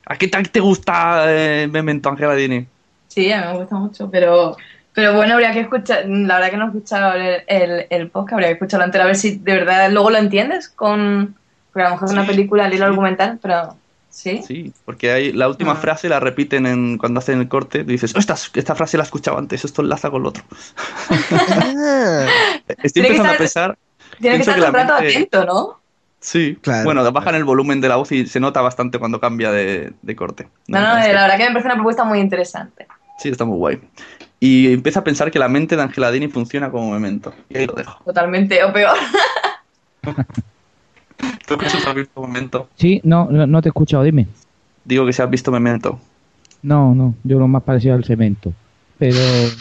¿A 0.06 0.18
qué 0.18 0.28
tal 0.28 0.50
te 0.50 0.60
gusta 0.60 1.24
eh, 1.28 1.68
Memento, 1.68 2.10
Angela 2.10 2.36
Dini? 2.36 2.68
Sí, 3.08 3.32
a 3.32 3.42
mí 3.42 3.54
me 3.54 3.60
gusta 3.60 3.76
mucho, 3.78 4.12
pero, 4.12 4.58
pero 4.94 5.14
bueno, 5.16 5.36
habría 5.36 5.54
que 5.54 5.62
escuchar, 5.62 6.06
la 6.08 6.36
verdad 6.36 6.52
que 6.52 6.58
no 6.58 6.66
he 6.66 6.68
escuchado 6.68 7.14
el, 7.14 7.44
el, 7.48 7.88
el 7.90 8.10
podcast, 8.10 8.34
habría 8.34 8.50
que 8.50 8.54
escucharlo 8.56 8.86
entero 8.86 9.06
a 9.06 9.08
ver 9.08 9.16
si 9.16 9.38
de 9.38 9.54
verdad 9.54 9.90
luego 9.90 10.10
lo 10.12 10.18
entiendes 10.18 10.68
con, 10.70 11.36
porque 11.72 11.86
a 11.86 11.90
lo 11.90 11.96
mejor 11.96 12.08
es 12.10 12.14
una 12.14 12.28
película, 12.28 12.68
el 12.68 12.74
hilo 12.74 12.86
argumental, 12.86 13.40
pero 13.42 13.78
sí. 14.16 14.42
Sí, 14.48 14.74
porque 14.86 15.12
hay, 15.12 15.32
la 15.34 15.48
última 15.50 15.74
Ah. 15.74 15.76
frase 15.76 16.08
la 16.10 16.20
repiten 16.20 16.66
en, 16.66 16.98
cuando 16.98 17.20
hacen 17.20 17.40
el 17.40 17.48
corte. 17.50 17.84
Dices, 17.84 18.14
"Oh, 18.16 18.20
esta, 18.20 18.36
esta 18.54 18.74
frase 18.76 18.98
la 18.98 19.04
he 19.04 19.06
escuchado 19.06 19.38
antes, 19.38 19.66
esto 19.66 19.82
enlaza 19.82 20.10
con 20.10 20.24
lo 20.24 20.30
otro. 20.30 20.44
Estoy 22.84 22.92
Tiene 22.94 23.10
que 23.10 23.16
empezando 23.16 23.30
a 23.30 23.34
estar- 23.34 23.38
pensar. 23.38 23.78
Tiene 24.20 24.36
que 24.38 24.42
estar 24.42 24.56
que 24.56 24.62
la 24.62 24.72
rato 24.72 24.94
mente- 25.02 25.10
atento, 25.18 25.46
¿no? 25.46 25.80
Sí, 26.20 26.58
bueno, 26.84 27.12
bajan 27.12 27.36
el 27.36 27.44
volumen 27.44 27.82
de 27.82 27.90
la 27.90 27.98
voz 27.98 28.12
y 28.12 28.26
se 28.26 28.40
nota 28.40 28.62
bastante 28.62 28.98
cuando 28.98 29.20
cambia 29.20 29.52
de, 29.52 29.94
de 30.02 30.16
corte. 30.16 30.48
No, 30.68 30.80
no, 30.82 30.98
Es 30.98 31.06
que- 31.08 31.14
la 31.14 31.22
verdad 31.24 31.38
que 31.38 31.44
me 31.44 31.50
parece 31.52 31.68
una 31.68 31.76
propuesta 31.76 32.04
muy 32.04 32.20
interesante. 32.20 32.88
Sí, 33.20 33.30
está 33.30 33.46
muy 33.46 33.58
guay. 33.58 33.80
Y 34.40 34.74
empieza 34.74 35.02
a 35.02 35.04
pensar 35.04 35.30
que 35.32 35.38
la 35.40 35.48
mente 35.48 35.76
de 35.76 35.84
Angela 35.84 36.10
Dini 36.12 36.28
funciona 36.28 36.72
como 36.72 36.90
memento. 36.92 37.34
Y 37.50 37.58
ahí 37.60 37.66
lo 37.68 37.74
dejo. 37.74 38.04
Totalmente, 38.04 38.64
o 38.64 38.74
peor. 38.74 38.98
¿Tú 41.48 41.58
Jesús, 41.60 41.86
has 41.88 41.96
visto 41.96 42.22
memento? 42.22 42.68
Sí, 42.76 43.02
no, 43.04 43.28
no, 43.30 43.46
no 43.48 43.62
te 43.62 43.70
he 43.70 43.72
escuchado, 43.72 44.04
dime. 44.04 44.28
Digo 44.84 45.06
que 45.06 45.14
si 45.14 45.22
has 45.22 45.30
visto 45.30 45.52
memento. 45.52 46.00
No, 46.62 46.96
no, 46.96 47.14
yo 47.24 47.38
lo 47.40 47.48
más 47.48 47.64
parecido 47.64 47.94
al 47.96 48.04
cemento. 48.04 48.52
Pero. 48.98 49.18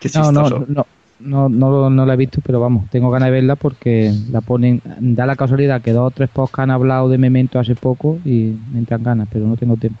Qué 0.00 0.10
no, 0.14 0.32
no, 0.32 0.48
no, 0.50 0.86
no, 1.20 1.48
no, 1.48 1.70
lo- 1.70 1.90
no 1.90 2.06
la 2.06 2.14
he 2.14 2.16
visto, 2.16 2.40
pero 2.44 2.58
vamos, 2.60 2.88
tengo 2.90 3.10
ganas 3.10 3.26
de 3.26 3.32
verla 3.32 3.56
porque 3.56 4.12
la 4.30 4.40
ponen. 4.40 4.80
Da 4.98 5.26
la 5.26 5.36
casualidad 5.36 5.82
que 5.82 5.92
dos 5.92 6.06
o 6.08 6.10
tres 6.10 6.30
podcasts 6.30 6.60
han 6.60 6.70
hablado 6.70 7.08
de 7.10 7.18
Memento 7.18 7.58
hace 7.58 7.74
poco 7.74 8.18
y 8.24 8.56
me 8.72 8.78
entran 8.78 9.02
ganas, 9.02 9.28
pero 9.30 9.46
no 9.46 9.56
tengo 9.56 9.76
tiempo, 9.76 10.00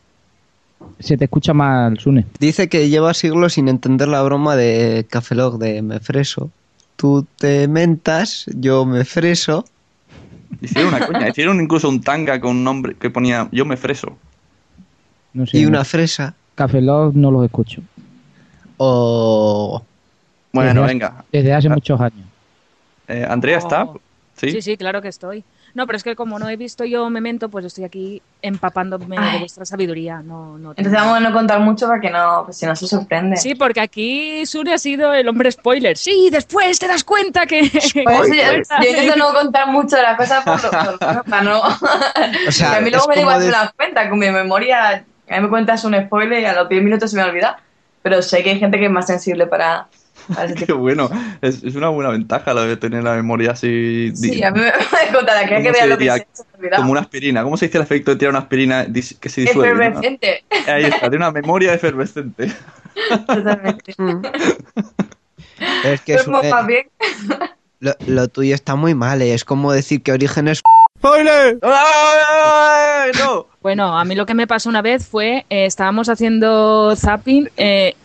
Se 0.99 1.17
te 1.17 1.25
escucha 1.25 1.53
mal, 1.53 1.97
Sune. 1.99 2.25
Dice 2.39 2.69
que 2.69 2.89
lleva 2.89 3.13
siglos 3.13 3.53
sin 3.53 3.67
entender 3.67 4.07
la 4.07 4.21
broma 4.21 4.55
de 4.55 5.05
Café 5.09 5.35
Lock 5.35 5.57
de 5.59 5.81
me 5.81 5.99
freso. 5.99 6.51
Tú 6.95 7.25
te 7.37 7.67
mentas, 7.67 8.45
yo 8.55 8.85
me 8.85 9.03
freso. 9.05 9.65
Hicieron 10.61 10.93
una 10.93 11.07
coña, 11.07 11.29
hicieron 11.29 11.59
incluso 11.61 11.89
un 11.89 12.01
tanga 12.01 12.39
con 12.39 12.51
un 12.57 12.63
nombre 12.63 12.95
que 12.95 13.09
ponía 13.09 13.47
Yo 13.51 13.65
me 13.65 13.77
freso. 13.77 14.15
No 15.33 15.47
sé, 15.47 15.57
Y 15.57 15.63
no. 15.63 15.69
una 15.69 15.83
fresa. 15.85 16.35
Café 16.55 16.81
Lock 16.81 17.15
no 17.15 17.31
los 17.31 17.45
escucho. 17.45 17.81
O. 18.77 19.81
Bueno, 20.53 20.81
Desde- 20.81 20.87
venga. 20.87 21.25
Desde 21.31 21.53
hace 21.53 21.69
muchos 21.69 21.99
años. 21.99 22.27
Eh, 23.07 23.25
Andrea 23.27 23.57
está. 23.57 23.85
Oh. 23.85 23.99
¿Sí? 24.35 24.51
sí, 24.51 24.61
sí, 24.61 24.77
claro 24.77 25.01
que 25.01 25.07
estoy. 25.07 25.43
No, 25.73 25.85
pero 25.85 25.97
es 25.97 26.03
que 26.03 26.15
como 26.15 26.37
no 26.39 26.49
he 26.49 26.55
visto 26.57 26.83
yo 26.85 27.09
Memento, 27.09 27.49
pues 27.49 27.65
estoy 27.65 27.83
aquí 27.85 28.21
empapándome 28.41 29.15
de 29.17 29.21
Ay. 29.23 29.39
vuestra 29.39 29.65
sabiduría. 29.65 30.21
No, 30.21 30.57
no 30.57 30.71
Entonces 30.71 30.93
vamos 30.93 31.17
a 31.17 31.19
no 31.19 31.31
contar 31.33 31.59
mucho 31.59 31.87
para 31.87 31.99
que 32.01 32.09
no, 32.09 32.43
pues 32.45 32.57
si 32.57 32.65
no 32.65 32.75
se 32.75 32.87
sorprende. 32.87 33.37
Sí, 33.37 33.55
porque 33.55 33.79
aquí 33.81 34.45
Sune 34.45 34.73
ha 34.73 34.77
sido 34.77 35.13
el 35.13 35.27
hombre 35.27 35.51
spoiler. 35.51 35.97
Sí, 35.97 36.29
después 36.31 36.79
te 36.79 36.87
das 36.87 37.03
cuenta 37.03 37.45
que... 37.45 37.61
Por 38.03 38.13
eso 38.13 38.33
yo, 38.33 38.43
yo 38.83 38.89
intento 38.89 39.15
no 39.17 39.33
contar 39.33 39.67
mucho 39.67 39.95
de 39.95 40.01
las 40.03 40.17
cosas 40.17 40.43
para 40.43 41.41
no. 41.41 41.61
O 42.47 42.51
sea, 42.51 42.77
a 42.77 42.81
mí 42.81 42.89
luego 42.89 43.07
me 43.07 43.21
igual 43.21 43.39
de- 43.39 43.45
me 43.47 43.51
das 43.51 43.73
cuenta, 43.73 44.09
con 44.09 44.19
mi 44.19 44.29
memoria, 44.29 44.89
a 45.29 45.35
mí 45.35 45.41
me 45.41 45.49
cuentas 45.49 45.83
un 45.85 45.95
spoiler 45.95 46.41
y 46.41 46.45
a 46.45 46.53
los 46.53 46.69
10 46.69 46.83
minutos 46.83 47.11
se 47.11 47.17
me 47.17 47.23
olvida. 47.23 47.57
Pero 48.03 48.21
sé 48.21 48.41
que 48.43 48.49
hay 48.51 48.59
gente 48.59 48.79
que 48.79 48.85
es 48.85 48.91
más 48.91 49.05
sensible 49.07 49.45
para. 49.47 49.87
Qué 50.65 50.73
bueno. 50.73 51.09
Es, 51.41 51.63
es 51.63 51.75
una 51.75 51.89
buena 51.89 52.09
ventaja 52.11 52.53
lo 52.53 52.63
de 52.63 52.77
tener 52.77 53.03
la 53.03 53.15
memoria 53.15 53.51
así. 53.51 54.11
Sí, 54.15 54.43
a 54.43 54.51
mí 54.51 54.59
me, 54.59 54.65
me 54.71 55.13
contará 55.13 55.45
que 55.47 55.55
hay 55.55 55.63
que 55.63 55.69
¿cómo 55.69 55.73
ver 55.73 55.83
se 55.83 55.87
lo 55.87 55.97
que 55.97 56.25
se. 56.33 56.75
Como 56.77 56.91
una 56.91 57.01
aspirina. 57.01 57.43
¿Cómo 57.43 57.57
se 57.57 57.65
dice 57.67 57.77
el 57.77 57.83
efecto 57.83 58.11
de 58.11 58.17
tirar 58.17 58.31
una 58.31 58.39
aspirina 58.39 58.85
que 58.85 59.29
se 59.29 59.41
disuelve? 59.41 59.73
no? 59.73 59.99
Efervescente. 59.99 60.43
Ahí 60.67 60.83
está, 60.85 61.09
de 61.09 61.17
una 61.17 61.31
memoria 61.31 61.73
efervescente. 61.73 62.51
Totalmente. 63.27 63.95
Es 65.83 66.01
que 66.01 66.13
es 66.15 66.27
un- 66.27 66.35
bien. 66.67 66.87
lo, 67.79 67.93
lo 68.07 68.27
tuyo 68.27 68.55
está 68.55 68.75
muy 68.75 68.93
mal. 68.95 69.21
eh. 69.21 69.33
Es 69.33 69.45
como 69.45 69.71
decir 69.71 70.01
que 70.01 70.11
Orígenes 70.11 70.61
¡Spoiler! 70.99 71.57
no! 73.19 73.47
Bueno, 73.61 73.97
a 73.97 74.05
mí 74.05 74.13
lo 74.13 74.27
que 74.27 74.35
me 74.35 74.45
pasó 74.45 74.69
una 74.69 74.83
vez 74.83 75.07
fue, 75.07 75.45
eh, 75.49 75.65
estábamos 75.65 76.09
haciendo 76.09 76.95
zapping 76.95 77.49
eh, 77.57 77.95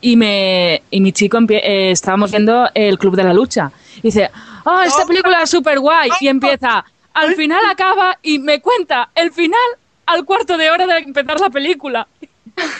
y, 0.00 0.16
me, 0.16 0.82
y 0.90 1.00
mi 1.00 1.12
chico 1.12 1.38
empie- 1.38 1.60
eh, 1.62 1.90
estábamos 1.90 2.30
viendo 2.30 2.68
el 2.74 2.98
Club 2.98 3.16
de 3.16 3.24
la 3.24 3.32
Lucha. 3.34 3.70
Y 3.98 4.02
dice, 4.02 4.30
¡ah, 4.64 4.84
esta 4.86 5.04
película 5.06 5.42
es 5.42 5.50
súper 5.50 5.78
guay! 5.80 6.10
Y 6.20 6.28
empieza, 6.28 6.84
al 7.14 7.34
final 7.34 7.64
acaba 7.70 8.18
y 8.22 8.38
me 8.38 8.60
cuenta 8.60 9.08
el 9.14 9.32
final 9.32 9.58
al 10.06 10.24
cuarto 10.24 10.56
de 10.56 10.70
hora 10.70 10.86
de 10.86 10.98
empezar 10.98 11.40
la 11.40 11.50
película. 11.50 12.06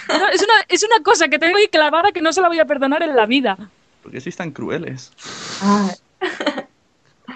No, 0.08 0.28
es, 0.28 0.42
una, 0.42 0.54
es 0.68 0.82
una 0.84 1.02
cosa 1.02 1.28
que 1.28 1.38
tengo 1.38 1.56
ahí 1.58 1.68
clavada 1.68 2.12
que 2.12 2.22
no 2.22 2.32
se 2.32 2.40
la 2.40 2.48
voy 2.48 2.58
a 2.60 2.64
perdonar 2.64 3.02
en 3.02 3.14
la 3.16 3.26
vida. 3.26 3.56
¿Por 4.02 4.12
qué 4.12 4.20
sois 4.20 4.36
tan 4.36 4.50
crueles? 4.52 5.12
Ah, 5.62 5.90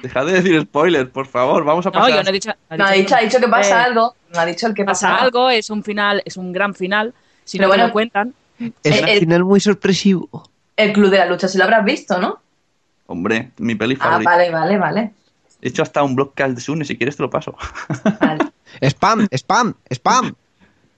Dejad 0.03 0.25
de 0.27 0.33
decir 0.41 0.61
spoiler, 0.63 1.11
por 1.11 1.27
favor. 1.27 1.65
Vamos 1.65 1.85
a 1.87 1.91
No, 1.91 1.95
pasar. 2.01 2.11
yo 2.17 2.23
no 2.23 2.29
he 2.31 2.33
dicho. 2.33 2.51
No, 2.71 2.85
ha 2.87 2.93
dicho, 2.93 3.17
ha 3.17 3.21
dicho 3.21 3.39
que 3.41 3.49
pasa 3.49 3.81
Eh, 3.81 3.85
algo. 3.87 4.15
No 4.33 4.41
ha 4.41 4.47
dicho 4.47 4.67
el 4.69 4.75
que 4.75 4.85
Pasa 4.85 5.09
pasa, 5.11 5.23
algo, 5.25 5.51
es 5.51 5.69
un 5.69 5.83
final, 5.83 6.23
es 6.25 6.37
un 6.37 6.53
gran 6.53 6.75
final. 6.75 7.13
Si 7.45 7.59
Pero 7.59 7.67
no 7.67 7.71
bueno, 7.73 7.87
lo 7.89 7.93
cuentan. 7.93 8.33
Es 8.83 9.01
un 9.03 9.09
eh. 9.09 9.19
final 9.21 9.45
muy 9.45 9.61
sorpresivo. 9.61 10.51
El 10.77 10.93
Club 10.93 11.11
de 11.11 11.19
la 11.19 11.27
Lucha, 11.27 11.49
si 11.49 11.59
lo 11.59 11.65
habrás 11.65 11.85
visto, 11.85 12.19
¿no? 12.21 12.41
Hombre, 13.07 13.51
mi 13.59 13.75
peli 13.75 13.97
Ah, 14.01 14.05
favorita. 14.05 14.31
vale, 14.31 14.51
vale, 14.51 14.79
vale. 14.79 15.13
He 15.63 15.69
hecho 15.69 15.83
hasta 15.83 16.03
un 16.03 16.15
blogcast 16.15 16.55
de 16.55 16.61
Sune, 16.61 16.85
si 16.85 16.97
quieres 16.97 17.17
te 17.17 17.23
lo 17.23 17.31
paso. 17.31 17.55
Spam, 18.83 19.27
spam, 19.33 19.75
spam. 19.93 20.35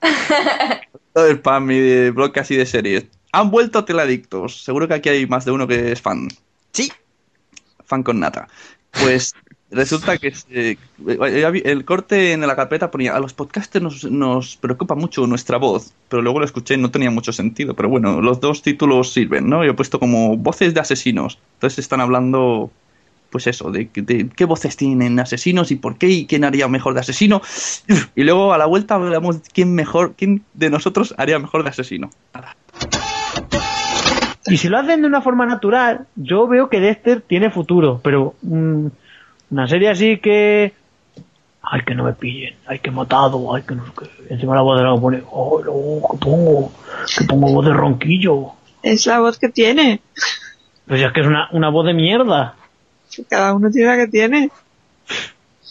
Todo 1.13 1.27
el 1.27 1.37
spam 1.37 1.71
y 1.71 1.79
de 1.79 2.11
blogcast 2.11 2.51
y 2.51 2.55
de 2.57 2.65
series. 2.65 3.05
Han 3.31 3.49
vuelto 3.51 3.83
teladictos. 3.83 4.63
Seguro 4.63 4.87
que 4.87 4.93
aquí 4.95 5.09
hay 5.09 5.25
más 5.27 5.43
de 5.45 5.51
uno 5.51 5.67
que 5.67 5.91
es 5.91 6.01
fan. 6.01 6.27
Sí. 6.71 6.91
Fan 7.85 8.03
con 8.03 8.19
nata. 8.19 8.47
Pues 9.01 9.33
resulta 9.73 10.17
que 10.17 10.33
eh, 10.51 10.77
el 11.65 11.85
corte 11.85 12.33
en 12.33 12.41
la 12.41 12.55
carpeta 12.55 12.91
ponía 12.91 13.15
a 13.15 13.19
los 13.19 13.33
podcasters 13.33 13.83
nos, 13.83 14.03
nos 14.05 14.57
preocupa 14.57 14.95
mucho 14.95 15.27
nuestra 15.27 15.57
voz, 15.57 15.93
pero 16.09 16.21
luego 16.21 16.39
lo 16.39 16.45
escuché 16.45 16.75
y 16.75 16.77
no 16.77 16.91
tenía 16.91 17.11
mucho 17.11 17.33
sentido. 17.33 17.73
Pero 17.73 17.89
bueno, 17.89 18.21
los 18.21 18.39
dos 18.39 18.61
títulos 18.61 19.13
sirven, 19.13 19.49
¿no? 19.49 19.63
Yo 19.63 19.71
he 19.71 19.75
puesto 19.75 19.99
como 19.99 20.37
voces 20.37 20.73
de 20.73 20.79
asesinos. 20.79 21.39
Entonces 21.55 21.79
están 21.79 22.01
hablando, 22.01 22.71
pues 23.29 23.47
eso, 23.47 23.71
de, 23.71 23.89
de 23.93 24.29
qué 24.35 24.45
voces 24.45 24.77
tienen 24.77 25.19
asesinos 25.19 25.71
y 25.71 25.75
por 25.75 25.97
qué 25.97 26.07
y 26.07 26.25
quién 26.25 26.43
haría 26.43 26.67
mejor 26.67 26.93
de 26.93 27.01
asesino. 27.01 27.41
Y 28.15 28.23
luego 28.23 28.53
a 28.53 28.57
la 28.57 28.65
vuelta 28.65 28.95
hablamos 28.95 29.37
quién 29.53 29.73
mejor, 29.73 30.13
quién 30.17 30.43
de 30.53 30.69
nosotros 30.69 31.13
haría 31.17 31.39
mejor 31.39 31.63
de 31.63 31.69
asesino. 31.69 32.09
Y 34.45 34.57
si 34.57 34.67
lo 34.67 34.77
hacen 34.77 35.01
de 35.01 35.07
una 35.07 35.21
forma 35.21 35.45
natural, 35.45 36.05
yo 36.15 36.47
veo 36.47 36.69
que 36.69 36.79
Dexter 36.79 37.21
tiene 37.21 37.49
futuro, 37.49 38.01
pero 38.03 38.35
mm, 38.41 38.87
una 39.53 39.67
serie 39.67 39.89
así 39.89 40.17
que... 40.17 40.73
Ay, 41.61 41.81
que 41.85 41.95
no 41.95 42.03
me 42.03 42.13
pillen, 42.13 42.55
ay, 42.65 42.79
que 42.79 42.89
he 42.89 42.91
matado, 42.91 43.55
ay, 43.55 43.61
que 43.61 43.73
no 43.73 43.85
qué. 43.97 44.09
Encima 44.29 44.55
la 44.55 44.61
voz 44.61 44.77
de 44.77 44.83
la 44.83 44.95
pone, 44.97 45.23
oh, 45.31 45.61
no, 45.63 46.07
que 46.09 46.17
pongo, 46.17 46.71
que 47.17 47.23
pongo 47.25 47.53
voz 47.53 47.65
de 47.65 47.73
ronquillo. 47.73 48.47
Es 48.81 49.05
la 49.05 49.19
voz 49.19 49.39
que 49.39 49.47
tiene. 49.47 50.01
Pues 50.85 51.01
es 51.01 51.11
que 51.13 51.21
es 51.21 51.27
una, 51.27 51.47
una 51.53 51.69
voz 51.69 51.85
de 51.85 51.93
mierda. 51.93 52.55
Cada 53.29 53.53
uno 53.53 53.69
tiene 53.69 53.87
la 53.87 53.97
que 53.97 54.07
tiene. 54.11 54.49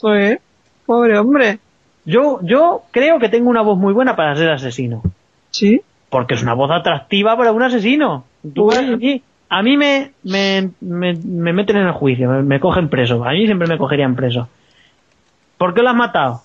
Joder, 0.01 0.41
pobre 0.87 1.19
hombre. 1.19 1.59
Yo, 2.07 2.41
yo 2.43 2.85
creo 2.91 3.19
que 3.19 3.29
tengo 3.29 3.51
una 3.51 3.63
voz 3.63 3.77
muy 3.77 3.93
buena 3.93 4.17
para 4.17 4.35
ser 4.35 4.51
asesino. 4.51 5.03
¿Sí? 5.51 5.83
Porque 6.09 6.35
es 6.35 6.43
una 6.43 6.55
voz 6.55 6.71
atractiva 6.71 7.37
para 7.37 7.53
un 7.53 7.63
asesino. 7.63 8.25
Tú 8.55 8.69
Uy. 8.69 8.77
ves, 8.77 8.79
a 8.79 8.97
mí, 8.97 9.23
a 9.55 9.63
mí 9.63 9.77
me, 9.77 10.13
me, 10.23 10.71
me, 10.81 11.13
me 11.15 11.53
meten 11.53 11.77
en 11.77 11.87
el 11.87 11.93
juicio, 11.93 12.29
me, 12.29 12.59
cogen 12.61 12.89
preso. 12.89 13.25
A 13.25 13.33
mí 13.33 13.45
siempre 13.47 13.69
me 13.69 13.77
cogerían 13.79 14.17
preso. 14.17 14.49
¿Por 15.59 15.75
qué 15.75 15.83
lo 15.83 15.91
has 15.91 15.95
matado? 15.97 16.41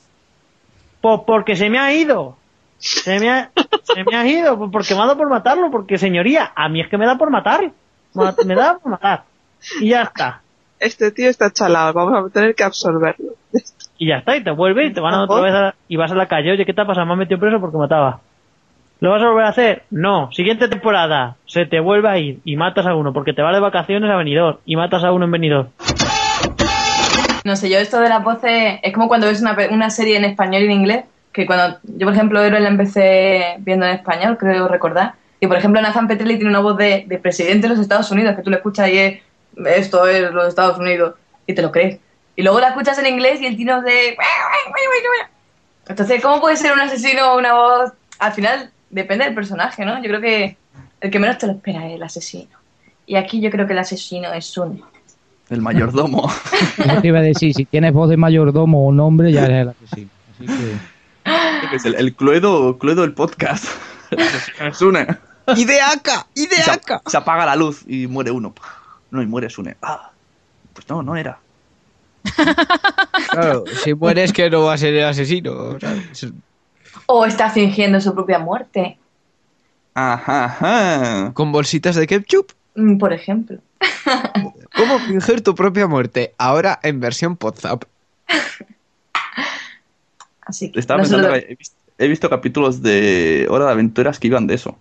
Pues 1.01 1.21
porque 1.25 1.55
se 1.55 1.69
me 1.69 1.79
ha 1.79 1.93
ido. 1.93 2.37
Se 2.77 3.19
me 3.19 3.29
ha, 3.29 3.51
se 3.83 4.03
me 4.03 4.15
ha 4.15 4.27
ido. 4.27 4.57
Pues 4.57 4.69
porque 4.71 4.93
me 4.93 4.99
ha 5.01 5.05
dado 5.05 5.17
por 5.17 5.29
matarlo. 5.29 5.71
Porque, 5.71 5.97
señoría, 5.97 6.51
a 6.55 6.69
mí 6.69 6.81
es 6.81 6.87
que 6.89 6.97
me 6.97 7.05
da 7.05 7.17
por 7.17 7.31
matar. 7.31 7.71
Ma- 8.13 8.35
Me 8.45 8.55
da 8.55 8.77
por 8.77 8.91
matar. 8.91 9.23
Y 9.79 9.89
ya 9.89 10.03
está. 10.03 10.41
Este 10.79 11.11
tío 11.11 11.29
está 11.29 11.49
chalado, 11.51 11.93
vamos 11.93 12.29
a 12.29 12.33
tener 12.33 12.53
que 12.53 12.63
absorberlo. 12.63 13.33
Y 13.97 14.07
ya 14.09 14.17
está, 14.17 14.35
y 14.37 14.43
te 14.43 14.51
vuelve 14.51 14.85
y 14.85 14.93
te 14.93 14.99
van 14.99 15.13
a 15.15 15.23
otra 15.23 15.41
vez 15.41 15.53
a 15.53 15.61
la- 15.61 15.75
y 15.87 15.95
vas 15.95 16.11
a 16.11 16.15
la 16.15 16.27
calle. 16.27 16.51
Oye, 16.51 16.65
¿qué 16.65 16.73
te 16.73 16.81
ha 16.81 16.85
pasado? 16.85 17.05
Me 17.07 17.13
han 17.13 17.19
metido 17.19 17.39
preso 17.39 17.59
porque 17.59 17.77
mataba. 17.77 18.19
¿Lo 18.99 19.11
vas 19.11 19.21
a 19.21 19.27
volver 19.27 19.45
a 19.45 19.49
hacer? 19.49 19.83
No. 19.91 20.31
Siguiente 20.31 20.67
temporada. 20.67 21.35
Se 21.45 21.67
te 21.67 21.79
vuelve 21.79 22.09
a 22.09 22.17
ir 22.17 22.39
y 22.43 22.55
matas 22.55 22.87
a 22.87 22.95
uno 22.95 23.13
porque 23.13 23.33
te 23.33 23.43
vas 23.43 23.53
de 23.53 23.59
vacaciones 23.59 24.09
a 24.09 24.15
Benidorm 24.15 24.57
y 24.65 24.75
matas 24.75 25.03
a 25.03 25.11
uno 25.11 25.25
en 25.25 25.31
Benidorm. 25.31 25.69
No 27.43 27.55
sé, 27.55 27.69
yo 27.69 27.77
esto 27.77 27.99
de 27.99 28.09
las 28.09 28.23
voces 28.23 28.79
es 28.81 28.93
como 28.93 29.07
cuando 29.07 29.27
ves 29.27 29.41
una, 29.41 29.55
una 29.69 29.89
serie 29.91 30.17
en 30.17 30.25
español 30.25 30.63
y 30.63 30.65
en 30.65 30.71
inglés, 30.71 31.05
que 31.31 31.45
cuando 31.45 31.77
yo, 31.83 32.07
por 32.07 32.13
ejemplo, 32.13 32.43
Héroe 32.43 32.59
la 32.59 32.69
empecé 32.69 33.55
viendo 33.59 33.85
en 33.85 33.93
español, 33.93 34.37
creo 34.37 34.67
recordar, 34.67 35.13
y 35.39 35.47
por 35.47 35.55
ejemplo 35.55 35.79
Nathan 35.79 36.07
Petrelli 36.07 36.35
tiene 36.35 36.49
una 36.49 36.59
voz 36.59 36.75
de, 36.75 37.05
de 37.07 37.19
presidente 37.19 37.67
de 37.67 37.69
los 37.69 37.79
Estados 37.79 38.11
Unidos, 38.11 38.35
que 38.35 38.41
tú 38.41 38.49
le 38.49 38.57
escuchas 38.57 38.89
y 38.89 38.97
es, 38.97 39.21
esto 39.65 40.07
es 40.07 40.31
los 40.31 40.47
Estados 40.47 40.77
Unidos, 40.77 41.13
y 41.45 41.53
te 41.53 41.61
lo 41.61 41.71
crees. 41.71 41.99
Y 42.35 42.41
luego 42.41 42.59
la 42.59 42.69
escuchas 42.69 42.99
en 42.99 43.07
inglés 43.07 43.39
y 43.39 43.45
el 43.45 43.55
tino 43.55 43.81
de... 43.81 44.17
Entonces, 45.87 46.21
¿cómo 46.21 46.41
puede 46.41 46.57
ser 46.57 46.73
un 46.73 46.81
asesino 46.81 47.35
una 47.35 47.53
voz? 47.53 47.93
Al 48.19 48.33
final 48.33 48.71
depende 48.89 49.25
del 49.25 49.33
personaje, 49.33 49.85
¿no? 49.85 50.01
Yo 50.01 50.09
creo 50.09 50.21
que 50.21 50.57
el 51.01 51.11
que 51.11 51.19
menos 51.19 51.37
te 51.37 51.47
lo 51.47 51.53
espera 51.53 51.87
es 51.87 51.95
el 51.95 52.03
asesino. 52.03 52.49
Y 53.05 53.15
aquí 53.15 53.39
yo 53.39 53.49
creo 53.49 53.65
que 53.67 53.73
el 53.73 53.79
asesino 53.79 54.31
es 54.33 54.45
Sune. 54.45 54.81
El 55.49 55.61
mayordomo. 55.61 56.29
Eso 56.77 57.01
te 57.01 57.07
iba 57.07 57.19
a 57.19 57.21
decir, 57.21 57.53
si 57.53 57.65
tienes 57.65 57.93
voz 57.93 58.09
de 58.09 58.17
mayordomo 58.17 58.87
o 58.87 58.91
nombre, 58.91 59.31
ya 59.31 59.45
eres 59.45 59.61
el 59.61 59.69
asesino. 59.69 60.09
Así 60.31 60.45
que... 60.45 61.75
es 61.75 61.85
el, 61.85 61.95
el 61.95 62.13
Cluedo, 62.13 62.77
Cluedo 62.77 63.01
del 63.01 63.13
podcast. 63.13 63.65
Sune. 64.73 65.07
¡Ideaca! 65.55 66.27
Se, 66.33 66.43
¡Ideaca! 66.43 67.01
se 67.05 67.17
apaga 67.17 67.45
la 67.45 67.55
luz 67.55 67.83
y 67.87 68.07
muere 68.07 68.31
uno. 68.31 68.53
No, 69.11 69.21
y 69.21 69.25
muere 69.25 69.49
Sune. 69.49 69.77
Ah, 69.81 70.11
pues 70.73 70.89
no, 70.89 71.01
no 71.01 71.15
era. 71.15 71.39
Claro, 73.31 73.63
si 73.83 73.93
mueres 73.93 74.31
que 74.31 74.49
no 74.49 74.63
va 74.63 74.73
a 74.73 74.77
ser 74.77 74.93
el 74.93 75.05
asesino. 75.05 75.79
¿sabes? 75.79 76.31
O 77.05 77.25
está 77.25 77.49
fingiendo 77.49 78.01
su 78.01 78.13
propia 78.13 78.39
muerte, 78.39 78.97
Ajá, 79.93 80.45
ajá. 80.45 81.31
Con 81.33 81.51
bolsitas 81.51 81.95
de 81.95 82.05
ketchup. 82.05 82.51
mm, 82.75 82.97
por 82.99 83.13
ejemplo. 83.13 83.57
¿Cómo 84.75 84.99
fingir 84.99 85.41
tu 85.41 85.55
propia 85.55 85.87
muerte? 85.87 86.33
Ahora 86.37 86.79
en 86.83 86.99
versión 86.99 87.35
WhatsApp. 87.41 87.83
Así 90.41 90.71
que 90.71 90.79
Estaba 90.79 91.01
pensando 91.01 91.33
que 91.33 91.47
he 91.49 91.55
visto, 91.55 91.75
he 91.97 92.07
visto 92.07 92.29
capítulos 92.29 92.81
de 92.83 93.47
Hora 93.49 93.65
de 93.65 93.71
Aventuras 93.71 94.19
que 94.19 94.27
iban 94.27 94.45
de 94.45 94.53
eso. 94.55 94.77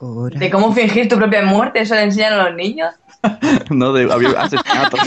de 0.00 0.50
cómo 0.50 0.72
fingir 0.72 1.08
tu 1.08 1.16
propia 1.16 1.42
muerte, 1.44 1.80
eso 1.80 1.94
le 1.94 2.02
enseñan 2.02 2.32
a 2.32 2.44
los 2.48 2.56
niños. 2.56 2.94
no 3.70 3.92
de 3.92 4.04
asesinatos. 4.38 5.00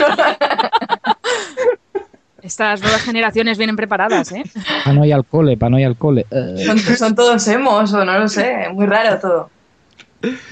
Estas 2.46 2.80
nuevas 2.82 3.02
generaciones 3.02 3.58
vienen 3.58 3.76
preparadas, 3.76 4.32
¿eh? 4.32 4.43
Para 4.84 4.93
no 4.93 5.04
ir 5.06 5.14
al 5.16 5.26
cole, 5.26 5.58
para 5.58 5.70
no 5.72 5.80
ir 5.80 5.86
al 5.88 5.96
cole. 5.98 6.26
Eh, 6.30 6.64
Son, 6.66 6.78
son 6.80 7.16
todos 7.16 7.48
emos 7.48 7.91
o 7.91 8.06
no 8.06 8.20
lo 8.20 8.28
sé, 8.28 8.66
es 8.68 8.74
muy 8.74 8.86
raro 8.86 9.20
todo. 9.20 9.50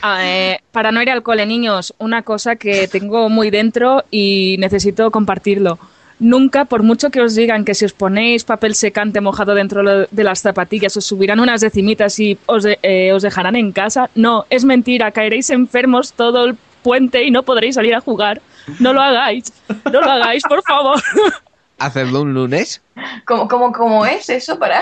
Ah, 0.02 0.20
eh, 0.26 0.60
para 0.72 0.92
no 0.92 1.02
ir 1.02 1.10
al 1.12 1.22
cole, 1.24 1.46
niños, 1.46 1.94
una 2.00 2.24
cosa 2.24 2.56
que 2.56 2.88
tengo 2.88 3.30
muy 3.30 3.52
dentro 3.52 4.04
y 4.10 4.56
necesito 4.60 5.12
compartirlo. 5.12 5.78
Nunca, 6.20 6.66
por 6.66 6.84
mucho 6.84 7.10
que 7.10 7.22
os 7.22 7.36
digan 7.36 7.66
que 7.66 7.74
si 7.76 7.86
os 7.86 7.94
ponéis 7.94 8.44
papel 8.44 8.76
secante 8.76 9.20
mojado 9.22 9.54
dentro 9.56 9.84
de 10.10 10.24
las 10.24 10.42
zapatillas 10.42 10.96
os 10.98 11.06
subirán 11.06 11.40
unas 11.40 11.62
decimitas 11.62 12.20
y 12.20 12.38
os, 12.46 12.64
de- 12.64 12.80
eh, 12.82 13.12
os 13.14 13.22
dejarán 13.24 13.56
en 13.56 13.72
casa, 13.72 14.10
no, 14.16 14.46
es 14.50 14.64
mentira, 14.64 15.12
caeréis 15.12 15.50
enfermos 15.50 16.14
todo 16.14 16.46
el 16.46 16.56
puente 16.82 17.24
y 17.24 17.32
no 17.32 17.44
podréis 17.44 17.76
salir 17.76 17.94
a 17.96 18.00
jugar. 18.02 18.42
No 18.80 18.94
lo 18.94 19.02
hagáis, 19.02 19.52
no 19.92 20.02
lo 20.02 20.10
hagáis, 20.12 20.44
por 20.48 20.62
favor. 20.64 21.02
Hacerlo 21.86 22.22
un 22.22 22.34
lunes. 22.34 22.82
¿Cómo, 23.26 23.48
cómo, 23.48 23.72
cómo 23.72 24.06
es 24.06 24.30
eso 24.30 24.58
para...? 24.60 24.82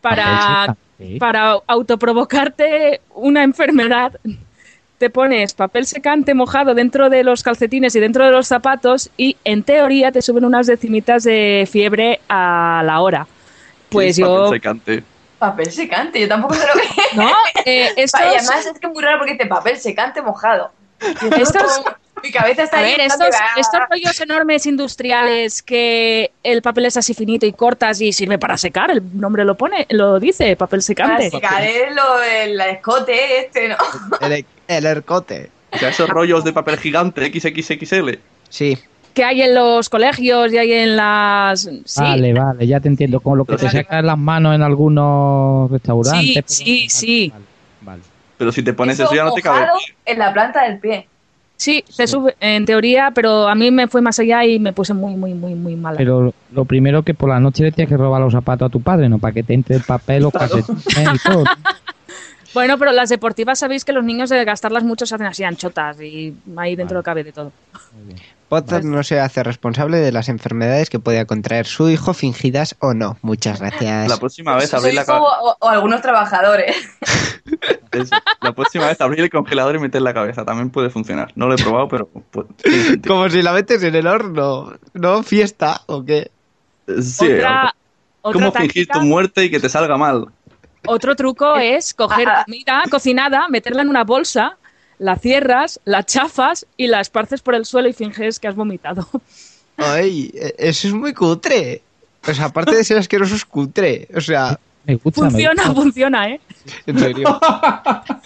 para, 0.00 0.76
para 1.18 1.56
autoprovocarte 1.66 3.00
una 3.14 3.42
enfermedad, 3.42 4.12
te 4.98 5.10
pones 5.10 5.54
papel 5.54 5.86
secante 5.86 6.34
mojado 6.34 6.74
dentro 6.74 7.10
de 7.10 7.24
los 7.24 7.42
calcetines 7.42 7.94
y 7.96 8.00
dentro 8.00 8.24
de 8.24 8.32
los 8.32 8.46
zapatos 8.46 9.10
y 9.16 9.36
en 9.44 9.62
teoría 9.62 10.12
te 10.12 10.22
suben 10.22 10.44
unas 10.44 10.66
decimitas 10.66 11.24
de 11.24 11.68
fiebre 11.70 12.20
a 12.28 12.82
la 12.84 13.00
hora. 13.00 13.26
Pues 13.88 14.16
¿Qué 14.16 14.22
es 14.22 14.28
papel 14.28 14.44
yo... 14.44 14.50
secante? 14.50 15.04
Papel 15.38 15.72
secante, 15.72 16.20
yo 16.20 16.28
tampoco 16.28 16.54
sé 16.54 16.66
lo 16.66 16.80
que. 16.80 17.16
No, 17.16 17.30
eh, 17.64 17.88
estos- 17.96 18.20
Y 18.20 18.24
además 18.24 18.66
es 18.66 18.78
que 18.78 18.86
es 18.86 18.92
muy 18.92 19.02
raro 19.02 19.18
porque 19.18 19.32
dice 19.32 19.46
papel 19.46 19.78
secante 19.78 20.20
mojado. 20.20 20.70
Estos- 21.38 21.82
Mi 22.22 22.30
cabeza 22.30 22.64
está 22.64 22.80
A 22.80 22.82
ver, 22.82 23.00
estos, 23.00 23.28
estos 23.56 23.80
rollos 23.88 24.20
enormes 24.20 24.66
industriales 24.66 25.62
que 25.62 26.30
el 26.42 26.60
papel 26.60 26.84
es 26.84 26.98
así 26.98 27.14
finito 27.14 27.46
y 27.46 27.52
cortas 27.54 27.98
y 28.02 28.12
sirve 28.12 28.38
para 28.38 28.58
secar, 28.58 28.90
el 28.90 29.00
nombre 29.18 29.42
lo 29.46 29.54
pone, 29.56 29.86
lo 29.88 30.20
dice, 30.20 30.54
papel 30.54 30.82
secante. 30.82 31.30
Para 31.30 31.48
secar 31.48 31.62
es 31.64 31.94
lo, 31.94 32.22
el 32.22 32.60
escote 32.60 33.40
este, 33.40 33.68
¿no? 33.68 33.76
El, 34.20 34.44
el 34.68 34.86
ercote. 34.86 35.48
O 35.72 35.78
sea, 35.78 35.88
esos 35.88 36.10
rollos 36.10 36.44
de 36.44 36.52
papel 36.52 36.76
gigante 36.78 37.24
XXXL. 37.32 38.10
Sí. 38.50 38.76
que 39.14 39.24
hay 39.24 39.40
en 39.42 39.54
los 39.54 39.88
colegios 39.88 40.52
y 40.52 40.58
hay 40.58 40.72
en 40.72 40.96
las... 40.96 41.62
Sí, 41.62 42.00
Vale, 42.02 42.34
vale, 42.34 42.66
ya 42.66 42.80
te 42.80 42.88
entiendo. 42.88 43.20
Con 43.20 43.38
lo 43.38 43.44
que 43.46 43.56
te 43.56 43.70
sacan 43.70 44.04
las 44.04 44.18
manos 44.18 44.54
en 44.54 44.62
algunos 44.62 45.70
restaurantes. 45.70 46.44
sí, 46.46 46.88
sí, 46.88 46.88
sí. 46.90 47.32
Pero 48.40 48.52
si 48.52 48.62
te 48.62 48.72
pones 48.72 48.94
Eso 48.98 49.04
eso 49.04 49.14
ya 49.14 49.24
no 49.24 49.34
te 49.34 49.42
cabe. 49.42 49.66
en 50.06 50.18
la 50.18 50.32
planta 50.32 50.64
del 50.64 50.78
pie. 50.78 51.06
Sí, 51.58 51.84
se 51.90 52.06
sube 52.06 52.34
en 52.40 52.64
teoría, 52.64 53.10
pero 53.14 53.46
a 53.46 53.54
mí 53.54 53.70
me 53.70 53.86
fue 53.86 54.00
más 54.00 54.18
allá 54.18 54.42
y 54.46 54.58
me 54.58 54.72
puse 54.72 54.94
muy, 54.94 55.14
muy, 55.14 55.34
muy, 55.34 55.54
muy 55.54 55.76
mala. 55.76 55.98
Pero 55.98 56.32
lo 56.52 56.64
primero 56.64 57.02
que 57.02 57.12
por 57.12 57.28
la 57.28 57.38
noche 57.38 57.62
le 57.64 57.70
tienes 57.70 57.90
que 57.90 57.98
robar 57.98 58.18
los 58.22 58.32
zapatos 58.32 58.68
a 58.68 58.70
tu 58.70 58.80
padre, 58.80 59.10
¿no? 59.10 59.18
Para 59.18 59.34
que 59.34 59.42
te 59.42 59.52
entre 59.52 59.76
el 59.76 59.82
papel, 59.82 60.22
los 60.22 60.32
calcetines 60.32 61.16
y 61.16 61.18
todo. 61.18 61.44
Bueno, 62.52 62.78
pero 62.78 62.90
las 62.90 63.08
deportivas 63.08 63.60
sabéis 63.60 63.84
que 63.84 63.92
los 63.92 64.02
niños 64.02 64.28
de 64.28 64.44
gastarlas 64.44 64.82
mucho 64.82 65.06
se 65.06 65.14
hacen 65.14 65.28
así 65.28 65.44
anchotas 65.44 66.00
y 66.00 66.34
ahí 66.56 66.74
dentro 66.74 67.00
cabe 67.00 67.22
de 67.22 67.30
todo. 67.30 67.52
Potter 68.48 68.84
no 68.84 69.04
se 69.04 69.20
hace 69.20 69.44
responsable 69.44 69.98
de 69.98 70.10
las 70.10 70.28
enfermedades 70.28 70.90
que 70.90 70.98
pueda 70.98 71.24
contraer 71.26 71.66
su 71.66 71.88
hijo, 71.90 72.12
fingidas 72.12 72.74
o 72.80 72.92
no. 72.92 73.16
Muchas 73.22 73.60
gracias. 73.60 74.08
La 74.08 74.16
próxima 74.16 74.56
vez 74.56 74.74
abrir 74.74 74.94
la, 74.94 75.02
hijo 75.02 75.12
ca- 75.12 75.20
o, 75.20 75.56
o 75.60 75.68
algunos 75.68 76.02
trabajadores. 76.02 76.74
eso. 77.92 78.16
la 78.40 78.52
próxima 78.54 78.86
vez 78.86 79.00
abrir 79.00 79.20
el 79.20 79.30
congelador 79.30 79.76
y 79.76 79.78
meter 79.78 80.02
la 80.02 80.14
cabeza. 80.14 80.44
También 80.44 80.70
puede 80.70 80.90
funcionar. 80.90 81.32
No 81.34 81.46
lo 81.48 81.54
he 81.54 81.58
probado, 81.58 81.88
pero. 81.88 82.08
Como 83.06 83.28
si 83.28 83.42
la 83.42 83.52
metes 83.52 83.82
en 83.82 83.94
el 83.94 84.06
horno. 84.06 84.72
¿No? 84.94 85.22
¿Fiesta 85.22 85.82
o 85.86 86.04
qué? 86.04 86.30
Sí, 87.00 87.26
Otra- 87.32 87.74
¿Cómo 88.22 88.48
otra 88.48 88.60
fingir 88.62 88.86
tu 88.88 89.00
muerte 89.00 89.44
y 89.44 89.50
que 89.50 89.60
te 89.60 89.68
salga 89.68 89.96
mal? 89.96 90.26
Otro 90.86 91.14
truco 91.16 91.56
es 91.56 91.94
coger 91.94 92.28
comida 92.44 92.82
cocinada, 92.90 93.48
meterla 93.48 93.82
en 93.82 93.88
una 93.88 94.04
bolsa, 94.04 94.56
la 94.98 95.16
cierras, 95.16 95.80
la 95.84 96.04
chafas 96.04 96.66
y 96.76 96.86
la 96.86 97.00
esparces 97.00 97.40
por 97.42 97.54
el 97.54 97.64
suelo 97.64 97.88
y 97.88 97.92
finges 97.92 98.38
que 98.40 98.48
has 98.48 98.54
vomitado. 98.54 99.06
Ay, 99.76 100.30
e- 100.34 100.54
eso 100.58 100.88
es 100.88 100.94
muy 100.94 101.14
cutre. 101.14 101.82
O 102.28 102.34
sea, 102.34 102.46
aparte 102.46 102.74
de 102.76 102.84
ser 102.84 102.98
asqueroso, 102.98 103.34
es 103.34 103.44
cutre. 103.46 104.08
O 104.14 104.20
sea, 104.20 104.58
me 104.86 104.94
gusta, 104.96 105.20
Funciona, 105.22 105.62
funciona, 105.74 106.28
¿eh? 106.30 106.40
En 106.86 106.98
serio. 106.98 107.40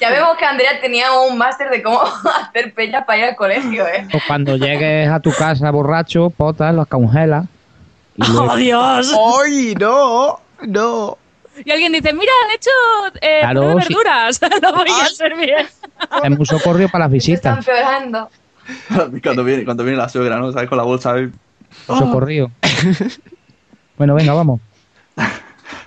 Ya 0.01 0.11
vemos 0.11 0.37
que 0.39 0.45
Andrea 0.45 0.81
tenía 0.81 1.13
un 1.13 1.39
máster 1.39 1.71
de 1.71 1.83
cómo 1.83 2.01
hacer 2.49 2.73
peñas 2.75 3.05
para 3.05 3.19
ir 3.19 3.25
al 3.27 3.37
colegio, 3.37 3.87
¿eh? 3.87 4.07
O 4.13 4.19
cuando 4.27 4.57
llegues 4.57 5.09
a 5.09 5.21
tu 5.21 5.31
casa 5.33 5.71
borracho, 5.71 6.31
potas, 6.31 6.75
los 6.75 6.87
congelas. 6.89 7.47
¡Oh, 8.21 8.57
Dios! 8.57 9.13
¡Ay, 9.45 9.75
no! 9.79 10.41
¡No! 10.63 11.19
Y 11.65 11.71
alguien 11.71 11.93
dice, 11.93 12.13
mira, 12.13 12.33
han 12.45 12.51
hecho 12.55 12.71
eh, 13.21 13.39
Claro, 13.41 13.61
de 13.77 13.83
sí. 13.83 13.89
verduras, 13.95 14.41
lo 14.63 14.73
voy 14.73 14.89
a 14.91 15.05
hacer 15.05 15.37
bien. 15.37 15.67
Es 16.25 16.31
muy 16.37 16.47
socorrido 16.47 16.89
para 16.89 17.07
las 17.09 17.15
Están 17.15 17.57
visitas. 17.57 17.59
empeorando. 17.59 18.31
cuando, 19.23 19.45
viene, 19.45 19.65
cuando 19.65 19.85
viene 19.85 19.97
la 19.99 20.09
suegra, 20.09 20.39
¿no? 20.39 20.51
¿Sabes? 20.53 20.69
Con 20.69 20.79
la 20.79 20.85
bolsa. 20.85 21.15
Socorrido. 21.87 22.51
bueno, 23.97 24.15
venga, 24.17 24.33
vamos. 24.35 24.61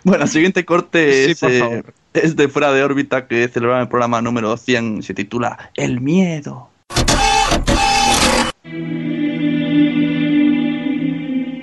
Bueno, 0.04 0.24
el 0.24 0.30
siguiente 0.30 0.66
corte 0.66 1.26
Sí, 1.26 1.32
es, 1.32 1.40
por 1.40 1.52
eh, 1.52 1.60
favor. 1.60 1.94
es 2.14 2.36
de 2.36 2.48
Fuera 2.48 2.72
de 2.72 2.84
órbita 2.84 3.28
que 3.28 3.48
celebraron 3.48 3.84
el 3.84 3.90
programa 3.90 4.22
número 4.22 4.56
100. 4.58 5.04
Se 5.04 5.14
titula 5.14 5.72
El 5.76 6.02
miedo. 6.02 6.70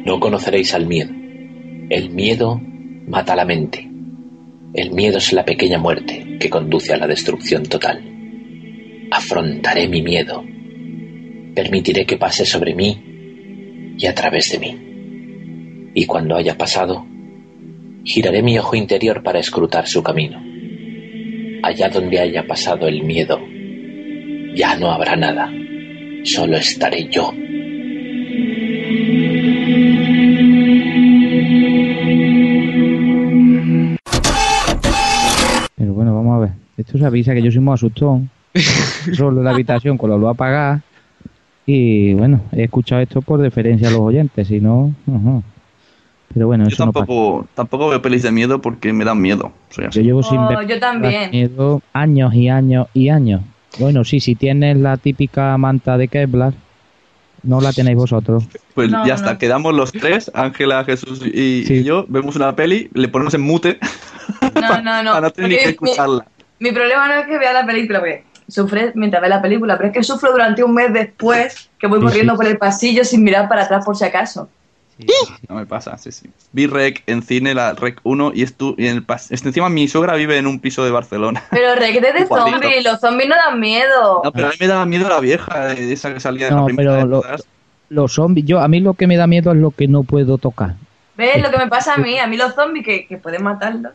No 0.04 0.20
conoceréis 0.20 0.74
al 0.74 0.86
miedo. 0.86 1.10
El 1.90 2.10
miedo 2.10 2.60
mata 3.06 3.34
la 3.36 3.44
mente. 3.44 3.88
El 4.74 4.92
miedo 4.92 5.18
es 5.18 5.32
la 5.32 5.44
pequeña 5.44 5.78
muerte 5.78 6.36
que 6.40 6.50
conduce 6.50 6.92
a 6.92 6.96
la 6.96 7.06
destrucción 7.06 7.62
total. 7.64 8.02
Afrontaré 9.10 9.88
mi 9.88 10.02
miedo. 10.02 10.44
Permitiré 11.54 12.04
que 12.04 12.16
pase 12.16 12.44
sobre 12.44 12.74
mí 12.74 13.94
y 13.96 14.06
a 14.06 14.14
través 14.14 14.50
de 14.50 14.58
mí. 14.58 15.90
Y 15.94 16.06
cuando 16.06 16.36
haya 16.36 16.58
pasado, 16.58 17.06
giraré 18.04 18.42
mi 18.42 18.58
ojo 18.58 18.76
interior 18.76 19.22
para 19.22 19.38
escrutar 19.38 19.86
su 19.86 20.02
camino. 20.02 20.42
Allá 21.62 21.88
donde 21.88 22.20
haya 22.20 22.46
pasado 22.46 22.86
el 22.86 23.02
miedo, 23.02 23.40
ya 24.54 24.76
no 24.76 24.90
habrá 24.90 25.16
nada. 25.16 25.50
Solo 26.24 26.56
estaré 26.56 27.08
yo. 27.10 27.32
Pero 35.76 35.92
bueno, 35.94 36.14
vamos 36.14 36.36
a 36.36 36.38
ver. 36.40 36.50
Esto 36.76 36.98
se 36.98 37.06
avisa 37.06 37.34
que 37.34 37.42
yo 37.42 37.50
soy 37.50 37.60
muy 37.60 37.74
asustón. 37.74 38.30
Solo 39.14 39.38
en 39.38 39.44
la 39.44 39.50
habitación 39.50 39.96
con 39.96 40.10
la 40.10 40.16
luz 40.16 40.30
apagada. 40.30 40.82
Y 41.66 42.12
bueno, 42.12 42.42
he 42.52 42.64
escuchado 42.64 43.00
esto 43.00 43.22
por 43.22 43.40
deferencia 43.40 43.88
a 43.88 43.90
los 43.90 44.00
oyentes, 44.00 44.48
si 44.48 44.60
no. 44.60 44.94
Pero 46.32 46.46
bueno, 46.46 46.64
Yo 46.64 46.74
eso 46.74 46.86
no 46.86 46.92
pasa. 46.92 47.06
tampoco, 47.06 47.46
tampoco 47.54 47.88
veo 47.90 48.02
pelis 48.02 48.22
de 48.22 48.32
miedo 48.32 48.60
porque 48.60 48.92
me 48.92 49.04
dan 49.04 49.20
miedo. 49.20 49.52
Soy 49.70 49.84
así. 49.84 50.00
Yo 50.00 50.04
llevo 50.06 50.22
sin 50.22 50.40
Oh, 50.40 50.48
ver 50.48 50.66
yo 50.66 50.80
también. 50.80 51.30
miedo 51.30 51.80
años 51.92 52.34
y 52.34 52.48
años 52.48 52.86
y 52.92 53.08
años. 53.08 53.42
Bueno, 53.78 54.04
sí, 54.04 54.20
si 54.20 54.34
tienes 54.34 54.76
la 54.78 54.96
típica 54.96 55.56
manta 55.58 55.96
de 55.98 56.08
Kevlar, 56.08 56.54
no 57.42 57.60
la 57.60 57.72
tenéis 57.72 57.96
vosotros. 57.96 58.44
Pues 58.74 58.90
No, 58.90 59.04
ya 59.04 59.10
no. 59.10 59.14
está, 59.14 59.38
quedamos 59.38 59.74
los 59.74 59.92
tres, 59.92 60.30
Ángela, 60.34 60.84
Jesús 60.84 61.20
y, 61.24 61.64
y 61.72 61.84
yo, 61.84 62.06
vemos 62.08 62.36
una 62.36 62.56
peli, 62.56 62.88
le 62.94 63.08
ponemos 63.08 63.34
en 63.34 63.42
mute 63.42 63.78
No, 64.54 64.80
no, 64.80 65.02
no. 65.02 65.12
para 65.12 65.20
no 65.26 65.30
tener 65.30 65.50
ni 65.50 65.56
que 65.56 65.72
porque 65.78 65.96
mi- 66.60 66.72
problema 66.72 67.08
no 67.08 67.14
es 67.14 67.26
que 67.26 67.38
vea 67.38 67.52
la 67.52 67.66
película, 67.66 67.98
porque 68.00 68.24
sufre 68.48 68.92
mientras 68.94 69.22
ve 69.22 69.28
la 69.28 69.42
película, 69.42 69.76
pero 69.76 69.88
es 69.90 69.94
que 69.94 70.02
sufro 70.02 70.32
durante 70.32 70.62
un 70.64 70.74
mes 70.74 70.92
después 70.92 71.70
que 71.78 71.86
voy 71.86 72.00
Sí, 72.00 72.06
corriendo 72.06 72.32
sí. 72.32 72.36
por 72.36 72.46
el 72.46 72.58
pasillo 72.58 73.04
sin 73.04 73.22
mirar 73.24 73.48
para 73.48 73.64
atrás 73.64 73.84
por 73.84 73.96
si 73.96 74.04
acaso. 74.04 74.50
No 75.48 75.56
me 75.56 75.66
pasa, 75.66 75.98
sí, 75.98 76.12
sí. 76.12 76.30
Vi 76.52 76.66
Rec 76.66 77.02
en 77.06 77.22
cine, 77.22 77.52
la 77.54 77.72
Rec 77.72 78.00
1, 78.04 78.32
y, 78.34 78.42
estu 78.42 78.74
y 78.78 78.86
en 78.86 78.96
el 78.98 79.06
pas- 79.06 79.26
este, 79.30 79.48
encima 79.48 79.68
mi 79.68 79.88
suegra 79.88 80.14
vive 80.14 80.38
en 80.38 80.46
un 80.46 80.60
piso 80.60 80.84
de 80.84 80.90
Barcelona. 80.92 81.42
Pero 81.50 81.74
requete 81.74 82.12
de 82.12 82.20
Igualito. 82.24 82.50
zombies, 82.60 82.84
los 82.84 83.00
zombies 83.00 83.28
no 83.28 83.34
dan 83.36 83.58
miedo. 83.60 84.20
No, 84.22 84.32
pero 84.32 84.46
a 84.46 84.50
mí 84.50 84.56
me 84.60 84.66
daba 84.68 84.86
miedo 84.86 85.08
la 85.08 85.20
vieja, 85.20 85.72
eh, 85.72 85.92
esa 85.92 86.14
que 86.14 86.20
salía 86.20 86.46
de 86.46 86.52
No, 86.52 86.60
la 86.60 86.66
primera 86.66 86.90
pero 86.92 87.04
de 87.04 87.10
lo-. 87.10 87.22
Los 87.90 88.12
zombies, 88.14 88.46
yo 88.46 88.60
a 88.60 88.68
mí 88.68 88.80
lo 88.80 88.94
que 88.94 89.06
me 89.06 89.16
da 89.16 89.26
miedo 89.26 89.50
es 89.52 89.58
lo 89.58 89.70
que 89.70 89.88
no 89.88 90.04
puedo 90.04 90.38
tocar. 90.38 90.74
¿Ves 91.16 91.42
lo 91.42 91.50
que 91.50 91.58
me 91.58 91.68
pasa 91.68 91.94
a 91.94 91.98
mí? 91.98 92.18
A 92.18 92.26
mí 92.26 92.36
los 92.36 92.54
zombies 92.54 92.84
que, 92.84 93.06
que 93.06 93.18
pueden 93.18 93.42
matarlos. 93.42 93.92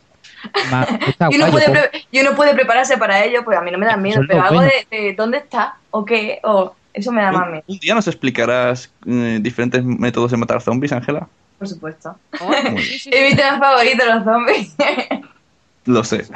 Ma- 0.71 0.83
está 1.07 1.27
Y 1.31 1.35
uno, 1.35 1.49
guay, 1.51 1.65
puede 1.65 1.89
y 2.11 2.19
uno 2.21 2.35
puede 2.35 2.53
prepararse 2.53 2.97
para 2.97 3.23
ello, 3.25 3.43
pues 3.43 3.57
a 3.57 3.61
mí 3.61 3.71
no 3.71 3.77
me 3.77 3.85
da 3.85 3.97
miedo, 3.97 4.21
es 4.21 4.27
pero 4.27 4.41
algo 4.43 4.55
bueno. 4.55 4.71
de, 4.91 4.97
de 4.97 5.13
dónde 5.13 5.37
está 5.39 5.75
o 5.91 6.05
qué, 6.05 6.39
o 6.43 6.75
eso 6.93 7.11
me 7.11 7.21
da 7.21 7.31
más 7.31 7.49
miedo, 7.49 7.63
Un 7.67 7.77
día 7.79 7.95
nos 7.95 8.07
explicarás 8.07 8.91
eh, 9.05 9.39
diferentes 9.41 9.83
métodos 9.83 10.31
de 10.31 10.37
matar 10.37 10.61
zombies, 10.61 10.91
Ángela. 10.91 11.27
por 11.57 11.67
supuesto. 11.67 12.15
Oh, 12.39 12.51
sí, 12.77 12.99
sí, 12.99 13.09
Es 13.13 13.31
mi 13.31 13.35
tema 13.37 13.59
favorito, 13.59 14.03
los 14.05 14.23
zombies. 14.23 14.75
Lo 15.85 16.03
sé. 16.03 16.27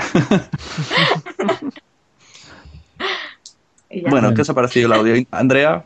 Bueno, 4.09 4.33
¿qué 4.33 4.41
os 4.41 4.49
ha 4.49 4.53
parecido 4.55 4.87
el 4.87 4.93
audio? 4.93 5.23
Andrea, 5.31 5.85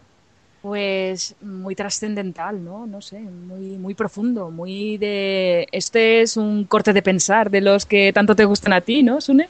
Pues 0.62 1.36
muy 1.42 1.76
trascendental, 1.76 2.64
¿no? 2.64 2.88
No 2.88 3.02
sé, 3.02 3.20
muy, 3.20 3.78
muy 3.78 3.94
profundo, 3.96 4.50
muy 4.52 4.98
de... 4.98 5.68
Este 5.72 6.22
es 6.22 6.36
un 6.38 6.66
corte 6.66 6.94
de 6.94 7.02
pensar 7.02 7.50
de 7.52 7.62
los 7.62 7.86
que 7.86 8.12
tanto 8.14 8.36
te 8.36 8.46
gustan 8.46 8.74
a 8.74 8.82
ti, 8.82 9.04
¿no, 9.04 9.22
Sune? 9.22 9.50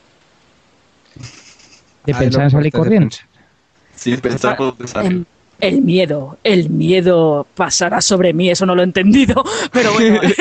de 2.05 2.13
Ay, 2.13 2.19
pensar 2.19 2.43
en 2.43 2.51
salir 2.51 2.71
de 2.71 2.77
corriendo. 2.77 3.15
Sin 4.11 4.21
pensar 4.21 4.57
puedo 4.57 4.73
pensar. 4.75 5.05
El, 5.05 5.25
el 5.59 5.81
miedo, 5.81 6.37
el 6.43 6.69
miedo 6.69 7.47
pasará 7.55 8.01
sobre 8.01 8.33
mí, 8.33 8.49
eso 8.49 8.65
no 8.65 8.75
lo 8.75 8.81
he 8.81 8.85
entendido, 8.85 9.43
pero 9.71 9.93
bueno. 9.93 10.19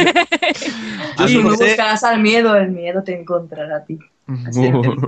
Si 1.26 1.38
no 1.42 1.50
buscas 1.50 2.04
al 2.04 2.20
miedo, 2.20 2.54
el 2.56 2.70
miedo 2.70 3.02
te 3.02 3.18
encontrará 3.18 3.76
a 3.78 3.84
ti. 3.84 3.98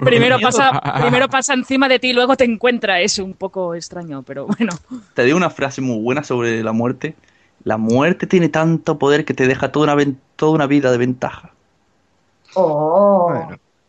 primero, 0.05 0.39
pasa, 0.41 0.81
primero 1.01 1.29
pasa 1.29 1.53
encima 1.53 1.89
de 1.89 1.99
ti, 1.99 2.13
luego 2.15 2.37
te 2.37 2.45
encuentra, 2.45 3.01
es 3.01 3.19
un 3.19 3.35
poco 3.35 3.75
extraño, 3.75 4.23
pero 4.23 4.47
bueno. 4.47 4.73
Te 5.15 5.25
digo 5.25 5.37
una 5.37 5.51
frase 5.51 5.81
muy 5.83 6.01
buena 6.01 6.23
sobre 6.25 6.63
la 6.63 6.73
muerte. 6.73 7.15
La 7.65 7.77
muerte 7.77 8.27
tiene 8.27 8.49
tanto 8.49 8.99
poder 8.99 9.25
que 9.27 9.35
te 9.35 9.47
deja 9.47 9.71
toda 9.71 9.85
una, 9.85 9.95
ven- 9.97 10.19
toda 10.37 10.53
una 10.53 10.67
vida 10.67 10.91
de 10.91 10.99
ventaja. 10.99 11.51
Oh. 12.55 13.35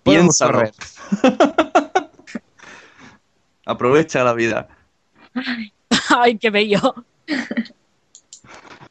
Piénsalo. 0.04 0.64
Aprovecha 3.70 4.24
la 4.24 4.34
vida. 4.34 4.68
Ay, 6.10 6.40
qué 6.40 6.50
bello. 6.50 7.06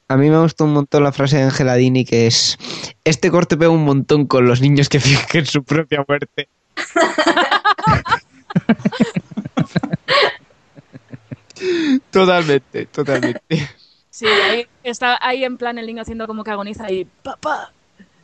A 0.06 0.16
mí 0.16 0.30
me 0.30 0.38
gustó 0.38 0.64
un 0.64 0.72
montón 0.72 1.02
la 1.02 1.10
frase 1.10 1.36
de 1.36 1.42
Angeladini 1.42 2.04
que 2.04 2.28
es 2.28 2.56
este 3.02 3.32
corte 3.32 3.56
pega 3.56 3.70
un 3.70 3.84
montón 3.84 4.26
con 4.26 4.46
los 4.46 4.60
niños 4.60 4.88
que 4.88 5.00
fingen 5.00 5.46
su 5.46 5.64
propia 5.64 6.04
muerte. 6.06 6.48
totalmente, 12.10 12.86
totalmente. 12.86 13.68
Sí, 14.10 14.26
ahí 14.26 14.66
está 14.84 15.18
ahí 15.20 15.42
en 15.44 15.56
plan 15.56 15.76
el 15.78 15.86
niño 15.86 16.02
haciendo 16.02 16.26
como 16.28 16.44
que 16.44 16.50
agoniza 16.52 16.88
y 16.90 17.04
papá, 17.04 17.72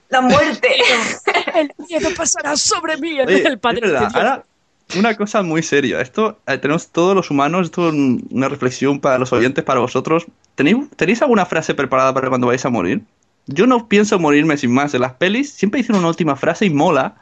La 0.08 0.20
muerte. 0.20 0.68
el 1.54 1.72
miedo 1.88 2.10
pasará 2.16 2.56
sobre 2.56 2.96
mí. 2.96 3.20
Oye, 3.20 3.44
el 3.46 3.58
padre 3.58 3.80
verdad, 3.80 4.10
ahora, 4.14 4.44
una 4.98 5.16
cosa 5.16 5.42
muy 5.42 5.62
seria. 5.62 6.00
Esto, 6.00 6.38
eh, 6.46 6.58
tenemos 6.58 6.88
todos 6.90 7.14
los 7.16 7.30
humanos, 7.30 7.66
esto 7.66 7.88
es 7.88 7.94
un- 7.94 8.26
una 8.30 8.48
reflexión 8.48 9.00
para 9.00 9.18
los 9.18 9.32
oyentes, 9.32 9.64
para 9.64 9.80
vosotros. 9.80 10.26
¿tenéis, 10.54 10.76
¿tenéis 10.96 11.20
alguna 11.22 11.46
frase 11.46 11.74
preparada 11.74 12.14
para 12.14 12.28
cuando 12.28 12.46
vais 12.46 12.64
a 12.64 12.70
morir? 12.70 13.02
Yo 13.46 13.66
no 13.66 13.88
pienso 13.88 14.18
morirme 14.18 14.56
sin 14.56 14.72
más. 14.72 14.94
En 14.94 15.00
las 15.00 15.14
pelis 15.14 15.52
siempre 15.52 15.80
dicen 15.80 15.96
una 15.96 16.08
última 16.08 16.36
frase 16.36 16.64
y 16.66 16.70
mola. 16.70 17.16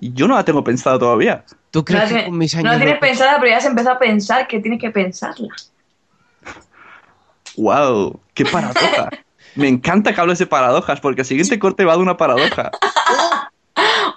Y 0.00 0.12
yo 0.12 0.28
no 0.28 0.34
la 0.36 0.44
tengo 0.44 0.62
pensada 0.62 0.98
todavía. 0.98 1.44
¿Tú 1.70 1.84
No 1.88 1.96
la, 1.98 2.06
tiene- 2.06 2.28
no 2.30 2.36
la 2.70 2.76
tienes 2.78 2.98
pensada, 2.98 3.38
pero 3.40 3.50
ya 3.50 3.56
has 3.58 3.64
empezado 3.64 3.96
a 3.96 3.98
pensar 3.98 4.46
que 4.46 4.60
tienes 4.60 4.80
que 4.80 4.90
pensarla. 4.90 5.48
¡Wow! 7.56 8.20
¡Qué 8.34 8.44
paradoja! 8.44 9.08
Me 9.56 9.66
encanta 9.66 10.14
que 10.14 10.20
hables 10.20 10.38
de 10.38 10.46
paradojas, 10.46 11.00
porque 11.00 11.22
el 11.22 11.26
siguiente 11.26 11.58
corte 11.58 11.84
va 11.84 11.94
de 11.96 12.02
una 12.02 12.16
paradoja. 12.16 12.70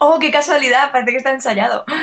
¡Oh, 0.04 0.18
qué 0.20 0.32
casualidad! 0.32 0.92
Parece 0.92 1.12
que 1.12 1.18
está 1.18 1.32
ensayado. 1.32 1.86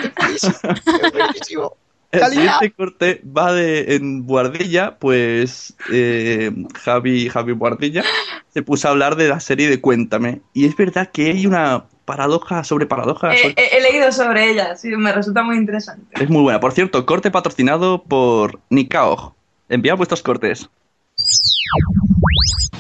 El 2.11 2.21
Calidad. 2.21 2.31
siguiente 2.59 2.73
corte 2.73 3.23
va 3.37 3.53
de 3.53 3.97
en 3.97 4.25
Buardilla, 4.25 4.97
pues 4.99 5.75
eh, 5.93 6.51
Javi, 6.83 7.29
Javi 7.29 7.53
Buardilla 7.53 8.03
se 8.49 8.63
puso 8.63 8.89
a 8.89 8.93
hablar 8.93 9.17
de 9.17 9.29
la 9.29 9.41
serie 9.41 9.69
de 9.69 9.81
Cuéntame. 9.83 10.41
Y 10.55 10.65
es 10.65 10.75
verdad 10.75 11.11
que 11.13 11.27
hay 11.33 11.47
una 11.47 11.85
paradoja 12.07 12.65
sobre 12.65 12.87
paradojas. 12.87 13.35
He, 13.37 13.49
he- 13.49 13.77
he 13.77 13.81
leído 13.83 14.11
sobre 14.11 14.51
ella, 14.51 14.75
sí, 14.75 14.89
me 14.89 15.13
resulta 15.13 15.43
muy 15.43 15.57
interesante. 15.57 16.07
Es 16.23 16.31
muy 16.31 16.41
buena. 16.41 16.61
Por 16.61 16.73
cierto, 16.73 17.05
corte 17.05 17.31
patrocinado 17.31 18.03
por 18.03 18.59
Nikaog. 18.71 19.35
Enviad 19.69 19.99
vuestros 19.99 20.23
cortes. 20.23 20.71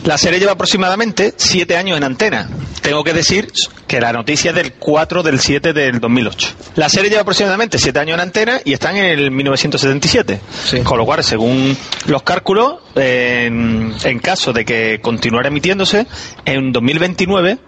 La 0.04 0.16
serie 0.16 0.38
lleva 0.38 0.52
aproximadamente 0.52 1.34
siete 1.36 1.76
años 1.76 1.98
en 1.98 2.04
antena. 2.04 2.48
Tengo 2.80 3.04
que 3.04 3.12
decir 3.12 3.52
que 3.86 4.00
la 4.00 4.12
noticia 4.12 4.50
es 4.50 4.56
del 4.56 4.72
4 4.72 5.22
del 5.22 5.38
7 5.38 5.72
del 5.74 6.00
2008. 6.00 6.48
La 6.76 6.88
serie 6.88 7.10
lleva 7.10 7.22
aproximadamente 7.22 7.78
siete 7.78 7.98
años 7.98 8.14
en 8.14 8.20
antena 8.20 8.60
y 8.64 8.72
está 8.72 8.90
en 8.90 8.96
el 9.04 9.30
1977. 9.30 10.40
Con 10.84 10.96
lo 10.96 11.04
cual, 11.04 11.22
según 11.22 11.76
los 12.06 12.22
cálculos, 12.22 12.76
en, 12.94 13.92
en 14.02 14.18
caso 14.20 14.52
de 14.52 14.64
que 14.64 15.00
continuara 15.02 15.48
emitiéndose, 15.48 16.06
en 16.46 16.72
2029 16.72 17.58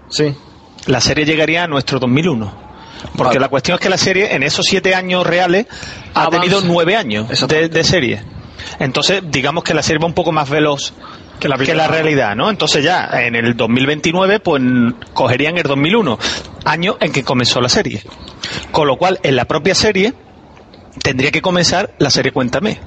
la 0.86 1.00
serie 1.02 1.26
llegaría 1.26 1.64
a 1.64 1.66
nuestro 1.66 1.98
2001. 1.98 2.70
Porque 3.16 3.38
la 3.38 3.48
cuestión 3.48 3.74
es 3.74 3.80
que 3.80 3.90
la 3.90 3.98
serie, 3.98 4.34
en 4.34 4.42
esos 4.42 4.64
siete 4.64 4.94
años 4.94 5.26
reales, 5.26 5.66
ha 6.14 6.28
tenido 6.28 6.60
nueve 6.62 6.96
años 6.96 7.28
de, 7.48 7.68
de 7.68 7.84
serie. 7.84 8.22
Entonces, 8.78 9.22
digamos 9.26 9.64
que 9.64 9.74
la 9.74 9.82
serie 9.82 10.00
va 10.00 10.06
un 10.06 10.14
poco 10.14 10.32
más 10.32 10.48
veloz 10.48 10.94
que 11.40 11.48
la, 11.48 11.88
realidad, 11.88 12.36
¿no? 12.36 12.50
Entonces 12.50 12.84
ya 12.84 13.08
en 13.12 13.34
el 13.34 13.56
2029, 13.56 14.40
pues 14.40 14.62
cogerían 15.14 15.56
el 15.56 15.64
2001, 15.64 16.18
año 16.64 16.96
en 17.00 17.12
que 17.12 17.24
comenzó 17.24 17.60
la 17.60 17.68
serie. 17.68 18.02
Con 18.70 18.86
lo 18.86 18.96
cual, 18.96 19.18
en 19.22 19.36
la 19.36 19.46
propia 19.46 19.74
serie, 19.74 20.12
tendría 21.02 21.30
que 21.30 21.40
comenzar 21.40 21.94
la 21.98 22.10
serie 22.10 22.32
Cuéntame. 22.32 22.80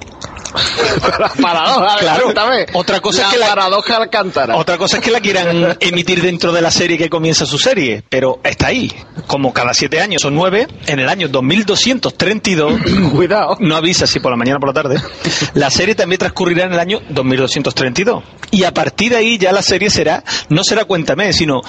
Paradoja, 1.40 1.96
Claro. 2.00 2.22
cuéntame. 2.24 2.66
Otra 2.74 3.00
cosa 3.00 3.22
la 3.22 3.28
es 3.28 3.34
que 3.34 3.38
la- 3.40 3.46
paradoja 3.48 3.96
Alcántara. 3.96 4.56
Otra 4.56 4.78
cosa 4.78 4.98
es 4.98 5.02
que 5.02 5.10
la 5.10 5.20
quieran 5.20 5.76
emitir 5.80 6.22
dentro 6.22 6.52
de 6.52 6.60
la 6.62 6.70
serie 6.70 6.96
que 6.98 7.08
comienza 7.10 7.46
su 7.46 7.58
serie, 7.58 8.02
pero 8.08 8.40
está 8.44 8.68
ahí. 8.68 8.92
Como 9.26 9.52
cada 9.52 9.74
siete 9.74 10.00
años 10.00 10.22
son 10.22 10.34
nueve, 10.34 10.66
en 10.86 10.98
el 10.98 11.08
año 11.08 11.28
2232, 11.28 12.72
cuidado, 13.12 13.56
no 13.60 13.76
avisa 13.76 14.06
si 14.06 14.20
por 14.20 14.30
la 14.30 14.36
mañana 14.36 14.56
o 14.58 14.60
por 14.60 14.68
la 14.74 14.82
tarde, 14.82 15.00
la 15.54 15.70
serie 15.70 15.94
también 15.94 16.18
transcurrirá 16.18 16.64
en 16.64 16.72
el 16.72 16.78
año 16.80 17.00
2232. 17.08 18.22
Y 18.50 18.64
a 18.64 18.72
partir 18.72 19.12
de 19.12 19.18
ahí 19.18 19.38
ya 19.38 19.52
la 19.52 19.62
serie 19.62 19.90
será, 19.90 20.22
no 20.48 20.62
será 20.64 20.84
Cuéntame, 20.84 21.32
sino... 21.32 21.62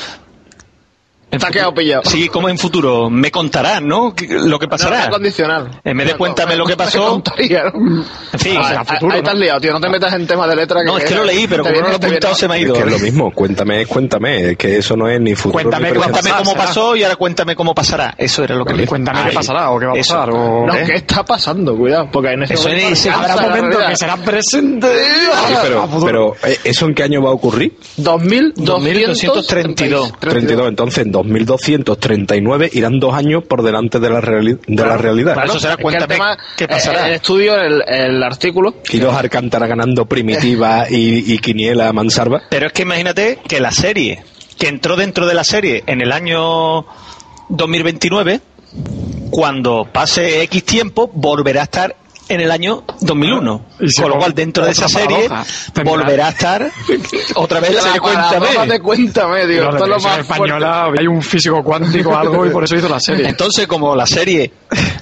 Ha 1.43 1.51
quedado 1.51 1.73
pillado. 1.73 2.03
Sí, 2.05 2.27
como 2.29 2.49
en 2.49 2.57
futuro. 2.57 3.09
Me 3.09 3.31
contarán, 3.31 3.87
¿no? 3.87 4.13
¿Qué- 4.15 4.27
Lo 4.27 4.57
que 4.59 4.65
No, 4.65 4.69
pasará. 4.71 5.03
es 5.03 5.09
condicional. 5.09 5.69
En 5.83 5.97
vez 5.97 6.07
de 6.07 6.15
cuéntame 6.15 6.55
lo 6.55 6.65
que 6.65 6.75
pasó. 6.77 7.09
contaría, 7.09 7.63
¿no? 7.65 8.03
En 8.33 8.39
fin, 8.39 8.57
Ah, 8.59 8.77
ah, 8.79 8.85
futuro, 8.85 9.13
Ahí 9.13 9.19
¿no? 9.21 9.25
te 9.25 9.29
has 9.31 9.37
liado, 9.37 9.61
tío. 9.61 9.71
No 9.73 9.79
te 9.81 9.89
metas 9.89 10.13
en 10.13 10.25
temas 10.27 10.49
de 10.49 10.55
letra. 10.55 10.83
No, 10.83 10.97
es 10.97 11.03
que 11.05 11.15
lo 11.15 11.23
leí, 11.23 11.47
pero 11.47 11.63
como 11.63 11.75
no 11.75 11.81
lo 11.87 11.93
he 11.93 11.95
apuntado 11.95 12.35
se 12.35 12.47
me 12.47 12.55
ha 12.55 12.57
Es 12.57 12.63
ido. 12.63 12.73
que 12.73 12.79
es 12.81 12.87
¿eh? 12.87 12.91
lo 12.91 12.99
mismo, 12.99 13.31
cuéntame, 13.31 13.81
es 13.81 13.87
cuéntame, 13.87 14.51
es 14.51 14.57
que 14.57 14.77
eso 14.77 14.95
no 14.95 15.07
es 15.09 15.19
ni 15.19 15.35
futuro 15.35 15.63
Cuéntame, 15.63 15.91
ni 15.91 15.97
cuéntame 15.97 16.31
cómo 16.37 16.53
pasó 16.55 16.95
y 16.95 17.03
ahora 17.03 17.15
cuéntame 17.15 17.55
cómo 17.55 17.73
pasará. 17.75 18.13
Eso 18.17 18.43
era 18.43 18.55
lo 18.55 18.65
que 18.65 18.73
le 18.73 18.85
Cuéntame 18.87 19.19
Ahí. 19.19 19.29
qué 19.29 19.35
pasará 19.35 19.71
o 19.71 19.79
qué 19.79 19.85
va 19.87 19.91
a 19.93 19.95
pasar, 19.95 20.29
o- 20.31 20.65
No, 20.67 20.73
¿eh? 20.75 20.83
¿qué 20.85 20.93
está 20.95 21.23
pasando? 21.25 21.75
Cuidado, 21.75 22.09
porque 22.11 22.31
en 22.31 22.43
ese 22.43 22.53
Eso 22.55 22.69
momento 22.69 22.87
es- 22.89 23.07
habrá 23.07 23.35
la 23.35 23.41
momento 23.41 23.67
realidad. 23.69 23.89
que 23.89 23.95
será 23.97 24.17
presente. 24.17 24.87
Sí, 25.47 25.53
pero, 25.63 25.89
pero 26.03 26.35
¿eh, 26.43 26.57
¿eso 26.63 26.85
en 26.85 26.95
qué 26.95 27.03
año 27.03 27.21
va 27.21 27.29
a 27.29 27.33
ocurrir? 27.33 27.73
2232. 27.97 30.13
32, 30.19 30.67
entonces 30.69 31.05
en 31.05 31.11
2239 31.45 32.69
irán 32.73 32.99
dos 32.99 33.13
años 33.13 33.43
por 33.43 33.63
delante 33.63 33.99
de 33.99 34.09
la, 34.09 34.21
reali- 34.21 34.59
de 34.67 34.85
la 34.85 34.97
realidad. 34.97 35.35
Es 35.71 35.77
que 35.77 35.83
el 35.97 36.07
tema, 36.17 36.37
eh, 37.03 37.07
El 37.07 37.13
estudio, 37.15 37.55
el, 37.59 37.83
el 37.87 38.23
artículo. 38.23 38.75
Y 38.91 38.97
los 38.99 39.13
Alcántara 39.15 39.67
ganando 39.67 40.05
primitiva 40.05 40.85
y, 40.89 41.33
y 41.33 41.37
Quiniela 41.39 41.91
Mansarva. 41.93 42.41
Pero 42.49 42.67
es 42.67 42.73
que 42.73 42.83
imagínate 42.83 43.39
que 43.47 43.59
la 43.59 43.71
serie, 43.71 44.23
que 44.57 44.67
entró 44.67 44.95
dentro 44.95 45.25
de 45.25 45.33
la 45.33 45.43
serie 45.43 45.83
en 45.87 46.01
el 46.01 46.11
año 46.11 46.85
2029, 47.49 48.41
cuando 49.31 49.87
pase 49.91 50.41
X 50.43 50.63
tiempo, 50.63 51.09
volverá 51.13 51.61
a 51.61 51.63
estar 51.65 51.95
en 52.27 52.41
el 52.41 52.51
año 52.51 52.83
2001. 53.01 53.65
Y 53.79 53.89
se 53.89 54.01
Con 54.01 54.11
lo 54.11 54.17
cual, 54.17 54.33
dentro 54.33 54.65
de 54.65 54.71
esa 54.71 54.87
serie, 54.87 55.29
volverá 55.83 56.27
a 56.27 56.29
estar 56.29 56.71
otra 57.35 57.59
vez 57.59 57.73
la 57.73 57.81
serie 57.81 57.99
Cuéntame. 57.99 58.67
de 58.67 58.79
Cuéntame, 58.79 59.45
tío. 59.47 59.69
Esto 59.69 59.83
es 59.83 59.89
lo 59.89 59.99
más 59.99 60.19
española, 60.19 60.83
fuerte. 60.85 61.01
hay 61.01 61.07
un 61.07 61.21
físico 61.21 61.63
cuántico 61.63 62.15
algo 62.15 62.45
y 62.45 62.49
por 62.49 62.63
eso 62.63 62.75
hizo 62.75 62.89
la 62.89 62.99
serie. 62.99 63.27
Entonces, 63.27 63.67
como 63.67 63.95
la 63.95 64.05
serie, 64.05 64.51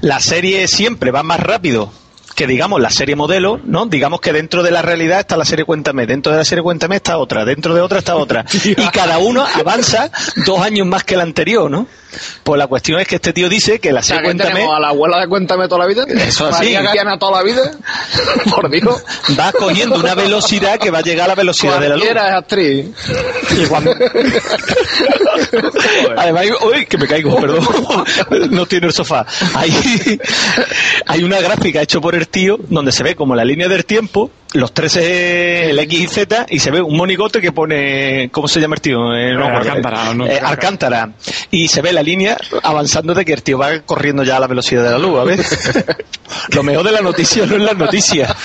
la 0.01 0.19
serie 0.19 0.67
siempre 0.67 1.11
va 1.11 1.23
más 1.23 1.39
rápido 1.39 1.91
que 2.33 2.47
digamos 2.47 2.81
la 2.81 2.89
serie 2.89 3.15
modelo, 3.15 3.59
¿no? 3.63 3.85
Digamos 3.85 4.21
que 4.21 4.33
dentro 4.33 4.63
de 4.63 4.71
la 4.71 4.81
realidad 4.81 5.19
está 5.19 5.37
la 5.37 5.45
serie 5.45 5.65
Cuéntame, 5.65 6.05
dentro 6.05 6.31
de 6.31 6.39
la 6.39 6.45
serie 6.45 6.63
Cuéntame 6.63 6.97
está 6.97 7.17
otra, 7.17 7.45
dentro 7.45 7.73
de 7.73 7.81
otra 7.81 7.99
está 7.99 8.15
otra. 8.15 8.45
Y 8.63 8.87
cada 8.89 9.17
uno 9.19 9.45
avanza 9.55 10.09
dos 10.45 10.59
años 10.61 10.87
más 10.87 11.03
que 11.03 11.15
el 11.15 11.21
anterior, 11.21 11.69
¿no? 11.69 11.87
Pues 12.43 12.59
la 12.59 12.67
cuestión 12.67 12.99
es 12.99 13.07
que 13.07 13.15
este 13.15 13.33
tío 13.33 13.49
dice 13.49 13.79
que 13.79 13.91
la 13.91 14.03
serie 14.03 14.23
Cuéntame 14.23 14.63
a 14.63 14.79
la 14.79 14.89
abuela 14.89 15.19
de 15.19 15.27
Cuéntame 15.27 15.67
toda 15.67 15.79
la 15.79 15.87
vida. 15.87 16.03
Eso 16.07 16.47
así. 16.47 16.73
María 16.73 17.17
toda 17.17 17.39
la 17.39 17.43
vida. 17.43 17.71
Por 18.49 18.69
Dios. 18.69 19.03
va 19.39 19.51
cogiendo 19.51 19.95
una 19.95 20.13
velocidad 20.15 20.79
que 20.79 20.91
va 20.91 20.99
a 20.99 21.01
llegar 21.01 21.25
a 21.25 21.29
la 21.29 21.35
velocidad 21.35 21.79
de 21.79 21.89
la 21.89 21.95
luz. 21.95 22.05
Es 22.05 22.15
actriz. 22.15 22.85
Y 23.57 23.65
cuando- 23.65 23.95
Además, 26.17 26.45
uy, 26.65 26.85
que 26.85 26.97
me 26.97 27.07
caigo, 27.07 27.35
perdón. 27.39 27.67
No 28.51 28.65
tiene 28.65 28.87
el 28.87 28.93
sofá. 28.93 29.25
Hay, 29.55 30.19
hay 31.05 31.23
una 31.23 31.39
gráfica 31.39 31.81
hecha 31.81 31.99
por 31.99 32.15
el 32.15 32.22
tío 32.27 32.57
donde 32.69 32.91
se 32.91 33.03
ve 33.03 33.15
como 33.15 33.35
la 33.35 33.45
línea 33.45 33.67
del 33.67 33.85
tiempo, 33.85 34.31
los 34.53 34.73
13, 34.73 35.69
el 35.71 35.79
X 35.79 35.99
y 36.01 36.07
Z, 36.07 36.45
y 36.49 36.59
se 36.59 36.71
ve 36.71 36.81
un 36.81 36.95
monigote 36.95 37.41
que 37.41 37.51
pone, 37.51 38.29
¿cómo 38.31 38.47
se 38.47 38.59
llama 38.59 38.75
el 38.75 38.81
tío? 38.81 38.97
Eh, 39.15 39.33
no, 39.33 39.45
Eh, 39.47 39.55
Alcántara, 39.57 40.13
¿no? 40.13 40.25
eh, 40.27 40.39
Alcántara. 40.39 41.09
Y 41.51 41.67
se 41.67 41.81
ve 41.81 41.91
la 41.93 42.03
línea 42.03 42.37
avanzando 42.63 43.13
de 43.13 43.25
que 43.25 43.33
el 43.33 43.43
tío 43.43 43.57
va 43.57 43.79
corriendo 43.81 44.23
ya 44.23 44.37
a 44.37 44.39
la 44.39 44.47
velocidad 44.47 44.83
de 44.83 44.91
la 44.91 44.97
luz, 44.97 45.19
a 45.19 45.23
ver. 45.23 45.39
Lo 46.55 46.63
mejor 46.63 46.83
de 46.85 46.91
la 46.91 47.01
noticia 47.01 47.45
no 47.45 47.55
es 47.55 47.61
la 47.61 47.73
noticia. 47.73 48.35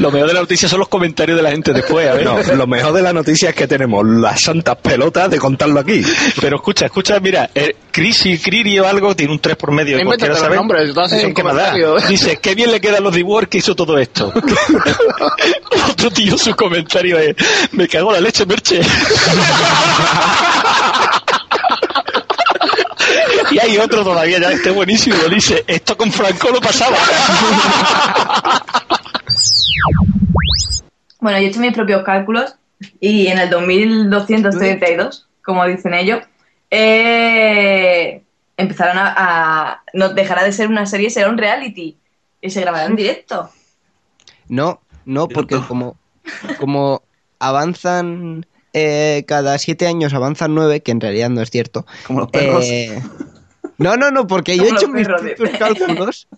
Lo 0.00 0.10
mejor 0.10 0.28
de 0.28 0.34
la 0.34 0.40
noticia 0.40 0.68
son 0.68 0.80
los 0.80 0.88
comentarios 0.88 1.36
de 1.36 1.42
la 1.42 1.50
gente 1.50 1.72
después, 1.72 2.06
a 2.08 2.14
ver. 2.14 2.24
No, 2.24 2.42
lo 2.54 2.66
mejor 2.66 2.92
de 2.92 3.00
la 3.02 3.12
noticia 3.12 3.50
es 3.50 3.54
que 3.54 3.66
tenemos 3.66 4.06
las 4.06 4.42
santas 4.42 4.76
pelotas 4.76 5.30
de 5.30 5.38
contarlo 5.38 5.80
aquí. 5.80 6.02
Pero 6.40 6.56
escucha, 6.56 6.86
escucha, 6.86 7.18
mira, 7.20 7.48
eh, 7.54 7.74
Crisi, 7.90 8.38
Criri 8.38 8.78
o 8.80 8.86
algo 8.86 9.16
tiene 9.16 9.32
un 9.32 9.38
3 9.38 9.56
por 9.56 9.72
medio. 9.72 9.98
Invéntate 9.98 10.06
cualquiera 10.28 10.34
los 10.34 10.42
sabe. 10.42 10.56
nombres, 10.56 10.92
todas 10.94 11.10
esas 11.12 11.22
son 11.22 11.34
¿qué 11.34 11.42
más 11.42 11.56
da? 11.56 11.70
comentarios. 11.70 12.08
Dice, 12.08 12.36
qué 12.40 12.54
bien 12.54 12.70
le 12.70 12.80
quedan 12.80 13.02
los 13.02 13.14
dibujos 13.14 13.48
que 13.48 13.58
hizo 13.58 13.74
todo 13.74 13.98
esto. 13.98 14.32
Otro 15.90 16.10
tío, 16.10 16.36
su 16.38 16.54
comentario 16.54 17.18
es, 17.18 17.34
me 17.72 17.86
cago 17.88 18.10
en 18.10 18.14
la 18.16 18.20
leche, 18.20 18.46
Merche. 18.46 18.80
y 23.50 23.58
hay 23.58 23.78
otro 23.78 24.04
todavía, 24.04 24.38
ya 24.38 24.50
este 24.52 24.70
buenísimo, 24.70 25.16
dice, 25.30 25.64
esto 25.66 25.96
con 25.96 26.12
Franco 26.12 26.50
lo 26.50 26.60
pasaba. 26.60 26.96
Bueno, 31.20 31.38
yo 31.38 31.44
he 31.46 31.48
hecho 31.48 31.60
mis 31.60 31.72
propios 31.74 32.02
cálculos 32.04 32.54
y 33.00 33.26
en 33.28 33.38
el 33.38 33.50
2232, 33.50 35.26
como 35.44 35.66
dicen 35.66 35.94
ellos, 35.94 36.20
eh, 36.70 38.22
empezarán 38.56 38.98
a, 38.98 39.14
a- 39.16 39.82
No 39.94 40.10
dejará 40.10 40.44
de 40.44 40.52
ser 40.52 40.68
una 40.68 40.86
serie, 40.86 41.10
será 41.10 41.28
un 41.28 41.38
reality 41.38 41.96
y 42.40 42.50
se 42.50 42.60
grabará 42.60 42.86
en 42.86 42.96
directo. 42.96 43.50
No, 44.48 44.80
no, 45.08 45.26
porque 45.26 45.58
como, 45.66 45.96
como 46.60 47.02
avanzan 47.38 48.44
eh, 48.74 49.24
cada 49.26 49.56
siete 49.58 49.86
años 49.86 50.12
avanzan 50.12 50.54
nueve, 50.54 50.82
que 50.82 50.92
en 50.92 51.00
realidad 51.00 51.30
no 51.30 51.40
es 51.40 51.50
cierto. 51.50 51.86
Como 52.06 52.20
los 52.20 52.30
perros. 52.30 52.64
eh, 52.66 53.02
no, 53.78 53.96
no, 53.96 54.10
no, 54.10 54.26
porque 54.26 54.56
yo 54.56 54.64
he 54.64 54.70
hecho 54.70 54.88
mis 54.88 55.08
cálculos 55.58 56.28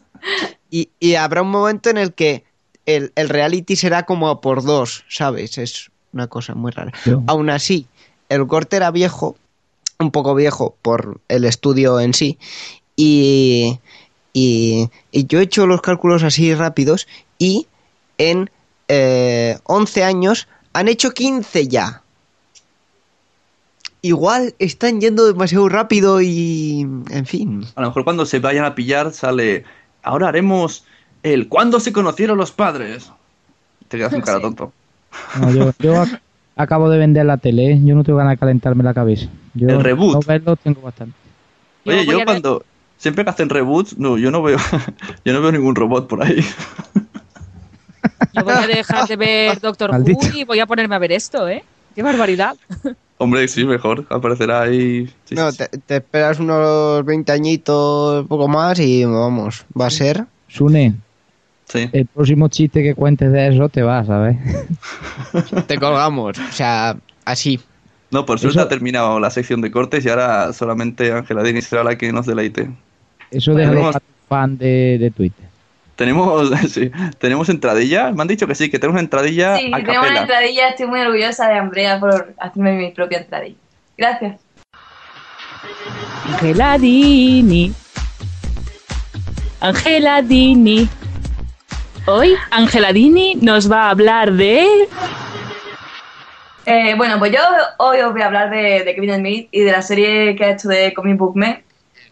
y, 0.71 0.91
y 1.01 1.17
habrá 1.17 1.43
un 1.43 1.51
momento 1.51 1.91
en 1.91 1.99
el 1.99 2.15
que 2.15 2.45
el, 2.87 3.13
el 3.17 3.29
reality 3.29 3.75
será 3.75 4.05
como 4.05 4.29
a 4.29 4.41
por 4.41 4.63
dos, 4.63 5.05
¿sabes? 5.09 5.59
Es 5.59 5.91
una 6.13 6.29
cosa 6.29 6.55
muy 6.55 6.71
rara. 6.71 6.93
Aún 7.27 7.51
así, 7.51 7.87
el 8.29 8.47
corte 8.47 8.77
era 8.77 8.93
viejo, 8.93 9.37
un 9.99 10.13
poco 10.13 10.35
viejo 10.37 10.77
por 10.83 11.21
el 11.29 11.45
estudio 11.45 11.99
en 11.99 12.15
sí, 12.15 12.39
y, 12.95 13.81
y, 14.33 14.89
y 15.11 15.27
yo 15.27 15.41
he 15.41 15.43
hecho 15.43 15.67
los 15.67 15.83
cálculos 15.83 16.23
así 16.23 16.55
rápidos 16.55 17.09
y 17.39 17.67
en 18.19 18.51
eh, 18.91 19.59
11 19.65 20.05
años 20.05 20.49
Han 20.73 20.89
hecho 20.89 21.13
15 21.13 21.69
ya. 21.69 22.03
Igual 24.03 24.55
están 24.59 25.01
yendo 25.01 25.27
demasiado 25.27 25.69
rápido 25.69 26.23
y... 26.23 26.81
En 27.11 27.27
fin. 27.27 27.65
A 27.75 27.83
lo 27.83 27.89
mejor 27.89 28.05
cuando 28.05 28.25
se 28.25 28.39
vayan 28.39 28.65
a 28.65 28.75
pillar 28.75 29.13
sale. 29.13 29.65
Ahora 30.03 30.29
haremos 30.29 30.85
el 31.23 31.49
¿Cuándo 31.49 31.81
se 31.81 31.93
conocieron 31.93 32.39
los 32.39 32.51
padres? 32.51 33.13
Te 33.89 33.99
quedas 33.99 34.13
un 34.15 34.21
cara 34.23 34.41
tonto. 34.41 34.73
No, 35.39 35.53
yo, 35.53 35.73
yo 35.81 35.95
ac- 35.97 36.21
acabo 36.57 36.89
de 36.89 36.99
vender 36.99 37.27
la 37.27 37.37
tele, 37.37 37.73
¿eh? 37.73 37.81
yo 37.85 37.95
no 37.95 38.05
tengo 38.05 38.19
ganas 38.19 38.35
de 38.35 38.39
calentarme 38.39 38.83
la 38.85 38.95
cabeza. 38.95 39.27
Yo 39.55 39.69
El 39.69 39.83
reboot. 39.83 40.15
no 40.15 40.21
verlo 40.21 40.57
tengo 40.57 40.81
bastante. 40.81 41.15
Oye, 41.85 42.07
yo 42.07 42.17
ver- 42.19 42.25
cuando. 42.27 42.65
Siempre 42.97 43.25
que 43.25 43.31
hacen 43.31 43.49
reboots, 43.49 43.99
no, 43.99 44.19
yo 44.19 44.31
no 44.31 44.43
veo. 44.43 44.59
yo 45.25 45.33
no 45.33 45.41
veo 45.43 45.53
ningún 45.53 45.75
robot 45.75 46.07
por 46.07 46.23
ahí. 46.23 46.45
Yo 48.33 48.45
voy 48.45 48.55
a 48.55 48.67
dejar 48.67 49.07
de 49.09 49.17
ver 49.17 49.61
Doctor 49.61 49.91
Maldito. 49.93 50.19
Who 50.21 50.37
y 50.39 50.45
voy 50.45 50.61
a 50.61 50.67
ponerme 50.67 50.95
a 50.95 50.99
ver 50.99 51.13
esto, 51.13 51.49
¿eh? 51.49 51.65
¡Qué 51.95 52.03
barbaridad! 52.03 52.57
Hombre, 53.19 53.47
sí, 53.49 53.65
mejor. 53.65 54.07
Aparecerá 54.09 54.63
ahí. 54.63 55.07
sí, 55.25 55.35
No, 55.35 55.51
sí, 55.53 55.59
te, 55.59 55.69
te 55.79 55.97
esperas 55.97 56.39
unos 56.41 57.05
20 57.05 57.31
añitos, 57.33 58.27
poco 58.27 58.49
más 58.49 58.79
y 58.79 59.05
vamos, 59.05 59.65
va 59.79 59.87
a 59.87 59.91
ser... 59.91 60.25
Sune, 60.49 60.95
Sí. 61.67 61.89
el 61.93 62.07
próximo 62.07 62.49
chiste 62.49 62.83
que 62.83 62.95
cuentes 62.97 63.31
de 63.31 63.47
eso 63.49 63.69
te 63.69 63.83
vas, 63.83 64.09
¿sabes? 64.09 64.37
Te 65.69 65.79
colgamos, 65.79 66.37
o 66.39 66.53
sea, 66.53 66.97
así. 67.25 67.61
No, 68.11 68.27
por 68.27 68.41
suerte 68.41 68.59
Eso- 68.59 68.67
ha 68.67 68.69
terminado 68.69 69.21
la 69.21 69.31
sección 69.31 69.61
de 69.61 69.71
cortes 69.71 70.05
y 70.05 70.09
ahora 70.09 70.53
solamente 70.53 71.13
Ángela 71.13 71.45
Dini 71.45 71.63
será 71.63 71.85
la 71.85 71.97
que 71.97 72.13
nos 72.13 72.27
deleite. 72.27 72.71
Eso 73.31 73.53
Bueno, 73.53 73.71
déjalo 73.71 73.75
tenemos- 73.81 73.93
para 73.93 74.01
tu 74.05 74.29
fan 74.29 74.59
de, 74.59 74.97
de 74.99 75.11
Twitter. 75.13 75.47
Tenemos, 76.01 76.51
sí, 76.71 76.91
tenemos 77.19 77.51
entradilla. 77.51 78.11
Me 78.11 78.23
han 78.23 78.29
dicho 78.29 78.47
que 78.47 78.55
sí, 78.55 78.71
que 78.71 78.79
tenemos 78.79 78.95
una 78.95 79.03
entradilla 79.03 79.59
Sí, 79.59 79.71
a 79.71 79.77
tenemos 79.85 80.09
una 80.09 80.21
entradilla. 80.21 80.69
Estoy 80.71 80.87
muy 80.87 81.01
orgullosa 81.01 81.47
de 81.49 81.59
Andrea 81.59 82.01
por 82.01 82.33
hacerme 82.39 82.73
mi 82.73 82.91
propia 82.91 83.19
entradilla. 83.19 83.59
Gracias. 83.99 84.41
Angela 86.25 86.79
Dini. 86.79 87.75
Angela 89.61 90.23
Dini. 90.23 90.89
Hoy 92.07 92.35
Angela 92.51 92.95
Dini 92.95 93.35
nos 93.35 93.71
va 93.71 93.89
a 93.89 93.91
hablar 93.91 94.33
de... 94.33 94.89
Eh, 96.65 96.95
bueno, 96.97 97.19
pues 97.19 97.31
yo 97.33 97.41
hoy 97.77 98.01
os 98.01 98.13
voy 98.13 98.23
a 98.23 98.27
hablar 98.27 98.49
de, 98.49 98.85
de 98.85 98.95
Kevin 98.95 99.17
Smith 99.17 99.49
y 99.51 99.61
de 99.61 99.73
la 99.73 99.83
serie 99.83 100.35
que 100.35 100.45
ha 100.45 100.51
hecho 100.53 100.69
de 100.69 100.95
Comic 100.95 101.19
Book 101.19 101.37
Man. 101.37 101.63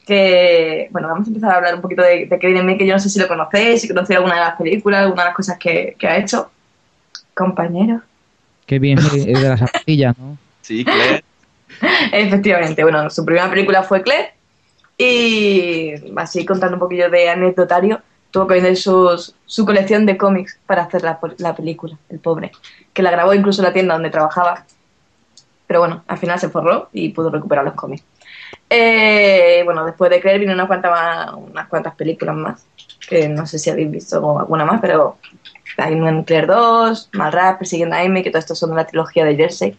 Que, 0.08 0.88
bueno, 0.90 1.08
vamos 1.08 1.26
a 1.26 1.28
empezar 1.28 1.50
a 1.52 1.56
hablar 1.56 1.74
un 1.74 1.82
poquito 1.82 2.00
de, 2.00 2.24
de 2.24 2.38
Kevin 2.38 2.62
Smith, 2.62 2.78
que 2.78 2.86
yo 2.86 2.94
no 2.94 2.98
sé 2.98 3.10
si 3.10 3.18
lo 3.18 3.28
conocéis, 3.28 3.82
si 3.82 3.88
conocéis 3.88 4.16
alguna 4.16 4.36
de 4.36 4.40
las 4.40 4.56
películas, 4.56 5.02
alguna 5.02 5.24
de 5.24 5.28
las 5.28 5.36
cosas 5.36 5.58
que, 5.58 5.94
que 5.98 6.06
ha 6.08 6.16
hecho. 6.16 6.50
Compañero. 7.34 8.00
Qué 8.64 8.78
bien, 8.78 8.98
es 8.98 9.26
de 9.26 9.48
las 9.48 9.60
zapatillas, 9.60 10.16
¿no? 10.18 10.38
Sí, 10.62 10.82
Claire. 10.82 11.22
Efectivamente, 12.12 12.82
bueno, 12.84 13.10
su 13.10 13.22
primera 13.24 13.50
película 13.50 13.82
fue 13.82 14.02
Claire 14.02 14.32
y 14.96 15.92
así 16.16 16.44
contando 16.46 16.76
un 16.76 16.80
poquillo 16.80 17.10
de 17.10 17.28
anecdotario, 17.28 18.00
tuvo 18.30 18.46
que 18.46 18.54
vender 18.54 18.76
sus- 18.78 19.34
su 19.46 19.64
colección 19.66 20.04
de 20.06 20.16
cómics 20.16 20.58
para 20.66 20.82
hacer 20.84 21.02
la, 21.02 21.18
la 21.38 21.54
película, 21.54 21.96
el 22.08 22.18
pobre, 22.18 22.50
que 22.94 23.02
la 23.02 23.10
grabó 23.10 23.34
incluso 23.34 23.60
en 23.60 23.66
la 23.66 23.72
tienda 23.74 23.92
donde 23.94 24.10
trabajaba. 24.10 24.64
Pero 25.66 25.80
bueno, 25.80 26.02
al 26.08 26.16
final 26.18 26.38
se 26.40 26.48
forró 26.48 26.88
y 26.94 27.10
pudo 27.10 27.28
recuperar 27.30 27.64
los 27.64 27.74
cómics. 27.74 28.02
Eh, 28.70 29.62
bueno, 29.64 29.84
después 29.86 30.10
de 30.10 30.20
Claire 30.20 30.40
vino 30.40 30.52
unas 30.52 30.66
cuantas, 30.66 30.90
más- 30.90 31.34
unas 31.34 31.68
cuantas 31.68 31.94
películas 31.94 32.36
más, 32.36 32.66
que 33.08 33.28
no 33.28 33.46
sé 33.46 33.58
si 33.58 33.70
habéis 33.70 33.90
visto 33.90 34.38
alguna 34.38 34.64
más, 34.64 34.80
pero 34.80 35.16
hay 35.78 35.94
en 35.94 36.22
Claire 36.24 36.46
2, 36.48 37.08
Malrap, 37.12 37.58
Persiguiendo 37.58 37.96
a 37.96 38.00
Amy, 38.00 38.22
que 38.22 38.30
todo 38.30 38.40
esto 38.40 38.54
son 38.54 38.70
de 38.70 38.76
la 38.76 38.86
trilogía 38.86 39.24
de 39.24 39.36
Jersey. 39.36 39.78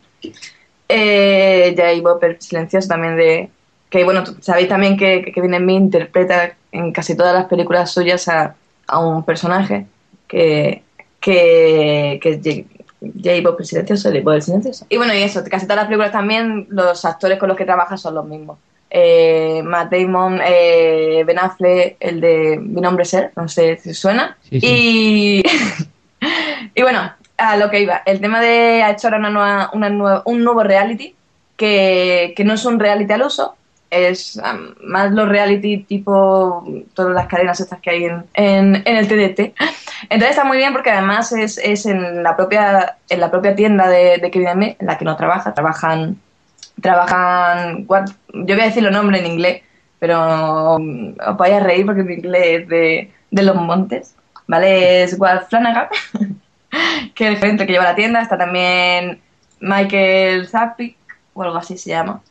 Eh, 0.87 1.73
ya 1.77 1.87
hay 1.87 2.03
Silencioso 2.39 2.87
también 2.87 3.15
de... 3.15 3.49
Que 3.89 4.03
bueno, 4.03 4.23
sabéis 4.41 4.67
también 4.67 4.97
que, 4.97 5.23
que 5.23 5.31
Kevin 5.31 5.55
Smith 5.55 5.77
interpreta 5.81 6.53
en 6.71 6.91
casi 6.91 7.15
todas 7.17 7.33
las 7.33 7.45
películas 7.45 7.91
suyas 7.91 8.27
a, 8.27 8.55
a 8.87 8.99
un 8.99 9.23
personaje 9.23 9.87
que, 10.27 10.83
que, 11.19 12.19
que 12.21 12.29
es 12.29 12.37
J. 12.37 12.83
J. 13.01 13.41
Bopper 13.43 13.65
Silencioso, 13.65 14.09
Silencioso. 14.41 14.85
Y 14.89 14.97
bueno, 14.97 15.13
y 15.15 15.23
eso, 15.23 15.43
casi 15.49 15.65
todas 15.65 15.77
las 15.77 15.85
películas 15.85 16.11
también, 16.11 16.67
los 16.69 17.03
actores 17.03 17.39
con 17.39 17.49
los 17.49 17.57
que 17.57 17.65
trabaja 17.65 17.97
son 17.97 18.13
los 18.15 18.25
mismos. 18.25 18.59
Eh, 18.89 19.61
Matt 19.63 19.91
Damon, 19.91 20.39
eh, 20.43 21.23
Ben 21.25 21.37
Affleck, 21.39 21.97
el 21.99 22.19
de 22.21 22.57
Mi 22.61 22.81
nombre 22.81 23.03
es 23.03 23.09
Ser, 23.09 23.31
no 23.35 23.47
sé 23.47 23.77
si 23.77 23.93
suena. 23.93 24.35
Sí, 24.49 24.59
Y, 24.61 25.43
y 26.75 26.81
bueno, 26.81 27.11
a 27.37 27.57
lo 27.57 27.69
que 27.69 27.81
iba. 27.81 28.01
El 28.05 28.19
tema 28.19 28.41
de 28.41 28.81
ha 28.83 28.91
hecho 28.91 29.07
ahora 29.07 29.19
una 29.19 29.29
nueva, 29.29 29.69
una 29.73 29.89
nueva- 29.89 30.23
un 30.25 30.43
nuevo 30.43 30.63
reality 30.63 31.15
que, 31.55 32.33
que 32.35 32.43
no 32.43 32.53
es 32.53 32.65
un 32.65 32.79
reality 32.79 33.11
al 33.13 33.23
uso, 33.23 33.55
es 33.91 34.37
am, 34.43 34.75
más 34.83 35.11
los 35.11 35.27
reality 35.27 35.77
tipo 35.79 36.63
todas 36.93 37.13
las 37.13 37.27
cadenas 37.27 37.59
estas 37.59 37.79
que 37.81 37.89
hay 37.89 38.05
en, 38.05 38.23
en, 38.35 38.75
en 38.85 38.95
el 38.97 39.07
TDT. 39.07 39.53
Entonces 40.09 40.29
está 40.31 40.43
muy 40.43 40.57
bien 40.57 40.73
porque 40.73 40.91
además 40.91 41.31
es, 41.31 41.57
es 41.57 41.85
en 41.85 42.21
la 42.23 42.35
propia 42.35 42.97
en 43.09 43.19
la 43.19 43.31
propia 43.31 43.55
tienda 43.55 43.87
de, 43.87 44.17
de 44.19 44.31
Kevin 44.31 44.75
en 44.79 44.85
la 44.85 44.97
que 44.97 45.05
no 45.05 45.15
trabaja, 45.17 45.53
trabajan 45.53 46.17
trabajan 46.81 47.87
yo 47.87 48.55
voy 48.55 48.61
a 48.61 48.65
decir 48.65 48.83
los 48.83 48.91
nombres 48.91 49.21
en 49.21 49.31
inglés, 49.31 49.63
pero 49.99 50.75
um, 50.77 51.13
os 51.27 51.37
vais 51.37 51.53
a 51.53 51.59
reír 51.59 51.85
porque 51.85 52.03
mi 52.03 52.15
inglés 52.15 52.61
es 52.61 52.67
de, 52.69 53.11
los 53.43 53.55
montes, 53.55 54.15
¿vale? 54.47 55.03
Es 55.03 55.19
Walt 55.19 55.47
Flanagan, 55.49 55.87
que 57.15 57.25
es 57.25 57.31
el 57.31 57.37
gerente 57.37 57.65
que 57.65 57.73
lleva 57.73 57.83
la 57.83 57.95
tienda, 57.95 58.21
está 58.21 58.37
también 58.37 59.19
Michael 59.59 60.47
Zappic, 60.47 60.95
o 61.33 61.43
algo 61.43 61.57
así 61.57 61.77
se 61.77 61.89
llama, 61.89 62.21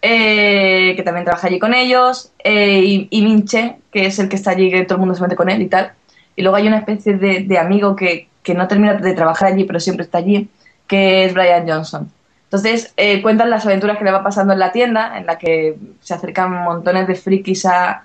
eh, 0.00 0.94
que 0.96 1.02
también 1.02 1.24
trabaja 1.24 1.48
allí 1.48 1.58
con 1.58 1.74
ellos, 1.74 2.32
eh, 2.44 2.80
y, 2.84 3.08
y 3.10 3.22
Minche, 3.22 3.76
que 3.90 4.06
es 4.06 4.18
el 4.18 4.28
que 4.28 4.36
está 4.36 4.52
allí, 4.52 4.70
que 4.70 4.84
todo 4.84 4.96
el 4.96 5.00
mundo 5.00 5.14
se 5.14 5.22
mete 5.22 5.36
con 5.36 5.48
él 5.48 5.62
y 5.62 5.68
tal. 5.68 5.92
Y 6.36 6.42
luego 6.42 6.56
hay 6.56 6.68
una 6.68 6.78
especie 6.78 7.14
de, 7.14 7.40
de 7.40 7.58
amigo 7.58 7.96
que, 7.96 8.28
que 8.44 8.54
no 8.54 8.68
termina 8.68 8.94
de 8.94 9.12
trabajar 9.14 9.52
allí, 9.52 9.64
pero 9.64 9.80
siempre 9.80 10.04
está 10.04 10.18
allí, 10.18 10.48
que 10.86 11.24
es 11.24 11.34
Brian 11.34 11.68
Johnson. 11.68 12.12
Entonces 12.48 12.94
eh, 12.96 13.20
cuentan 13.20 13.50
las 13.50 13.66
aventuras 13.66 13.98
que 13.98 14.04
le 14.04 14.10
va 14.10 14.22
pasando 14.22 14.54
en 14.54 14.58
la 14.58 14.72
tienda, 14.72 15.18
en 15.18 15.26
la 15.26 15.36
que 15.36 15.76
se 16.00 16.14
acercan 16.14 16.50
montones 16.64 17.06
de 17.06 17.14
frikis 17.14 17.66
a, 17.66 18.04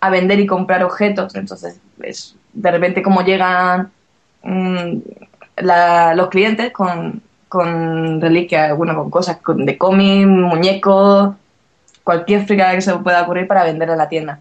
a 0.00 0.10
vender 0.10 0.38
y 0.38 0.46
comprar 0.46 0.84
objetos. 0.84 1.34
Entonces, 1.34 1.80
es 2.02 2.36
de 2.52 2.70
repente 2.70 3.02
como 3.02 3.22
llegan 3.22 3.90
mm, 4.44 4.94
la- 5.56 6.14
los 6.14 6.28
clientes 6.28 6.72
con, 6.72 7.20
con 7.48 8.20
reliquias, 8.20 8.76
bueno, 8.76 8.94
con 8.94 9.10
cosas 9.10 9.38
con- 9.38 9.66
de 9.66 9.76
cómic, 9.76 10.24
muñecos, 10.26 11.34
cualquier 12.04 12.46
fricada 12.46 12.74
que 12.74 12.80
se 12.82 12.94
pueda 12.98 13.22
ocurrir 13.22 13.48
para 13.48 13.64
vender 13.64 13.90
en 13.90 13.98
la 13.98 14.08
tienda. 14.08 14.38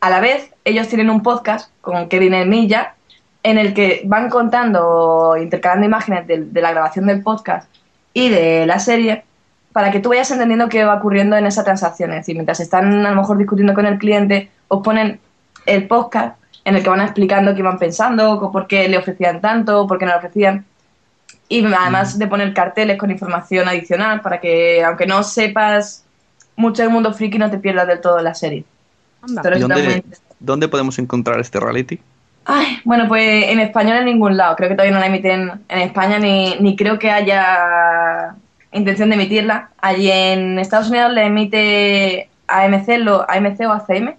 A 0.00 0.10
la 0.10 0.20
vez, 0.20 0.50
ellos 0.64 0.88
tienen 0.88 1.08
un 1.08 1.22
podcast 1.22 1.70
con 1.80 2.06
Kevin 2.10 2.34
Hermilla 2.34 2.94
en 3.42 3.56
el 3.56 3.72
que 3.72 4.02
van 4.04 4.28
contando, 4.28 5.36
intercalando 5.40 5.86
imágenes 5.86 6.26
de, 6.26 6.44
de 6.44 6.60
la 6.60 6.70
grabación 6.72 7.06
del 7.06 7.22
podcast 7.22 7.66
y 8.14 8.30
de 8.30 8.64
la 8.64 8.78
serie 8.78 9.24
para 9.72 9.90
que 9.90 9.98
tú 9.98 10.10
vayas 10.10 10.30
entendiendo 10.30 10.68
qué 10.68 10.84
va 10.84 10.94
ocurriendo 10.94 11.36
en 11.36 11.46
esa 11.46 11.64
transacción. 11.64 12.12
Es 12.12 12.18
decir, 12.18 12.36
mientras 12.36 12.60
están 12.60 13.04
a 13.04 13.10
lo 13.10 13.16
mejor 13.16 13.36
discutiendo 13.36 13.74
con 13.74 13.86
el 13.86 13.98
cliente, 13.98 14.48
os 14.68 14.82
ponen 14.82 15.18
el 15.66 15.88
podcast 15.88 16.38
en 16.64 16.76
el 16.76 16.82
que 16.82 16.88
van 16.88 17.00
explicando 17.00 17.52
qué 17.52 17.58
iban 17.58 17.78
pensando, 17.78 18.50
por 18.52 18.68
qué 18.68 18.88
le 18.88 18.96
ofrecían 18.98 19.40
tanto, 19.40 19.86
por 19.86 19.98
qué 19.98 20.06
no 20.06 20.12
le 20.12 20.18
ofrecían. 20.18 20.64
Y 21.48 21.66
además 21.66 22.18
de 22.18 22.26
poner 22.28 22.54
carteles 22.54 22.96
con 22.96 23.10
información 23.10 23.68
adicional 23.68 24.20
para 24.20 24.40
que, 24.40 24.82
aunque 24.84 25.06
no 25.06 25.22
sepas 25.24 26.04
mucho 26.56 26.82
del 26.82 26.92
mundo 26.92 27.12
friki, 27.12 27.36
no 27.38 27.50
te 27.50 27.58
pierdas 27.58 27.88
del 27.88 28.00
todo 28.00 28.20
la 28.20 28.34
serie. 28.34 28.64
Pero 29.42 29.58
¿Y 29.58 29.62
está 29.62 29.74
muy 29.74 29.82
dónde, 29.82 30.04
dónde 30.38 30.68
podemos 30.68 30.98
encontrar 31.00 31.40
este 31.40 31.58
reality? 31.58 31.98
Ay, 32.46 32.78
bueno, 32.84 33.08
pues 33.08 33.46
en 33.48 33.60
español 33.60 33.98
en 33.98 34.04
ningún 34.04 34.36
lado. 34.36 34.56
Creo 34.56 34.68
que 34.68 34.74
todavía 34.74 34.94
no 34.94 35.00
la 35.00 35.06
emiten 35.06 35.52
en 35.68 35.78
España 35.78 36.18
ni, 36.18 36.56
ni 36.60 36.76
creo 36.76 36.98
que 36.98 37.10
haya 37.10 38.34
intención 38.72 39.08
de 39.08 39.14
emitirla. 39.14 39.70
Allí 39.80 40.10
en 40.10 40.58
Estados 40.58 40.90
Unidos 40.90 41.12
la 41.12 41.24
emite 41.24 42.28
AMC, 42.48 42.98
lo, 42.98 43.28
AMC 43.30 43.60
o 43.60 43.72
ACM. 43.72 44.14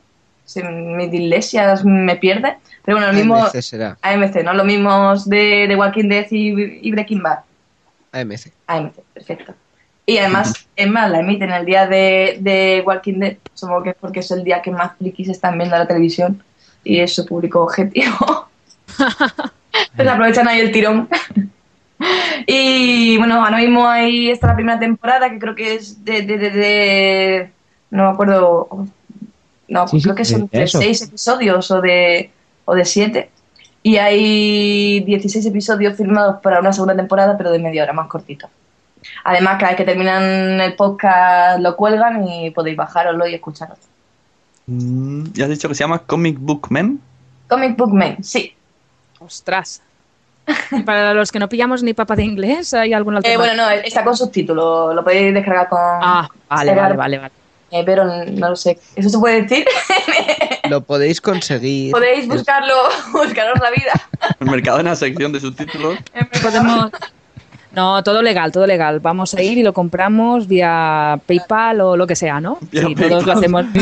Si 0.45 0.61
mi 0.63 1.07
dislexia 1.07 1.75
me 1.83 2.15
pierde. 2.15 2.57
Pero 2.83 2.97
bueno, 2.97 3.11
lo 3.11 3.17
mismo... 3.17 3.35
AMC 3.35 3.61
será. 3.61 3.97
AMC, 4.01 4.43
¿no? 4.43 4.53
Lo 4.53 4.63
mismos 4.63 5.29
de, 5.29 5.67
de 5.67 5.75
Walking 5.75 6.07
Dead 6.07 6.27
y, 6.31 6.87
y 6.87 6.91
Breaking 6.91 7.21
Bad. 7.21 7.39
AMC. 8.11 8.51
AMC, 8.67 8.93
perfecto. 9.13 9.53
Y 10.07 10.17
además, 10.17 10.67
es 10.75 10.87
más, 10.87 11.09
la 11.09 11.19
emiten 11.19 11.51
el 11.51 11.65
día 11.65 11.87
de, 11.87 12.37
de 12.39 12.83
Walking 12.85 13.19
Dead. 13.19 13.37
Supongo 13.53 13.83
que 13.83 13.89
es 13.91 13.95
porque 13.99 14.19
es 14.19 14.31
el 14.31 14.43
día 14.43 14.61
que 14.61 14.71
más 14.71 14.91
frikis 14.97 15.29
están 15.29 15.57
viendo 15.57 15.77
la 15.77 15.87
televisión 15.87 16.43
y 16.85 16.99
es 17.01 17.13
su 17.13 17.25
público 17.25 17.61
objetivo. 17.63 18.47
Entonces 18.97 20.07
aprovechan 20.07 20.47
ahí 20.47 20.61
el 20.61 20.71
tirón. 20.71 21.09
y 22.47 23.17
bueno, 23.17 23.43
ahora 23.43 23.57
mismo 23.57 23.87
ahí 23.87 24.29
está 24.29 24.47
la 24.47 24.55
primera 24.55 24.79
temporada 24.79 25.29
que 25.29 25.39
creo 25.39 25.55
que 25.55 25.75
es 25.75 26.03
de. 26.05 26.21
de, 26.21 26.37
de, 26.37 26.49
de- 26.51 27.51
no 27.91 28.03
me 28.03 28.09
acuerdo. 28.09 28.87
No, 29.67 29.87
Sí, 29.87 29.97
sí, 29.99 30.03
creo 30.03 30.15
que 30.15 30.25
son 30.25 30.47
de 30.51 30.67
seis 30.67 31.01
episodios 31.01 31.71
o 31.71 31.81
de, 31.81 32.29
o 32.65 32.75
de 32.75 32.85
siete. 32.85 33.29
Y 33.81 33.97
hay 33.97 34.99
16 35.01 35.45
episodios 35.45 35.95
firmados 35.95 36.37
para 36.41 36.59
una 36.59 36.73
segunda 36.73 36.95
temporada, 36.95 37.37
pero 37.37 37.51
de 37.51 37.59
media 37.59 37.83
hora, 37.83 37.93
más 37.93 38.07
cortito. 38.07 38.47
Además, 39.23 39.57
cada 39.59 39.69
vez 39.71 39.77
que 39.77 39.83
terminan 39.85 40.59
el 40.59 40.73
podcast 40.75 41.59
lo 41.59 41.75
cuelgan 41.75 42.27
y 42.27 42.49
podéis 42.51 42.77
bajaroslo 42.77 43.27
y 43.27 43.35
escucharlo. 43.35 43.75
Mm, 44.67 45.25
¿Ya 45.33 45.45
has 45.45 45.51
dicho 45.51 45.67
que 45.67 45.75
se 45.75 45.83
llama 45.83 45.99
Comic 45.99 46.37
Book 46.39 46.67
Men? 46.69 46.99
Comic 47.47 47.77
Book 47.77 47.93
Men, 47.93 48.23
sí. 48.23 48.53
Ostras. 49.19 49.81
Para 50.85 51.13
los 51.13 51.31
que 51.31 51.39
no 51.39 51.49
pillamos 51.49 51.81
ni 51.81 51.93
papa 51.93 52.15
de 52.15 52.23
inglés, 52.23 52.73
¿hay 52.73 52.93
alguna 52.93 53.19
Eh, 53.23 53.37
bueno, 53.37 53.55
no, 53.55 53.69
está 53.69 54.03
con 54.03 54.15
subtítulos, 54.15 54.93
lo 54.93 55.03
podéis 55.03 55.33
descargar 55.33 55.69
con... 55.69 55.79
Ah, 55.81 56.29
vale, 56.49 56.75
vale, 56.75 56.95
vale. 56.95 57.31
Eh, 57.71 57.83
pero 57.83 58.05
no 58.05 58.49
lo 58.49 58.55
sé. 58.55 58.79
¿Eso 58.95 59.09
se 59.09 59.17
puede 59.17 59.41
decir? 59.41 59.65
Lo 60.69 60.81
podéis 60.81 61.21
conseguir. 61.21 61.91
Podéis 61.91 62.27
buscarlo, 62.27 62.73
buscaros 63.11 63.59
la 63.59 63.69
vida. 63.69 63.93
El 64.39 64.49
mercado 64.49 64.79
en 64.79 64.85
la 64.85 64.95
sección 64.95 65.31
de 65.31 65.39
subtítulos. 65.39 65.97
Podemos... 66.41 66.89
No, 67.75 68.01
todo 68.03 68.21
legal, 68.21 68.51
todo 68.51 68.65
legal. 68.65 68.99
Vamos 69.01 69.33
a 69.33 69.41
ir 69.41 69.57
y 69.57 69.63
lo 69.63 69.73
compramos 69.73 70.47
vía 70.47 71.19
PayPal 71.27 71.81
o 71.81 71.97
lo 71.97 72.07
que 72.07 72.15
sea, 72.15 72.39
¿no? 72.39 72.57
Vía 72.71 72.83
Sí, 72.87 72.95
todos 72.95 73.25
lo 73.25 73.33
hacemos. 73.33 73.65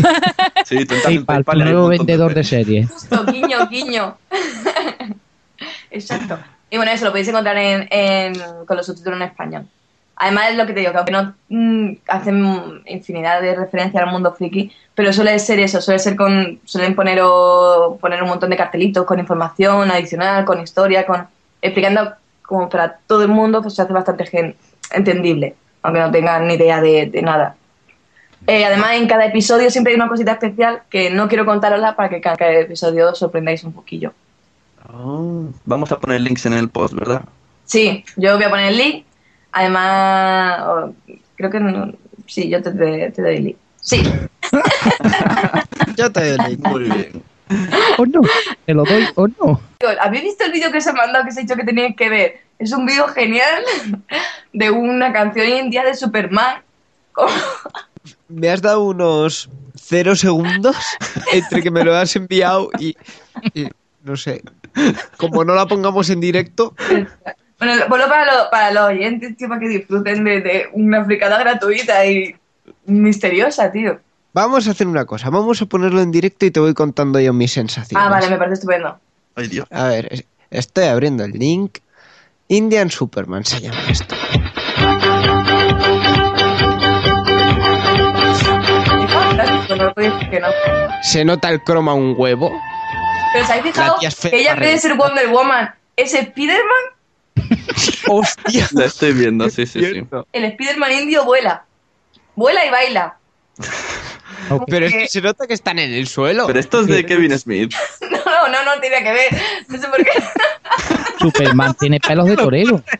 Sí, 0.65 0.85
tú 0.85 0.95
PayPal, 1.03 1.25
PayPal 1.43 1.59
y 1.59 1.63
nuevo 1.65 1.87
vendedor 1.89 2.33
de 2.33 2.43
series. 2.43 2.89
Justo, 2.89 3.25
guiño, 3.25 3.67
guiño. 3.69 4.17
Exacto. 5.91 6.39
Y 6.69 6.77
bueno, 6.77 6.91
eso 6.91 7.05
lo 7.05 7.11
podéis 7.11 7.27
encontrar 7.27 7.57
en, 7.57 7.87
en- 7.91 8.65
con 8.65 8.77
los 8.77 8.85
subtítulos 8.85 9.17
en 9.17 9.27
español. 9.27 9.65
Además 10.15 10.51
es 10.51 10.57
lo 10.57 10.65
que 10.65 10.73
te 10.73 10.79
digo, 10.79 10.91
que 10.91 10.97
aunque 10.97 11.11
no 11.11 11.35
mm, 11.49 11.91
hacen 12.07 12.81
infinidad 12.85 13.41
de 13.41 13.55
referencias 13.55 14.03
al 14.03 14.11
mundo 14.11 14.33
friki, 14.33 14.71
pero 14.95 15.11
suele 15.11 15.37
ser 15.39 15.59
eso, 15.59 15.81
suele 15.81 15.99
ser 15.99 16.15
con, 16.15 16.59
suelen 16.65 16.95
poner, 16.95 17.19
o- 17.21 17.97
poner 17.99 18.21
un 18.23 18.29
montón 18.29 18.49
de 18.49 18.57
cartelitos 18.57 19.05
con 19.05 19.19
información 19.19 19.89
adicional, 19.91 20.45
con 20.45 20.61
historia, 20.61 21.05
con 21.05 21.27
explicando 21.61 22.13
como 22.45 22.69
para 22.69 22.99
todo 23.07 23.23
el 23.23 23.29
mundo, 23.29 23.61
pues 23.61 23.75
se 23.75 23.81
hace 23.81 23.93
bastante 23.93 24.25
gen- 24.25 24.55
entendible, 24.91 25.55
aunque 25.81 25.99
no 26.01 26.11
tengan 26.11 26.47
ni 26.47 26.55
idea 26.55 26.81
de, 26.81 27.07
de 27.07 27.21
nada. 27.21 27.55
Eh, 28.45 28.65
además, 28.65 28.93
en 28.95 29.07
cada 29.07 29.25
episodio 29.25 29.69
siempre 29.71 29.93
hay 29.93 29.95
una 29.99 30.09
cosita 30.09 30.33
especial 30.33 30.81
que 30.89 31.09
no 31.09 31.27
quiero 31.27 31.45
contarosla 31.45 31.95
para 31.95 32.09
que 32.09 32.19
cada, 32.21 32.35
cada 32.35 32.51
episodio 32.51 33.09
os 33.09 33.17
sorprendáis 33.17 33.63
un 33.63 33.71
poquillo. 33.71 34.11
Oh, 34.93 35.45
vamos 35.65 35.91
a 35.91 35.99
poner 35.99 36.19
links 36.21 36.45
en 36.45 36.53
el 36.53 36.69
post, 36.69 36.93
¿verdad? 36.93 37.23
Sí, 37.65 38.03
yo 38.17 38.35
voy 38.35 38.43
a 38.43 38.49
poner 38.49 38.67
el 38.73 38.77
link. 38.77 39.05
Además, 39.53 40.91
creo 41.35 41.49
que 41.49 41.59
no- 41.59 41.93
sí, 42.27 42.49
yo 42.49 42.61
te, 42.61 42.71
te, 42.71 43.11
te 43.11 43.21
doy 43.21 43.35
el 43.37 43.43
link. 43.45 43.57
Sí, 43.81 44.03
Yo 45.97 46.11
te 46.11 46.37
doy 46.37 46.57
Muy 46.57 46.83
bien. 46.83 47.23
¿O 47.97 48.05
no? 48.05 48.21
¿Te 48.65 48.73
lo 48.73 48.83
doy 48.83 49.07
o 49.15 49.27
no? 49.27 49.61
¿habéis 50.01 50.23
visto 50.23 50.45
el 50.45 50.51
vídeo 50.53 50.71
que 50.71 50.77
os 50.77 50.87
he 50.87 50.93
mandado 50.93 51.23
que 51.25 51.31
os 51.31 51.37
he 51.37 51.41
dicho 51.41 51.55
que 51.55 51.63
teníais 51.63 51.95
que 51.95 52.09
ver? 52.09 52.41
Es 52.59 52.71
un 52.71 52.85
vídeo 52.85 53.07
genial 53.09 53.63
de 54.53 54.71
una 54.71 55.11
canción 55.11 55.47
india 55.47 55.83
de 55.83 55.93
Superman. 55.95 56.61
Me 58.27 58.49
has 58.49 58.61
dado 58.61 58.83
unos 58.85 59.49
cero 59.75 60.15
segundos 60.15 60.75
entre 61.33 61.61
que 61.61 61.71
me 61.71 61.83
lo 61.83 61.95
has 61.95 62.15
enviado 62.15 62.69
y, 62.79 62.95
y 63.53 63.67
no 64.03 64.15
sé. 64.15 64.41
Como 65.17 65.43
no 65.43 65.53
la 65.53 65.67
pongamos 65.67 66.09
en 66.09 66.19
directo, 66.19 66.73
Bueno, 67.59 67.83
ponlo 67.87 68.07
para, 68.09 68.25
lo- 68.25 68.49
para 68.49 68.71
los 68.71 68.83
oyentes, 68.89 69.37
tío, 69.37 69.47
para 69.47 69.59
que 69.61 69.67
disfruten 69.69 70.23
de, 70.23 70.41
de 70.41 70.69
una 70.73 71.05
fricada 71.05 71.37
gratuita 71.37 72.05
y 72.05 72.35
misteriosa, 72.85 73.71
tío. 73.71 73.99
Vamos 74.33 74.67
a 74.67 74.71
hacer 74.71 74.87
una 74.87 75.05
cosa. 75.05 75.29
Vamos 75.29 75.61
a 75.61 75.65
ponerlo 75.65 76.01
en 76.01 76.11
directo 76.11 76.45
y 76.45 76.51
te 76.51 76.59
voy 76.59 76.73
contando 76.73 77.19
yo 77.19 77.33
mis 77.33 77.51
sensaciones. 77.53 78.05
Ah, 78.05 78.09
vale, 78.09 78.29
me 78.29 78.37
parece 78.37 78.55
estupendo. 78.55 78.99
Ay, 79.35 79.47
Dios. 79.47 79.67
A 79.71 79.85
ver, 79.87 80.07
es- 80.11 80.25
estoy 80.51 80.85
abriendo 80.85 81.23
el 81.23 81.31
link. 81.31 81.77
Indian 82.49 82.91
Superman 82.91 83.45
se 83.45 83.61
llama 83.61 83.79
esto. 83.89 84.15
Se 91.01 91.23
nota 91.25 91.49
el 91.49 91.61
croma 91.63 91.93
un 91.93 92.15
huevo. 92.17 92.51
Pero 93.33 93.45
¿os 93.45 93.51
habéis 93.51 93.75
fijado 93.75 93.95
que 93.99 94.39
ella 94.39 94.53
en 94.53 94.59
vez 94.59 94.71
de 94.73 94.79
ser 94.79 94.95
Wonder 94.95 95.27
Woman 95.29 95.73
es 95.95 96.13
Spider-Man? 96.13 97.57
¡Hostia! 98.07 98.67
La 98.71 98.85
estoy 98.85 99.13
viendo, 99.13 99.49
sí, 99.49 99.65
sí, 99.65 99.79
sí. 99.79 100.07
El 100.31 100.45
Spider-Man 100.45 100.91
indio 100.91 101.25
vuela. 101.25 101.65
Vuela 102.35 102.65
y 102.65 102.69
baila. 102.69 103.17
Pero 104.67 104.85
es 104.85 104.93
que 104.93 105.07
se 105.07 105.21
nota 105.21 105.47
que 105.47 105.53
están 105.53 105.79
en 105.79 105.93
el 105.93 106.07
suelo. 106.07 106.47
Pero 106.47 106.59
esto 106.59 106.81
es 106.81 106.87
de 106.87 107.05
Kevin 107.05 107.37
Smith. 107.37 107.73
No, 108.33 108.49
no, 108.49 108.63
no 108.65 108.81
tiene 108.81 109.01
que 109.03 109.11
ver. 109.11 109.41
No 109.69 109.79
sé 109.79 109.87
por 109.87 110.03
qué. 110.03 110.11
Superman 111.19 111.73
tiene 111.75 111.99
pelos 111.99 112.27
de 112.27 112.35
torero. 112.35 112.83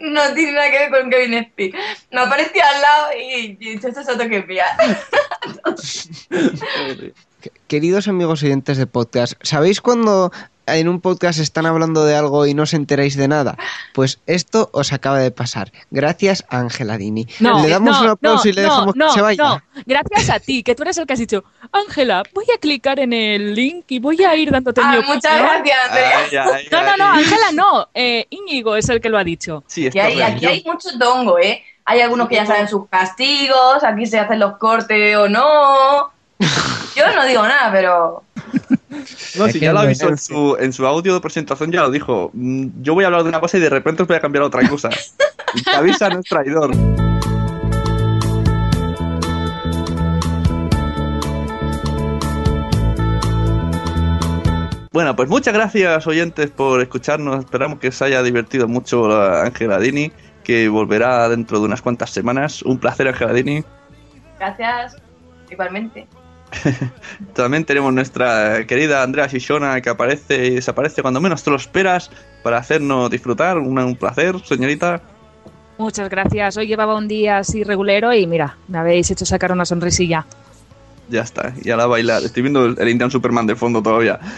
No 0.00 0.32
tiene 0.34 0.52
nada 0.52 0.70
que 0.70 0.78
ver 0.78 0.90
con 0.90 1.10
Kevin 1.10 1.50
Smith. 1.54 1.74
Me 2.10 2.20
apareció 2.20 2.62
al 2.62 2.80
lado 2.82 3.06
y, 3.18 3.58
y 3.60 3.74
esto 3.74 3.88
es 3.88 4.08
otro 4.08 4.28
que 4.28 4.42
pilla. 4.42 4.66
Queridos 7.66 8.08
amigos 8.08 8.42
oyentes 8.42 8.78
de 8.78 8.86
podcast, 8.86 9.34
¿sabéis 9.42 9.80
cuando 9.80 10.32
en 10.66 10.88
un 10.88 11.00
podcast 11.00 11.38
están 11.38 11.66
hablando 11.66 12.04
de 12.04 12.16
algo 12.16 12.46
y 12.46 12.54
no 12.54 12.64
os 12.64 12.74
enteráis 12.74 13.16
de 13.16 13.28
nada? 13.28 13.56
Pues 13.94 14.20
esto 14.26 14.68
os 14.72 14.92
acaba 14.92 15.18
de 15.18 15.30
pasar. 15.30 15.72
Gracias 15.90 16.44
a 16.48 16.58
Ángela 16.58 16.98
Dini. 16.98 17.26
No, 17.40 17.62
le 17.62 17.68
damos 17.68 17.96
no, 17.98 18.02
un 18.04 18.08
aplauso 18.10 18.44
no, 18.44 18.50
y 18.50 18.52
le 18.52 18.62
no, 18.62 18.68
dejamos 18.68 18.96
no, 18.96 19.06
que 19.06 19.12
se 19.12 19.22
vaya. 19.22 19.44
No, 19.44 19.62
gracias 19.86 20.30
a 20.30 20.40
ti, 20.40 20.62
que 20.62 20.74
tú 20.74 20.82
eres 20.82 20.98
el 20.98 21.06
que 21.06 21.12
has 21.12 21.18
dicho, 21.18 21.44
Ángela, 21.72 22.22
voy 22.34 22.46
a 22.54 22.58
clicar 22.58 22.98
en 23.00 23.12
el 23.12 23.54
link 23.54 23.84
y 23.88 23.98
voy 23.98 24.22
a 24.24 24.34
ir 24.36 24.50
dándote 24.50 24.80
Ah, 24.84 24.92
mi 24.92 24.98
muchas 24.98 25.32
opinión". 25.32 25.46
gracias, 25.64 25.78
Andrea. 25.88 26.18
Ay, 26.18 26.54
ay, 26.54 26.68
No, 26.72 26.82
no, 26.82 26.96
no. 26.96 27.04
Ángela 27.12 27.52
no, 27.54 27.88
eh, 27.94 28.26
Íñigo 28.30 28.76
es 28.76 28.88
el 28.88 29.00
que 29.00 29.08
lo 29.08 29.18
ha 29.18 29.24
dicho. 29.24 29.64
Sí, 29.66 29.88
Que 29.90 30.00
hay, 30.00 30.20
aquí 30.20 30.46
hay 30.46 30.62
mucho 30.64 30.88
tongo, 30.98 31.38
¿eh? 31.38 31.62
Hay 31.88 32.00
algunos 32.00 32.28
que 32.28 32.34
ya 32.34 32.44
saben 32.46 32.66
sus 32.66 32.88
castigos, 32.88 33.84
aquí 33.84 34.06
se 34.06 34.18
hacen 34.18 34.40
los 34.40 34.56
cortes 34.58 35.16
o 35.16 35.28
no. 35.28 36.10
Yo 36.94 37.14
no 37.14 37.26
digo 37.26 37.42
nada, 37.42 37.70
pero... 37.72 38.22
No, 39.36 39.48
si 39.48 39.60
ya 39.60 39.72
lo 39.72 39.80
avisó 39.80 40.08
en 40.08 40.18
su, 40.18 40.56
en 40.58 40.72
su 40.72 40.86
audio 40.86 41.14
de 41.14 41.20
presentación, 41.20 41.70
ya 41.70 41.82
lo 41.82 41.90
dijo. 41.90 42.30
Mm, 42.32 42.68
Yo 42.82 42.94
voy 42.94 43.04
a 43.04 43.08
hablar 43.08 43.22
de 43.22 43.28
una 43.28 43.40
cosa 43.40 43.58
y 43.58 43.60
de 43.60 43.70
repente 43.70 44.02
os 44.02 44.08
voy 44.08 44.16
a 44.16 44.20
cambiar 44.20 44.44
a 44.44 44.46
otra 44.46 44.66
cosa. 44.68 44.88
Y 45.54 45.62
te 45.62 45.70
avisa, 45.70 46.08
no 46.08 46.20
es 46.20 46.26
traidor. 46.26 46.74
Bueno, 54.92 55.14
pues 55.14 55.28
muchas 55.28 55.52
gracias 55.52 56.06
oyentes 56.06 56.50
por 56.50 56.80
escucharnos. 56.80 57.40
Esperamos 57.40 57.78
que 57.80 57.88
os 57.88 58.00
haya 58.00 58.22
divertido 58.22 58.66
mucho 58.66 59.06
la 59.06 59.42
Ángela 59.42 59.78
Dini, 59.78 60.10
que 60.42 60.70
volverá 60.70 61.28
dentro 61.28 61.58
de 61.58 61.66
unas 61.66 61.82
cuantas 61.82 62.08
semanas. 62.08 62.62
Un 62.62 62.78
placer, 62.78 63.06
Ángela 63.06 63.34
Dini. 63.34 63.62
Gracias, 64.38 64.96
igualmente. 65.50 66.06
También 67.34 67.64
tenemos 67.64 67.92
nuestra 67.92 68.66
querida 68.66 69.02
Andrea 69.02 69.26
Shishona 69.26 69.80
que 69.80 69.90
aparece 69.90 70.46
y 70.46 70.50
desaparece 70.56 71.02
cuando 71.02 71.20
menos 71.20 71.42
te 71.42 71.50
lo 71.50 71.56
esperas 71.56 72.10
para 72.42 72.58
hacernos 72.58 73.10
disfrutar. 73.10 73.58
Un, 73.58 73.78
un 73.78 73.96
placer, 73.96 74.36
señorita. 74.44 75.02
Muchas 75.78 76.08
gracias. 76.08 76.56
Hoy 76.56 76.66
llevaba 76.66 76.96
un 76.96 77.08
día 77.08 77.38
así 77.38 77.62
regulero 77.62 78.12
y 78.14 78.26
mira, 78.26 78.56
me 78.68 78.78
habéis 78.78 79.10
hecho 79.10 79.26
sacar 79.26 79.52
una 79.52 79.64
sonrisilla. 79.64 80.24
Ya 81.08 81.22
está, 81.22 81.52
y 81.62 81.70
a 81.70 81.76
la 81.76 81.86
bailar. 81.86 82.22
Estoy 82.22 82.42
viendo 82.42 82.64
el, 82.64 82.76
el 82.78 82.88
Indian 82.88 83.10
Superman 83.10 83.46
de 83.46 83.54
fondo 83.54 83.82
todavía. 83.82 84.18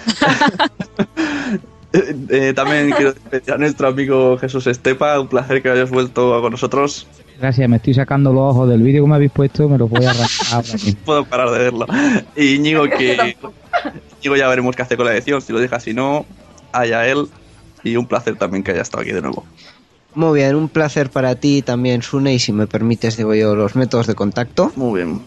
Eh, 1.91 2.15
eh, 2.29 2.53
también 2.55 2.91
quiero 2.91 3.15
despedir 3.15 3.51
a 3.51 3.57
nuestro 3.57 3.89
amigo 3.89 4.37
Jesús 4.37 4.67
Estepa. 4.67 5.19
Un 5.19 5.29
placer 5.29 5.63
que 5.63 5.71
hayas 5.71 5.91
vuelto 5.91 6.41
con 6.43 6.51
nosotros. 6.51 7.07
Gracias, 7.41 7.69
me 7.69 7.77
estoy 7.77 7.95
sacando 7.95 8.33
los 8.33 8.55
ojos 8.55 8.69
del 8.69 8.83
vídeo 8.83 9.05
que 9.05 9.09
me 9.09 9.15
habéis 9.15 9.31
puesto, 9.31 9.69
me 9.69 9.79
los 9.79 9.89
voy 9.89 10.05
a 10.05 10.11
arrancar 10.11 10.31
ahora 10.51 10.69
mismo. 10.73 10.91
No 10.91 11.05
puedo 11.05 11.25
parar 11.25 11.51
de 11.51 11.59
verlo. 11.59 11.87
Y 12.35 12.55
Íñigo, 12.55 12.85
que. 12.85 13.37
Íñigo 14.21 14.37
ya 14.37 14.49
veremos 14.49 14.75
qué 14.75 14.83
hace 14.83 14.97
con 14.97 15.07
la 15.07 15.15
edición. 15.15 15.41
Si 15.41 15.53
lo 15.53 15.61
deja, 15.61 15.79
si 15.79 15.95
no, 15.95 16.27
haya 16.73 17.07
él. 17.07 17.29
Y 17.85 17.97
un 17.97 18.07
placer 18.07 18.37
también 18.37 18.65
que 18.65 18.73
haya 18.73 18.83
estado 18.83 19.03
aquí 19.03 19.13
de 19.13 19.23
nuevo. 19.23 19.47
Muy 20.15 20.41
bien, 20.41 20.57
un 20.57 20.69
placer 20.69 21.11
para 21.11 21.37
ti 21.37 21.63
también, 21.63 22.03
Sune, 22.03 22.35
y 22.35 22.39
si 22.41 22.53
me 22.53 22.67
permites 22.67 23.17
digo 23.17 23.35
yo 23.35 23.55
los 23.55 23.77
métodos 23.77 24.09
de 24.09 24.17
contacto. 24.17 24.73
Muy 24.75 25.03
bien. 25.03 25.23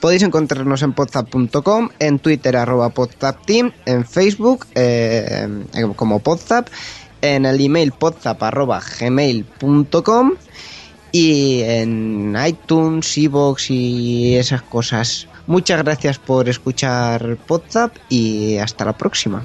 Podéis 0.00 0.22
encontrarnos 0.22 0.80
en 0.82 0.94
podzap.com, 0.94 1.90
en 1.98 2.18
Twitter 2.20 2.56
arroba 2.56 2.88
podzapteam, 2.88 3.72
en 3.84 4.06
Facebook 4.06 4.66
eh, 4.74 5.46
eh, 5.74 5.92
como 5.94 6.20
podzap, 6.20 6.68
en 7.20 7.44
el 7.44 7.60
email 7.60 7.92
podzap 7.92 8.42
arroba 8.42 8.80
gmail.com 8.98 10.32
y 11.12 11.60
en 11.62 12.36
iTunes, 12.46 13.16
Evox 13.18 13.70
y 13.70 14.36
esas 14.36 14.62
cosas. 14.62 15.28
Muchas 15.46 15.82
gracias 15.82 16.18
por 16.18 16.48
escuchar 16.48 17.36
Podzap 17.46 17.94
y 18.08 18.56
hasta 18.56 18.84
la 18.84 18.94
próxima. 18.94 19.42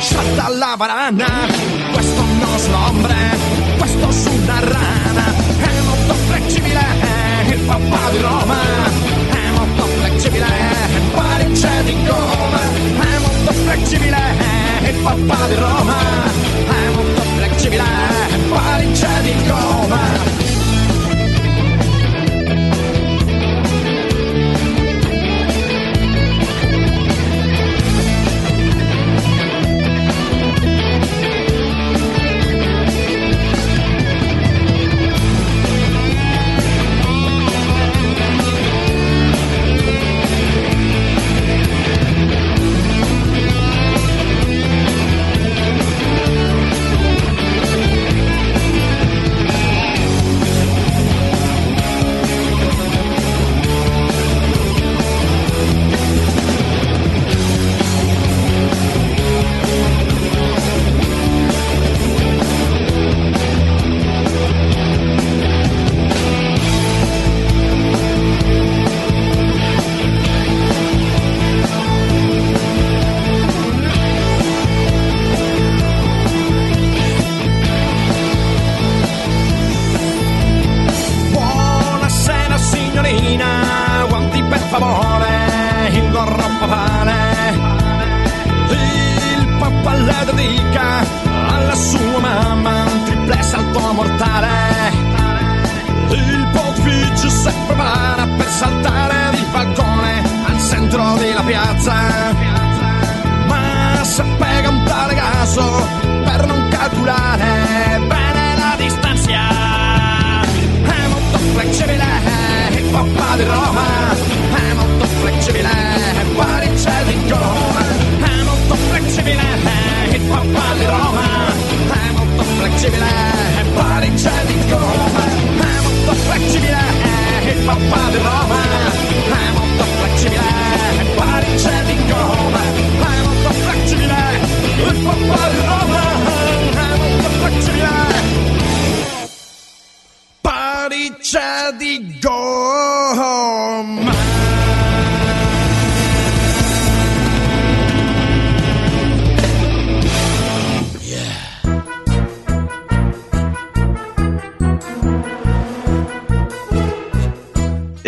Salta 0.00 0.50
la 0.50 0.76
barana. 0.76 1.48
Di 11.82 11.96
gomma. 12.04 12.60
È 12.60 13.18
molto 13.18 13.52
flessibile, 13.52 14.18
il 14.82 14.96
papà 15.02 15.46
di 15.46 15.54
Roma. 15.54 15.96
È 16.66 16.94
molto 16.94 17.22
flessibile, 17.36 17.84
il 18.30 18.40
Parigi 18.48 19.06
di 19.22 19.48
gomma. 19.48 20.45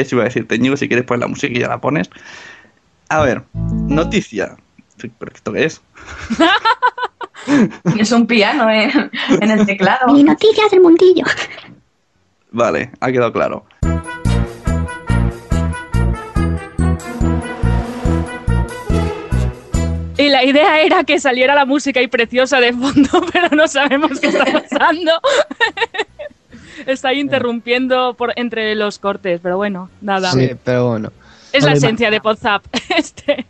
Eso 0.09 0.17
iba 0.17 0.23
a 0.23 0.29
decirte, 0.29 0.59
Ñigo, 0.59 0.75
si 0.75 0.89
quieres 0.89 1.05
poner 1.05 1.21
la 1.21 1.27
música 1.27 1.53
y 1.53 1.61
ya 1.61 1.69
la 1.69 1.83
pones. 1.83 2.09
A 3.11 3.21
ver, 3.21 3.43
noticia. 3.53 4.57
¿Pero 4.97 5.33
esto 5.35 5.53
qué 5.53 5.65
es? 5.67 5.83
Es 7.99 8.13
un 8.13 8.27
piano 8.27 8.69
en, 8.71 9.11
en 9.41 9.51
el 9.51 9.65
teclado. 9.65 10.07
Mini 10.09 10.25
noticias 10.25 10.71
del 10.71 10.81
mundillo. 10.81 11.25
Vale, 12.51 12.91
ha 13.01 13.13
quedado 13.13 13.33
claro. 13.33 13.65
Y 20.19 20.29
la 20.31 20.45
idea 20.45 20.81
era 20.81 21.05
que 21.05 21.21
saliera 21.21 21.55
la 21.55 21.65
música 21.65 22.03
y 22.03 22.09
preciosa 22.09 22.61
de 22.61 22.73
fondo, 22.73 23.25
pero 23.33 23.49
no 23.51 23.69
sabemos 23.69 24.19
qué 24.19 24.27
está 24.27 24.45
pasando. 24.47 25.13
Está 26.93 27.09
ahí 27.09 27.20
interrumpiendo 27.20 28.14
por 28.14 28.32
entre 28.36 28.74
los 28.74 28.99
cortes, 28.99 29.41
pero 29.43 29.57
bueno, 29.57 29.91
nada. 30.01 30.32
Sí, 30.32 30.51
pero 30.64 30.89
bueno. 30.89 31.12
Es 31.53 31.64
la 31.64 31.72
esencia 31.72 32.11
de 32.11 32.20
WhatsApp. 32.22 32.64
Este. 32.97 33.47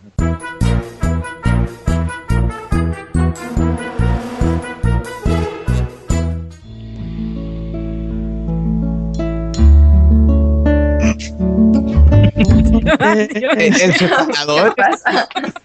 ¿El, 13.58 13.80
el 13.80 13.94
separador? 13.94 14.74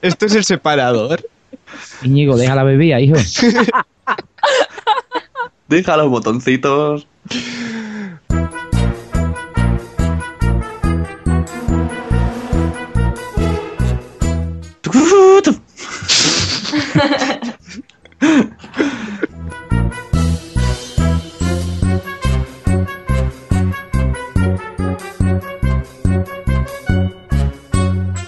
¿Esto 0.01 0.25
es 0.25 0.35
el 0.35 0.43
separador? 0.43 1.23
Íñigo, 2.03 2.37
deja 2.37 2.55
la 2.55 2.63
bebida, 2.63 2.99
hijo. 2.99 3.15
Deja 5.67 5.97
los 5.97 6.09
botoncitos. 6.09 7.07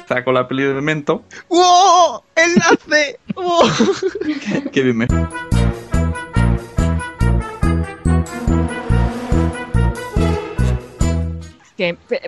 Saco 0.07 0.31
la 0.31 0.47
peli 0.47 0.63
de 0.63 0.73
Memento. 0.73 1.23
¡Wow! 1.49 2.23
¡Enlace! 2.35 3.19
¡Wow! 3.35 3.69
Qué 4.71 4.81
bien 4.81 4.97
me... 4.97 5.07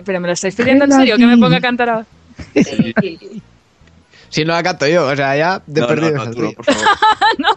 ¿Pero 0.04 0.20
me 0.20 0.28
lo 0.28 0.32
estáis 0.34 0.54
pidiendo 0.54 0.84
en 0.84 0.92
serio? 0.92 1.16
¿Que 1.16 1.26
me 1.26 1.38
ponga 1.38 1.56
a 1.56 1.60
cantar 1.60 1.88
ahora? 1.88 2.06
Si 4.30 4.44
no 4.44 4.52
la 4.52 4.62
canto 4.62 4.86
yo, 4.86 5.06
o 5.06 5.16
sea, 5.16 5.36
ya 5.36 5.62
de 5.66 5.80
No, 5.80 5.86
no, 5.86 5.94
perdido. 5.94 6.16
no, 6.16 6.22
es 6.24 6.30
tú 6.36 6.42
no, 6.42 6.46
así. 6.48 6.56
por 6.56 6.64
favor. 6.64 6.86
no, 7.38 7.48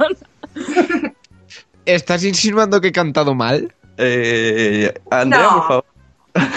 no. 1.04 1.14
¿Estás 1.86 2.24
insinuando 2.24 2.80
que 2.82 2.90
he 2.90 2.92
cantado 2.92 3.34
mal? 3.36 3.74
Eh, 3.98 4.94
Andrea, 5.10 5.42
No. 5.44 5.50
por 5.56 5.68
favor. 5.68 5.86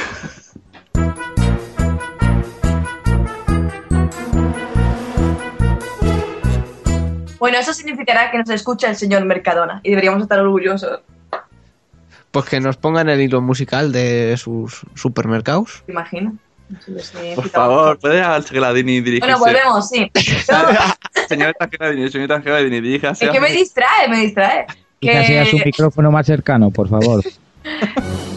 Bueno, 7.38 7.58
eso 7.58 7.74
significará 7.74 8.30
que 8.30 8.38
nos 8.38 8.48
escucha 8.50 8.88
el 8.88 8.96
señor 8.96 9.24
Mercadona 9.26 9.80
y 9.82 9.90
deberíamos 9.90 10.22
estar 10.22 10.38
orgullosos. 10.40 11.00
Pues 12.30 12.46
que 12.46 12.58
nos 12.60 12.76
pongan 12.76 13.08
el 13.08 13.20
hilo 13.20 13.40
musical 13.42 13.92
de 13.92 14.36
sus 14.38 14.80
supermercados. 14.94 15.82
¿Te 15.86 15.92
imaginas? 15.92 16.34
Por 17.34 17.48
favor, 17.50 17.98
¿puede 17.98 18.22
al 18.22 18.44
Geladini 18.44 19.00
dirigirse? 19.00 19.34
Bueno, 19.34 19.38
volvemos, 19.38 19.88
sí. 19.88 20.10
Señorita 21.28 21.68
Geladini, 21.68 22.10
señorita 22.10 22.40
Geladini, 22.40 22.80
diríjase. 22.80 23.26
es 23.26 23.30
que 23.30 23.40
me 23.40 23.52
distrae, 23.52 24.08
me 24.08 24.20
distrae. 24.20 24.66
Fíjase 25.00 25.40
a 25.40 25.44
su 25.46 25.58
Que 25.58 25.64
micrófono 25.66 26.10
más 26.10 26.26
cercano, 26.26 26.70
por 26.70 26.88
favor. 26.88 27.22